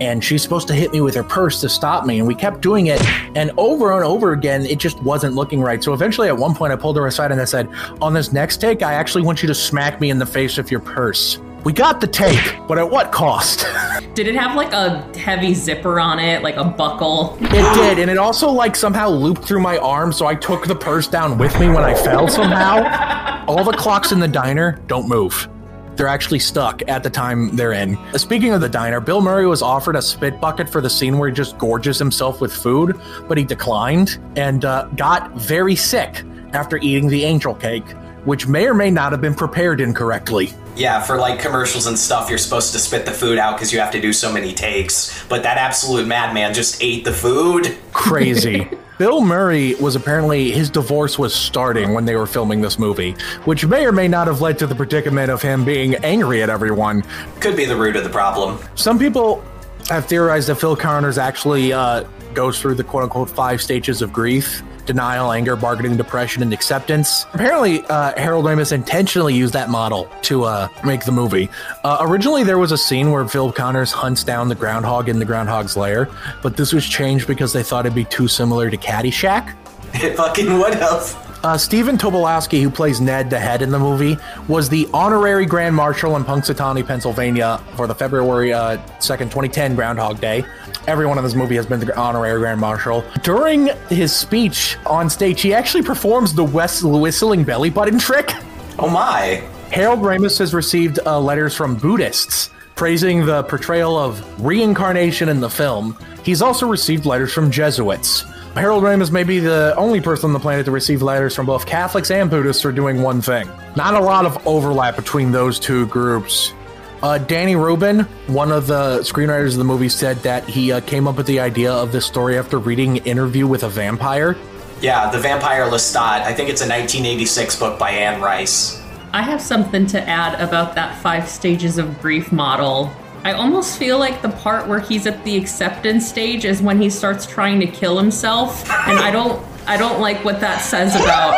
And 0.00 0.22
she's 0.22 0.42
supposed 0.42 0.68
to 0.68 0.74
hit 0.74 0.92
me 0.92 1.00
with 1.00 1.14
her 1.14 1.24
purse 1.24 1.60
to 1.62 1.68
stop 1.68 2.06
me, 2.06 2.18
and 2.18 2.28
we 2.28 2.34
kept 2.34 2.60
doing 2.60 2.86
it. 2.86 3.00
And 3.36 3.50
over 3.56 3.92
and 3.94 4.04
over 4.04 4.32
again, 4.32 4.66
it 4.66 4.78
just 4.78 5.02
wasn't 5.02 5.34
looking 5.34 5.60
right. 5.60 5.82
So 5.82 5.92
eventually, 5.92 6.28
at 6.28 6.36
one 6.36 6.54
point, 6.54 6.72
I 6.72 6.76
pulled 6.76 6.96
her 6.96 7.06
aside 7.06 7.32
and 7.32 7.40
I 7.40 7.44
said, 7.44 7.68
On 8.00 8.12
this 8.12 8.32
next 8.32 8.58
take, 8.58 8.82
I 8.82 8.94
actually 8.94 9.22
want 9.22 9.42
you 9.42 9.46
to 9.48 9.54
smack 9.54 10.00
me 10.00 10.10
in 10.10 10.18
the 10.18 10.26
face 10.26 10.56
with 10.56 10.70
your 10.70 10.80
purse. 10.80 11.38
We 11.68 11.74
got 11.74 12.00
the 12.00 12.06
take, 12.06 12.56
but 12.66 12.78
at 12.78 12.90
what 12.90 13.12
cost? 13.12 13.66
Did 14.14 14.26
it 14.26 14.34
have 14.36 14.56
like 14.56 14.72
a 14.72 15.06
heavy 15.18 15.52
zipper 15.52 16.00
on 16.00 16.18
it, 16.18 16.42
like 16.42 16.56
a 16.56 16.64
buckle? 16.64 17.36
It 17.42 17.74
did, 17.74 17.98
and 17.98 18.10
it 18.10 18.16
also 18.16 18.48
like 18.48 18.74
somehow 18.74 19.10
looped 19.10 19.44
through 19.44 19.60
my 19.60 19.76
arm, 19.76 20.10
so 20.10 20.26
I 20.26 20.34
took 20.34 20.66
the 20.66 20.74
purse 20.74 21.06
down 21.06 21.36
with 21.36 21.60
me 21.60 21.68
when 21.68 21.84
I 21.84 21.92
fell 21.92 22.26
somehow. 22.26 23.44
All 23.46 23.64
the 23.64 23.76
clocks 23.76 24.12
in 24.12 24.18
the 24.18 24.26
diner 24.26 24.80
don't 24.86 25.10
move. 25.10 25.46
They're 25.94 26.08
actually 26.08 26.38
stuck 26.38 26.80
at 26.88 27.02
the 27.02 27.10
time 27.10 27.54
they're 27.54 27.74
in. 27.74 27.98
Speaking 28.16 28.54
of 28.54 28.62
the 28.62 28.68
diner, 28.70 28.98
Bill 28.98 29.20
Murray 29.20 29.46
was 29.46 29.60
offered 29.60 29.94
a 29.94 30.00
spit 30.00 30.40
bucket 30.40 30.70
for 30.70 30.80
the 30.80 30.88
scene 30.88 31.18
where 31.18 31.28
he 31.28 31.34
just 31.34 31.58
gorges 31.58 31.98
himself 31.98 32.40
with 32.40 32.50
food, 32.50 32.98
but 33.28 33.36
he 33.36 33.44
declined 33.44 34.18
and 34.36 34.64
uh, 34.64 34.86
got 34.96 35.36
very 35.36 35.76
sick 35.76 36.24
after 36.54 36.78
eating 36.78 37.08
the 37.08 37.24
angel 37.24 37.54
cake, 37.54 37.84
which 38.28 38.46
may 38.46 38.66
or 38.66 38.74
may 38.74 38.90
not 38.90 39.10
have 39.10 39.22
been 39.22 39.34
prepared 39.34 39.80
incorrectly. 39.80 40.52
Yeah, 40.76 41.00
for 41.00 41.16
like 41.16 41.40
commercials 41.40 41.86
and 41.86 41.98
stuff, 41.98 42.28
you're 42.28 42.36
supposed 42.36 42.74
to 42.74 42.78
spit 42.78 43.06
the 43.06 43.10
food 43.10 43.38
out 43.38 43.56
because 43.56 43.72
you 43.72 43.80
have 43.80 43.90
to 43.92 44.02
do 44.02 44.12
so 44.12 44.30
many 44.30 44.52
takes. 44.52 45.26
But 45.28 45.42
that 45.44 45.56
absolute 45.56 46.06
madman 46.06 46.52
just 46.52 46.82
ate 46.82 47.06
the 47.06 47.12
food. 47.12 47.78
crazy. 47.94 48.68
Bill 48.98 49.22
Murray 49.22 49.76
was 49.76 49.96
apparently 49.96 50.50
his 50.50 50.68
divorce 50.68 51.18
was 51.18 51.34
starting 51.34 51.94
when 51.94 52.04
they 52.04 52.16
were 52.16 52.26
filming 52.26 52.60
this 52.60 52.78
movie, 52.78 53.12
which 53.46 53.64
may 53.64 53.86
or 53.86 53.92
may 53.92 54.08
not 54.08 54.26
have 54.26 54.42
led 54.42 54.58
to 54.58 54.66
the 54.66 54.74
predicament 54.74 55.30
of 55.30 55.40
him 55.40 55.64
being 55.64 55.94
angry 56.04 56.42
at 56.42 56.50
everyone. 56.50 57.04
Could 57.40 57.56
be 57.56 57.64
the 57.64 57.76
root 57.76 57.96
of 57.96 58.04
the 58.04 58.10
problem. 58.10 58.58
Some 58.74 58.98
people 58.98 59.42
have 59.88 60.04
theorized 60.04 60.50
that 60.50 60.56
Phil 60.56 60.76
Connors 60.76 61.16
actually 61.16 61.72
uh, 61.72 62.04
goes 62.34 62.60
through 62.60 62.74
the 62.74 62.84
quote 62.84 63.04
unquote 63.04 63.30
five 63.30 63.62
stages 63.62 64.02
of 64.02 64.12
grief 64.12 64.62
denial, 64.88 65.30
anger, 65.30 65.54
bargaining, 65.54 65.96
depression, 65.96 66.42
and 66.42 66.52
acceptance. 66.52 67.26
Apparently, 67.34 67.84
uh, 67.84 68.18
Harold 68.18 68.46
Ramis 68.46 68.72
intentionally 68.72 69.34
used 69.34 69.52
that 69.52 69.68
model 69.70 70.10
to 70.22 70.44
uh, 70.44 70.68
make 70.84 71.04
the 71.04 71.12
movie. 71.12 71.48
Uh, 71.84 71.98
originally, 72.00 72.42
there 72.42 72.58
was 72.58 72.72
a 72.72 72.78
scene 72.78 73.12
where 73.12 73.28
Phil 73.28 73.52
Connors 73.52 73.92
hunts 73.92 74.24
down 74.24 74.48
the 74.48 74.54
groundhog 74.54 75.08
in 75.08 75.18
the 75.18 75.24
groundhog's 75.24 75.76
lair, 75.76 76.08
but 76.42 76.56
this 76.56 76.72
was 76.72 76.84
changed 76.88 77.28
because 77.28 77.52
they 77.52 77.62
thought 77.62 77.86
it'd 77.86 77.94
be 77.94 78.04
too 78.06 78.26
similar 78.26 78.70
to 78.70 78.76
Caddyshack. 78.76 79.54
It 79.94 80.16
fucking 80.16 80.58
would 80.58 80.74
have. 80.74 81.27
Uh, 81.44 81.56
Stephen 81.56 81.96
Tobolowsky, 81.96 82.60
who 82.60 82.70
plays 82.70 83.00
Ned 83.00 83.30
the 83.30 83.38
Head 83.38 83.62
in 83.62 83.70
the 83.70 83.78
movie, 83.78 84.18
was 84.48 84.68
the 84.68 84.88
honorary 84.92 85.46
Grand 85.46 85.74
Marshal 85.74 86.16
in 86.16 86.24
Punxsutawney, 86.24 86.84
Pennsylvania 86.84 87.62
for 87.76 87.86
the 87.86 87.94
February 87.94 88.52
uh, 88.52 88.78
2nd, 88.98 89.30
2010 89.30 89.76
Groundhog 89.76 90.20
Day. 90.20 90.44
Everyone 90.88 91.16
in 91.16 91.22
this 91.22 91.34
movie 91.34 91.54
has 91.54 91.66
been 91.66 91.78
the 91.78 91.96
honorary 91.96 92.40
Grand 92.40 92.60
Marshal. 92.60 93.04
During 93.22 93.68
his 93.88 94.14
speech 94.14 94.76
on 94.84 95.08
stage, 95.08 95.40
he 95.40 95.54
actually 95.54 95.84
performs 95.84 96.34
the 96.34 96.44
West 96.44 96.82
whistling 96.82 97.44
belly 97.44 97.70
button 97.70 97.98
trick. 97.98 98.32
Oh 98.78 98.88
my. 98.88 99.42
Harold 99.70 100.00
Ramis 100.00 100.38
has 100.38 100.54
received 100.54 100.98
uh, 101.06 101.20
letters 101.20 101.54
from 101.54 101.76
Buddhists 101.76 102.50
praising 102.78 103.26
the 103.26 103.42
portrayal 103.42 103.98
of 103.98 104.22
reincarnation 104.40 105.28
in 105.28 105.40
the 105.40 105.50
film. 105.50 105.98
He's 106.22 106.40
also 106.40 106.64
received 106.68 107.06
letters 107.06 107.32
from 107.32 107.50
Jesuits. 107.50 108.24
Harold 108.58 108.82
Ramis 108.82 109.12
may 109.12 109.22
be 109.22 109.38
the 109.38 109.72
only 109.76 110.00
person 110.00 110.26
on 110.26 110.32
the 110.32 110.40
planet 110.40 110.64
to 110.64 110.72
receive 110.72 111.00
letters 111.00 111.32
from 111.32 111.46
both 111.46 111.64
Catholics 111.64 112.10
and 112.10 112.28
Buddhists 112.28 112.60
for 112.60 112.72
doing 112.72 113.02
one 113.02 113.20
thing. 113.20 113.48
Not 113.76 113.94
a 113.94 114.00
lot 114.00 114.26
of 114.26 114.44
overlap 114.48 114.96
between 114.96 115.30
those 115.30 115.60
two 115.60 115.86
groups. 115.86 116.52
Uh, 117.00 117.18
Danny 117.18 117.54
Rubin, 117.54 118.00
one 118.26 118.50
of 118.50 118.66
the 118.66 118.98
screenwriters 119.00 119.52
of 119.52 119.58
the 119.58 119.64
movie, 119.64 119.88
said 119.88 120.16
that 120.18 120.48
he 120.48 120.72
uh, 120.72 120.80
came 120.80 121.06
up 121.06 121.16
with 121.16 121.26
the 121.26 121.38
idea 121.38 121.72
of 121.72 121.92
this 121.92 122.04
story 122.04 122.36
after 122.36 122.58
reading 122.58 122.96
Interview 122.96 123.46
with 123.46 123.62
a 123.62 123.68
Vampire. 123.68 124.36
Yeah, 124.80 125.08
The 125.08 125.20
Vampire 125.20 125.70
Lestat. 125.70 126.22
I 126.22 126.34
think 126.34 126.48
it's 126.48 126.60
a 126.60 126.68
1986 126.68 127.56
book 127.60 127.78
by 127.78 127.90
Anne 127.90 128.20
Rice. 128.20 128.82
I 129.12 129.22
have 129.22 129.40
something 129.40 129.86
to 129.86 130.02
add 130.08 130.40
about 130.40 130.74
that 130.74 131.00
five 131.00 131.28
stages 131.28 131.78
of 131.78 132.00
grief 132.00 132.32
model. 132.32 132.92
I 133.24 133.32
almost 133.32 133.78
feel 133.78 133.98
like 133.98 134.22
the 134.22 134.28
part 134.30 134.68
where 134.68 134.80
he's 134.80 135.06
at 135.06 135.24
the 135.24 135.36
acceptance 135.36 136.08
stage 136.08 136.44
is 136.44 136.62
when 136.62 136.80
he 136.80 136.88
starts 136.90 137.26
trying 137.26 137.60
to 137.60 137.66
kill 137.66 137.98
himself, 137.98 138.68
and 138.70 138.98
I 138.98 139.10
don't 139.10 139.44
I 139.66 139.76
don't 139.76 140.00
like 140.00 140.24
what 140.24 140.40
that 140.40 140.58
says 140.62 140.94
about 140.96 141.34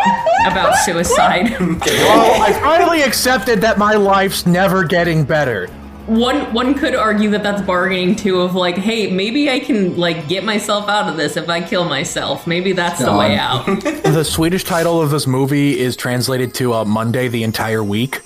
about 0.46 0.74
suicide. 0.84 1.50
Well, 1.80 2.42
I 2.42 2.52
finally 2.52 3.02
accepted 3.02 3.60
that 3.62 3.76
my 3.78 3.94
life's 3.94 4.46
never 4.46 4.84
getting 4.84 5.24
better. 5.24 5.66
one 6.06 6.52
one 6.52 6.74
could 6.74 6.94
argue 6.94 7.30
that 7.30 7.42
that's 7.42 7.62
bargaining 7.62 8.14
too 8.16 8.40
of 8.40 8.54
like, 8.54 8.76
hey, 8.76 9.10
maybe 9.10 9.50
I 9.50 9.58
can 9.60 9.96
like 9.96 10.28
get 10.28 10.44
myself 10.44 10.88
out 10.88 11.08
of 11.08 11.16
this 11.16 11.36
if 11.36 11.48
I 11.48 11.60
kill 11.60 11.84
myself. 11.84 12.46
Maybe 12.46 12.72
that's 12.72 13.02
the 13.04 13.16
way 13.16 13.36
out. 13.36 13.66
the 13.82 14.24
Swedish 14.24 14.64
title 14.64 15.00
of 15.00 15.10
this 15.10 15.26
movie 15.26 15.78
is 15.78 15.96
translated 15.96 16.54
to 16.54 16.72
uh, 16.74 16.84
Monday 16.84 17.28
the 17.28 17.42
entire 17.42 17.82
week. 17.82 18.20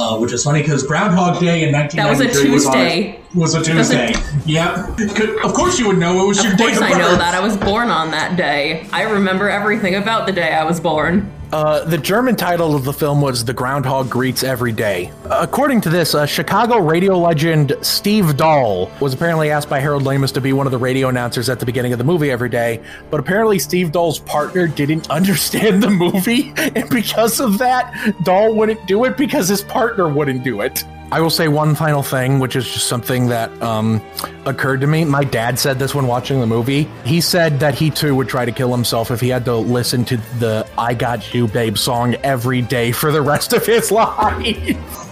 Uh, 0.00 0.16
which 0.18 0.32
is 0.32 0.42
funny 0.44 0.62
because 0.62 0.82
Groundhog 0.82 1.40
Day 1.40 1.62
in 1.62 1.72
That 1.72 1.92
was 2.08 2.20
a 2.20 2.24
1993 2.24 2.50
was, 2.50 2.64
on- 2.66 2.72
Tuesday. 2.72 3.20
was 3.34 3.54
a 3.54 3.60
That's 3.60 3.90
a- 3.92 4.12
Tuesday. 4.12 4.50
yep. 4.50 5.44
Of 5.44 5.52
course 5.52 5.78
you 5.78 5.88
would 5.88 5.98
know. 5.98 6.24
It 6.24 6.28
was 6.28 6.42
your 6.42 6.54
day. 6.54 6.72
Of 6.72 6.78
course 6.78 6.82
I 6.94 6.98
know 6.98 7.16
that. 7.16 7.34
I 7.34 7.40
was 7.40 7.58
born 7.58 7.90
on 7.90 8.10
that 8.12 8.36
day. 8.38 8.86
I 8.94 9.02
remember 9.02 9.50
everything 9.50 9.96
about 9.96 10.26
the 10.26 10.32
day 10.32 10.54
I 10.54 10.64
was 10.64 10.80
born. 10.80 11.30
Uh, 11.52 11.84
the 11.84 11.98
German 11.98 12.36
title 12.36 12.76
of 12.76 12.84
the 12.84 12.92
film 12.92 13.20
was 13.20 13.44
The 13.44 13.52
Groundhog 13.52 14.08
Greets 14.08 14.44
Every 14.44 14.70
Day. 14.70 15.10
According 15.30 15.80
to 15.80 15.90
this, 15.90 16.14
uh, 16.14 16.24
Chicago 16.24 16.78
radio 16.78 17.18
legend 17.18 17.76
Steve 17.82 18.36
Dahl 18.36 18.88
was 19.00 19.14
apparently 19.14 19.50
asked 19.50 19.68
by 19.68 19.80
Harold 19.80 20.04
Ramis 20.04 20.32
to 20.34 20.40
be 20.40 20.52
one 20.52 20.68
of 20.68 20.70
the 20.70 20.78
radio 20.78 21.08
announcers 21.08 21.48
at 21.48 21.58
the 21.58 21.66
beginning 21.66 21.92
of 21.92 21.98
the 21.98 22.04
movie 22.04 22.30
every 22.30 22.50
day, 22.50 22.80
but 23.10 23.18
apparently 23.18 23.58
Steve 23.58 23.90
Dahl's 23.90 24.20
partner 24.20 24.68
didn't 24.68 25.10
understand 25.10 25.82
the 25.82 25.90
movie, 25.90 26.52
and 26.56 26.88
because 26.88 27.40
of 27.40 27.58
that, 27.58 28.14
Dahl 28.22 28.54
wouldn't 28.54 28.86
do 28.86 29.04
it 29.04 29.16
because 29.16 29.48
his 29.48 29.62
partner 29.62 30.08
wouldn't 30.08 30.44
do 30.44 30.60
it. 30.60 30.84
I 31.12 31.20
will 31.20 31.30
say 31.30 31.48
one 31.48 31.74
final 31.74 32.04
thing, 32.04 32.38
which 32.38 32.54
is 32.54 32.70
just 32.70 32.86
something 32.86 33.28
that 33.28 33.50
um, 33.60 34.00
occurred 34.46 34.80
to 34.82 34.86
me. 34.86 35.04
My 35.04 35.24
dad 35.24 35.58
said 35.58 35.78
this 35.78 35.92
when 35.92 36.06
watching 36.06 36.38
the 36.38 36.46
movie. 36.46 36.88
He 37.04 37.20
said 37.20 37.58
that 37.60 37.74
he 37.74 37.90
too 37.90 38.14
would 38.14 38.28
try 38.28 38.44
to 38.44 38.52
kill 38.52 38.70
himself 38.70 39.10
if 39.10 39.20
he 39.20 39.28
had 39.28 39.44
to 39.46 39.56
listen 39.56 40.04
to 40.04 40.16
the 40.38 40.68
I 40.78 40.94
Got 40.94 41.34
You 41.34 41.48
Babe 41.48 41.76
song 41.76 42.14
every 42.22 42.62
day 42.62 42.92
for 42.92 43.10
the 43.10 43.22
rest 43.22 43.52
of 43.52 43.66
his 43.66 43.90
life. 43.90 44.14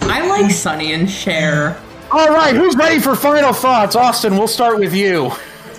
I 0.03 0.25
like 0.27 0.51
Sonny 0.51 0.93
and 0.93 1.09
Cher. 1.09 1.77
All 2.11 2.29
right, 2.29 2.55
who's 2.55 2.75
ready 2.77 2.99
for 2.99 3.15
final 3.15 3.53
thoughts? 3.53 3.95
Austin, 3.95 4.37
we'll 4.37 4.47
start 4.47 4.79
with 4.79 4.95
you. 4.95 5.31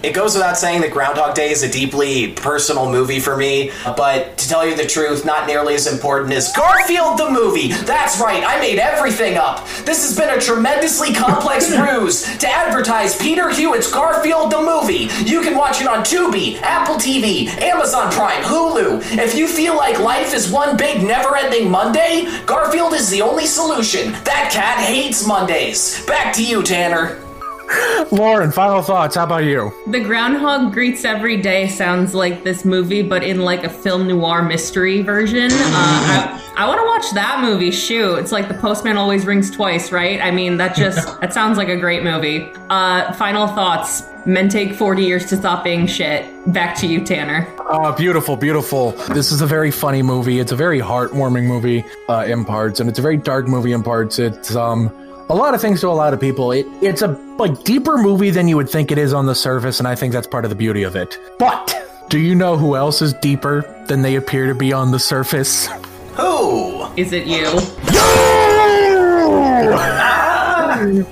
It 0.03 0.15
goes 0.15 0.35
without 0.35 0.57
saying 0.57 0.81
that 0.81 0.93
Groundhog 0.93 1.35
Day 1.35 1.51
is 1.51 1.63
a 1.63 1.71
deeply 1.71 2.33
personal 2.33 2.91
movie 2.91 3.21
for 3.21 3.37
me, 3.37 3.71
but 3.85 4.39
to 4.39 4.49
tell 4.49 4.67
you 4.67 4.75
the 4.75 4.87
truth, 4.87 5.27
not 5.27 5.47
nearly 5.47 5.75
as 5.75 5.87
important 5.87 6.33
as 6.33 6.53
Garfield 6.53 7.19
the 7.19 7.31
movie. 7.31 7.69
That's 7.69 8.19
right, 8.19 8.43
I 8.43 8.59
made 8.61 8.79
everything 8.79 9.37
up. 9.37 9.67
This 9.85 10.03
has 10.03 10.17
been 10.17 10.31
a 10.37 10.41
tremendously 10.41 11.13
complex 11.13 11.71
ruse 11.77 12.23
to 12.39 12.49
advertise 12.49 13.17
Peter 13.17 13.51
Hewitt's 13.51 13.93
Garfield 13.93 14.51
the 14.51 14.63
movie. 14.63 15.09
You 15.29 15.43
can 15.43 15.57
watch 15.57 15.83
it 15.83 15.87
on 15.87 16.01
Tubi, 16.03 16.61
Apple 16.63 16.97
TV, 16.97 17.49
Amazon 17.61 18.11
Prime, 18.11 18.43
Hulu. 18.43 19.19
If 19.19 19.35
you 19.35 19.47
feel 19.47 19.77
like 19.77 19.99
life 19.99 20.33
is 20.33 20.51
one 20.51 20.79
big 20.79 21.03
never-ending 21.03 21.71
Monday, 21.71 22.27
Garfield 22.47 22.95
is 22.95 23.11
the 23.11 23.21
only 23.21 23.47
solution. 23.47 24.13
That 24.25 24.51
cat 24.51 24.79
hates 24.79 25.27
Mondays. 25.27 26.05
Back 26.07 26.33
to 26.37 26.45
you, 26.45 26.63
Tanner. 26.63 27.30
Lauren, 28.11 28.51
final 28.51 28.83
thoughts. 28.83 29.15
How 29.17 29.25
about 29.25 29.45
you? 29.45 29.73
The 29.87 30.01
Groundhog 30.01 30.73
Greets 30.73 31.05
Every 31.05 31.37
Day 31.37 31.69
sounds 31.69 32.15
like 32.15 32.43
this 32.43 32.65
movie, 32.65 33.03
but 33.03 33.23
in 33.23 33.43
like 33.43 33.65
a 33.65 33.69
film 33.69 34.09
noir 34.09 34.43
mystery 34.43 35.03
version. 35.03 35.51
Uh, 35.53 35.57
I, 35.57 36.53
I 36.57 36.67
want 36.67 36.81
to 36.81 36.87
watch 36.87 37.15
that 37.15 37.41
movie. 37.43 37.71
Shoot, 37.71 38.17
it's 38.17 38.33
like 38.33 38.49
The 38.49 38.55
Postman 38.55 38.97
Always 38.97 39.27
Rings 39.27 39.51
Twice, 39.51 39.93
right? 39.93 40.21
I 40.21 40.31
mean, 40.31 40.57
that 40.57 40.75
just 40.75 41.21
that 41.21 41.33
sounds 41.33 41.59
like 41.59 41.69
a 41.69 41.77
great 41.77 42.03
movie. 42.03 42.51
Uh, 42.69 43.13
final 43.15 43.47
thoughts. 43.47 44.05
Men 44.27 44.51
take 44.51 44.75
40 44.75 45.03
years 45.03 45.27
to 45.27 45.37
stop 45.37 45.65
being 45.65 45.87
shit. 45.87 46.27
Back 46.53 46.77
to 46.79 46.87
you, 46.87 47.03
Tanner. 47.03 47.49
Oh, 47.61 47.93
beautiful, 47.97 48.37
beautiful. 48.37 48.91
This 49.15 49.33
is 49.33 49.41
a 49.41 49.47
very 49.47 49.71
funny 49.71 50.03
movie. 50.03 50.41
It's 50.41 50.53
a 50.53 50.57
very 50.57 50.79
heartwarming 50.79 51.45
movie 51.45 51.85
uh, 52.09 52.25
in 52.27 52.45
parts, 52.45 52.81
and 52.81 52.91
it's 52.91 52.99
a 52.99 53.03
very 53.03 53.17
dark 53.17 53.49
movie 53.49 53.73
in 53.73 53.83
parts. 53.83 54.19
It's 54.19 54.55
um 54.55 54.91
a 55.31 55.35
lot 55.35 55.55
of 55.55 55.61
things 55.61 55.81
to 55.81 55.89
a 55.89 55.91
lot 55.91 56.13
of 56.13 56.21
people. 56.21 56.51
It 56.51 56.67
it's 56.83 57.03
a 57.03 57.09
like 57.39 57.63
deeper 57.63 57.97
movie 57.97 58.31
than 58.31 58.49
you 58.49 58.57
would 58.57 58.69
think 58.69 58.91
it 58.91 58.99
is 58.99 59.13
on 59.13 59.27
the 59.27 59.35
surface, 59.35 59.79
and 59.79 59.87
I 59.87 59.95
think 59.95 60.13
that's 60.13 60.27
part 60.27 60.45
of 60.45 60.51
the 60.51 60.57
beauty 60.57 60.83
of 60.83 60.97
it. 60.97 61.19
But 61.39 61.73
do 62.09 62.19
you 62.19 62.35
know 62.35 62.57
who 62.57 62.75
else 62.75 63.01
is 63.01 63.15
deeper 63.15 63.63
than 63.87 64.03
they 64.03 64.17
appear 64.17 64.49
to 64.49 64.55
be 64.55 64.73
on 64.73 64.91
the 64.91 64.99
surface? 64.99 65.69
Who? 66.17 66.85
Is 66.97 67.13
it 67.13 67.27
you? 67.27 67.45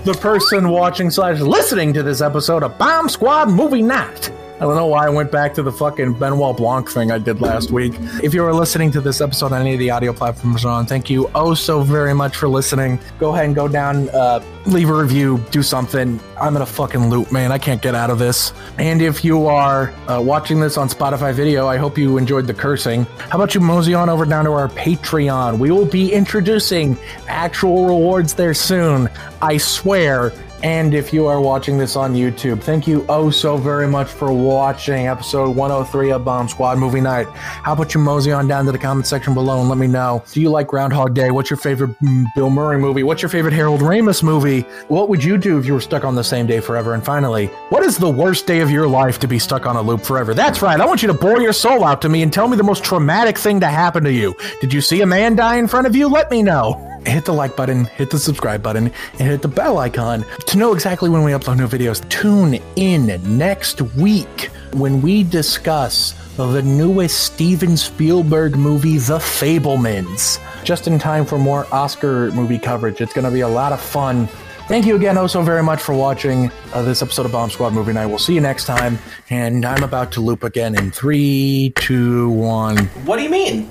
the 0.04 0.18
person 0.20 0.70
watching 0.70 1.10
slash 1.10 1.38
listening 1.38 1.92
to 1.92 2.02
this 2.02 2.20
episode 2.20 2.64
of 2.64 2.76
Bomb 2.76 3.08
Squad 3.08 3.50
Movie 3.50 3.82
Night. 3.82 4.32
I 4.58 4.62
don't 4.62 4.74
know 4.74 4.86
why 4.88 5.06
I 5.06 5.08
went 5.08 5.30
back 5.30 5.54
to 5.54 5.62
the 5.62 5.70
fucking 5.70 6.14
Benoit 6.14 6.56
Blanc 6.56 6.90
thing 6.90 7.12
I 7.12 7.18
did 7.18 7.40
last 7.40 7.70
week. 7.70 7.94
If 8.24 8.34
you 8.34 8.44
are 8.44 8.52
listening 8.52 8.90
to 8.90 9.00
this 9.00 9.20
episode 9.20 9.52
on 9.52 9.60
any 9.60 9.74
of 9.74 9.78
the 9.78 9.90
audio 9.90 10.12
platforms 10.12 10.64
on, 10.64 10.84
thank 10.84 11.08
you 11.08 11.30
oh 11.36 11.54
so 11.54 11.82
very 11.82 12.12
much 12.12 12.34
for 12.34 12.48
listening. 12.48 12.98
Go 13.20 13.32
ahead 13.32 13.44
and 13.44 13.54
go 13.54 13.68
down, 13.68 14.08
uh, 14.08 14.42
leave 14.66 14.90
a 14.90 14.94
review, 14.94 15.38
do 15.52 15.62
something. 15.62 16.18
I'm 16.40 16.56
in 16.56 16.62
a 16.62 16.66
fucking 16.66 17.08
loop, 17.08 17.30
man. 17.30 17.52
I 17.52 17.58
can't 17.58 17.80
get 17.80 17.94
out 17.94 18.10
of 18.10 18.18
this. 18.18 18.52
And 18.78 19.00
if 19.00 19.24
you 19.24 19.46
are 19.46 19.90
uh, 20.08 20.20
watching 20.20 20.58
this 20.58 20.76
on 20.76 20.88
Spotify 20.88 21.32
video, 21.32 21.68
I 21.68 21.76
hope 21.76 21.96
you 21.96 22.18
enjoyed 22.18 22.48
the 22.48 22.54
cursing. 22.54 23.04
How 23.04 23.38
about 23.38 23.54
you 23.54 23.60
mosey 23.60 23.94
on 23.94 24.08
over 24.08 24.24
down 24.24 24.44
to 24.46 24.50
our 24.50 24.68
Patreon? 24.70 25.60
We 25.60 25.70
will 25.70 25.86
be 25.86 26.12
introducing 26.12 26.98
actual 27.28 27.86
rewards 27.86 28.34
there 28.34 28.54
soon. 28.54 29.08
I 29.40 29.56
swear. 29.58 30.32
And 30.62 30.92
if 30.92 31.12
you 31.12 31.26
are 31.26 31.40
watching 31.40 31.78
this 31.78 31.94
on 31.94 32.14
YouTube, 32.14 32.60
thank 32.60 32.88
you 32.88 33.06
oh 33.08 33.30
so 33.30 33.56
very 33.56 33.86
much 33.86 34.08
for 34.08 34.32
watching 34.32 35.06
episode 35.06 35.54
103 35.54 36.10
of 36.10 36.24
Bomb 36.24 36.48
Squad 36.48 36.78
Movie 36.78 37.00
Night. 37.00 37.28
How 37.28 37.74
about 37.74 37.94
you 37.94 38.00
mosey 38.00 38.32
on 38.32 38.48
down 38.48 38.64
to 38.66 38.72
the 38.72 38.78
comment 38.78 39.06
section 39.06 39.34
below 39.34 39.60
and 39.60 39.68
let 39.68 39.78
me 39.78 39.86
know. 39.86 40.24
Do 40.32 40.40
you 40.40 40.50
like 40.50 40.66
Groundhog 40.66 41.14
Day? 41.14 41.30
What's 41.30 41.48
your 41.48 41.58
favorite 41.58 41.96
mm, 42.00 42.26
Bill 42.34 42.50
Murray 42.50 42.78
movie? 42.78 43.04
What's 43.04 43.22
your 43.22 43.28
favorite 43.28 43.54
Harold 43.54 43.80
Ramis 43.80 44.22
movie? 44.22 44.62
What 44.88 45.08
would 45.08 45.22
you 45.22 45.38
do 45.38 45.58
if 45.58 45.66
you 45.66 45.74
were 45.74 45.80
stuck 45.80 46.04
on 46.04 46.16
the 46.16 46.24
same 46.24 46.46
day 46.46 46.58
forever? 46.58 46.94
And 46.94 47.04
finally, 47.04 47.46
what 47.68 47.84
is 47.84 47.96
the 47.96 48.10
worst 48.10 48.48
day 48.48 48.58
of 48.58 48.70
your 48.70 48.88
life 48.88 49.20
to 49.20 49.28
be 49.28 49.38
stuck 49.38 49.64
on 49.64 49.76
a 49.76 49.82
loop 49.82 50.02
forever? 50.02 50.34
That's 50.34 50.60
right. 50.60 50.80
I 50.80 50.86
want 50.86 51.02
you 51.02 51.08
to 51.08 51.14
bore 51.14 51.40
your 51.40 51.52
soul 51.52 51.84
out 51.84 52.02
to 52.02 52.08
me 52.08 52.22
and 52.22 52.32
tell 52.32 52.48
me 52.48 52.56
the 52.56 52.64
most 52.64 52.82
traumatic 52.82 53.38
thing 53.38 53.60
to 53.60 53.68
happen 53.68 54.02
to 54.02 54.12
you. 54.12 54.34
Did 54.60 54.72
you 54.72 54.80
see 54.80 55.02
a 55.02 55.06
man 55.06 55.36
die 55.36 55.56
in 55.56 55.68
front 55.68 55.86
of 55.86 55.94
you? 55.94 56.08
Let 56.08 56.32
me 56.32 56.42
know 56.42 56.87
hit 57.06 57.24
the 57.24 57.32
like 57.32 57.56
button, 57.56 57.84
hit 57.84 58.10
the 58.10 58.18
subscribe 58.18 58.62
button, 58.62 58.92
and 59.12 59.20
hit 59.20 59.42
the 59.42 59.48
bell 59.48 59.78
icon 59.78 60.24
to 60.46 60.58
know 60.58 60.72
exactly 60.72 61.08
when 61.08 61.22
we 61.22 61.32
upload 61.32 61.58
new 61.58 61.66
videos. 61.66 62.06
Tune 62.08 62.60
in 62.76 63.38
next 63.38 63.80
week 63.96 64.50
when 64.72 65.00
we 65.02 65.22
discuss 65.22 66.14
the 66.36 66.62
newest 66.62 67.24
Steven 67.24 67.76
Spielberg 67.76 68.56
movie, 68.56 68.98
The 68.98 69.18
Fabelmans. 69.18 70.38
Just 70.64 70.86
in 70.86 70.98
time 70.98 71.24
for 71.24 71.38
more 71.38 71.66
Oscar 71.72 72.30
movie 72.32 72.58
coverage. 72.58 73.00
It's 73.00 73.12
going 73.12 73.24
to 73.24 73.30
be 73.30 73.40
a 73.40 73.48
lot 73.48 73.72
of 73.72 73.80
fun. 73.80 74.28
Thank 74.68 74.84
you 74.84 74.96
again, 74.96 75.16
oh 75.16 75.26
so 75.26 75.40
very 75.40 75.62
much 75.62 75.80
for 75.80 75.94
watching 75.94 76.52
uh, 76.74 76.82
this 76.82 77.00
episode 77.00 77.24
of 77.24 77.32
Bomb 77.32 77.48
Squad 77.48 77.72
Movie 77.72 77.94
Night. 77.94 78.06
We'll 78.06 78.18
see 78.18 78.34
you 78.34 78.40
next 78.40 78.66
time. 78.66 78.98
And 79.30 79.64
I'm 79.64 79.82
about 79.82 80.12
to 80.12 80.20
loop 80.20 80.44
again 80.44 80.78
in 80.78 80.90
three, 80.90 81.72
two, 81.74 82.28
one. 82.30 82.76
What 83.06 83.16
do 83.16 83.22
you 83.22 83.30
mean? 83.30 83.70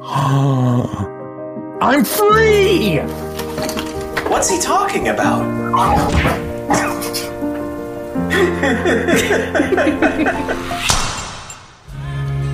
I'm 1.80 2.04
free! 2.04 2.98
What's 4.30 4.48
he 4.48 4.58
talking 4.58 5.08
about? 5.08 5.44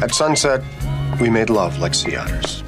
At 0.03 0.13
sunset, 0.13 0.65
we 1.21 1.31
made 1.31 1.51
love 1.51 1.79
like 1.79 1.95
sea 1.95 2.17
otters. 2.17 2.65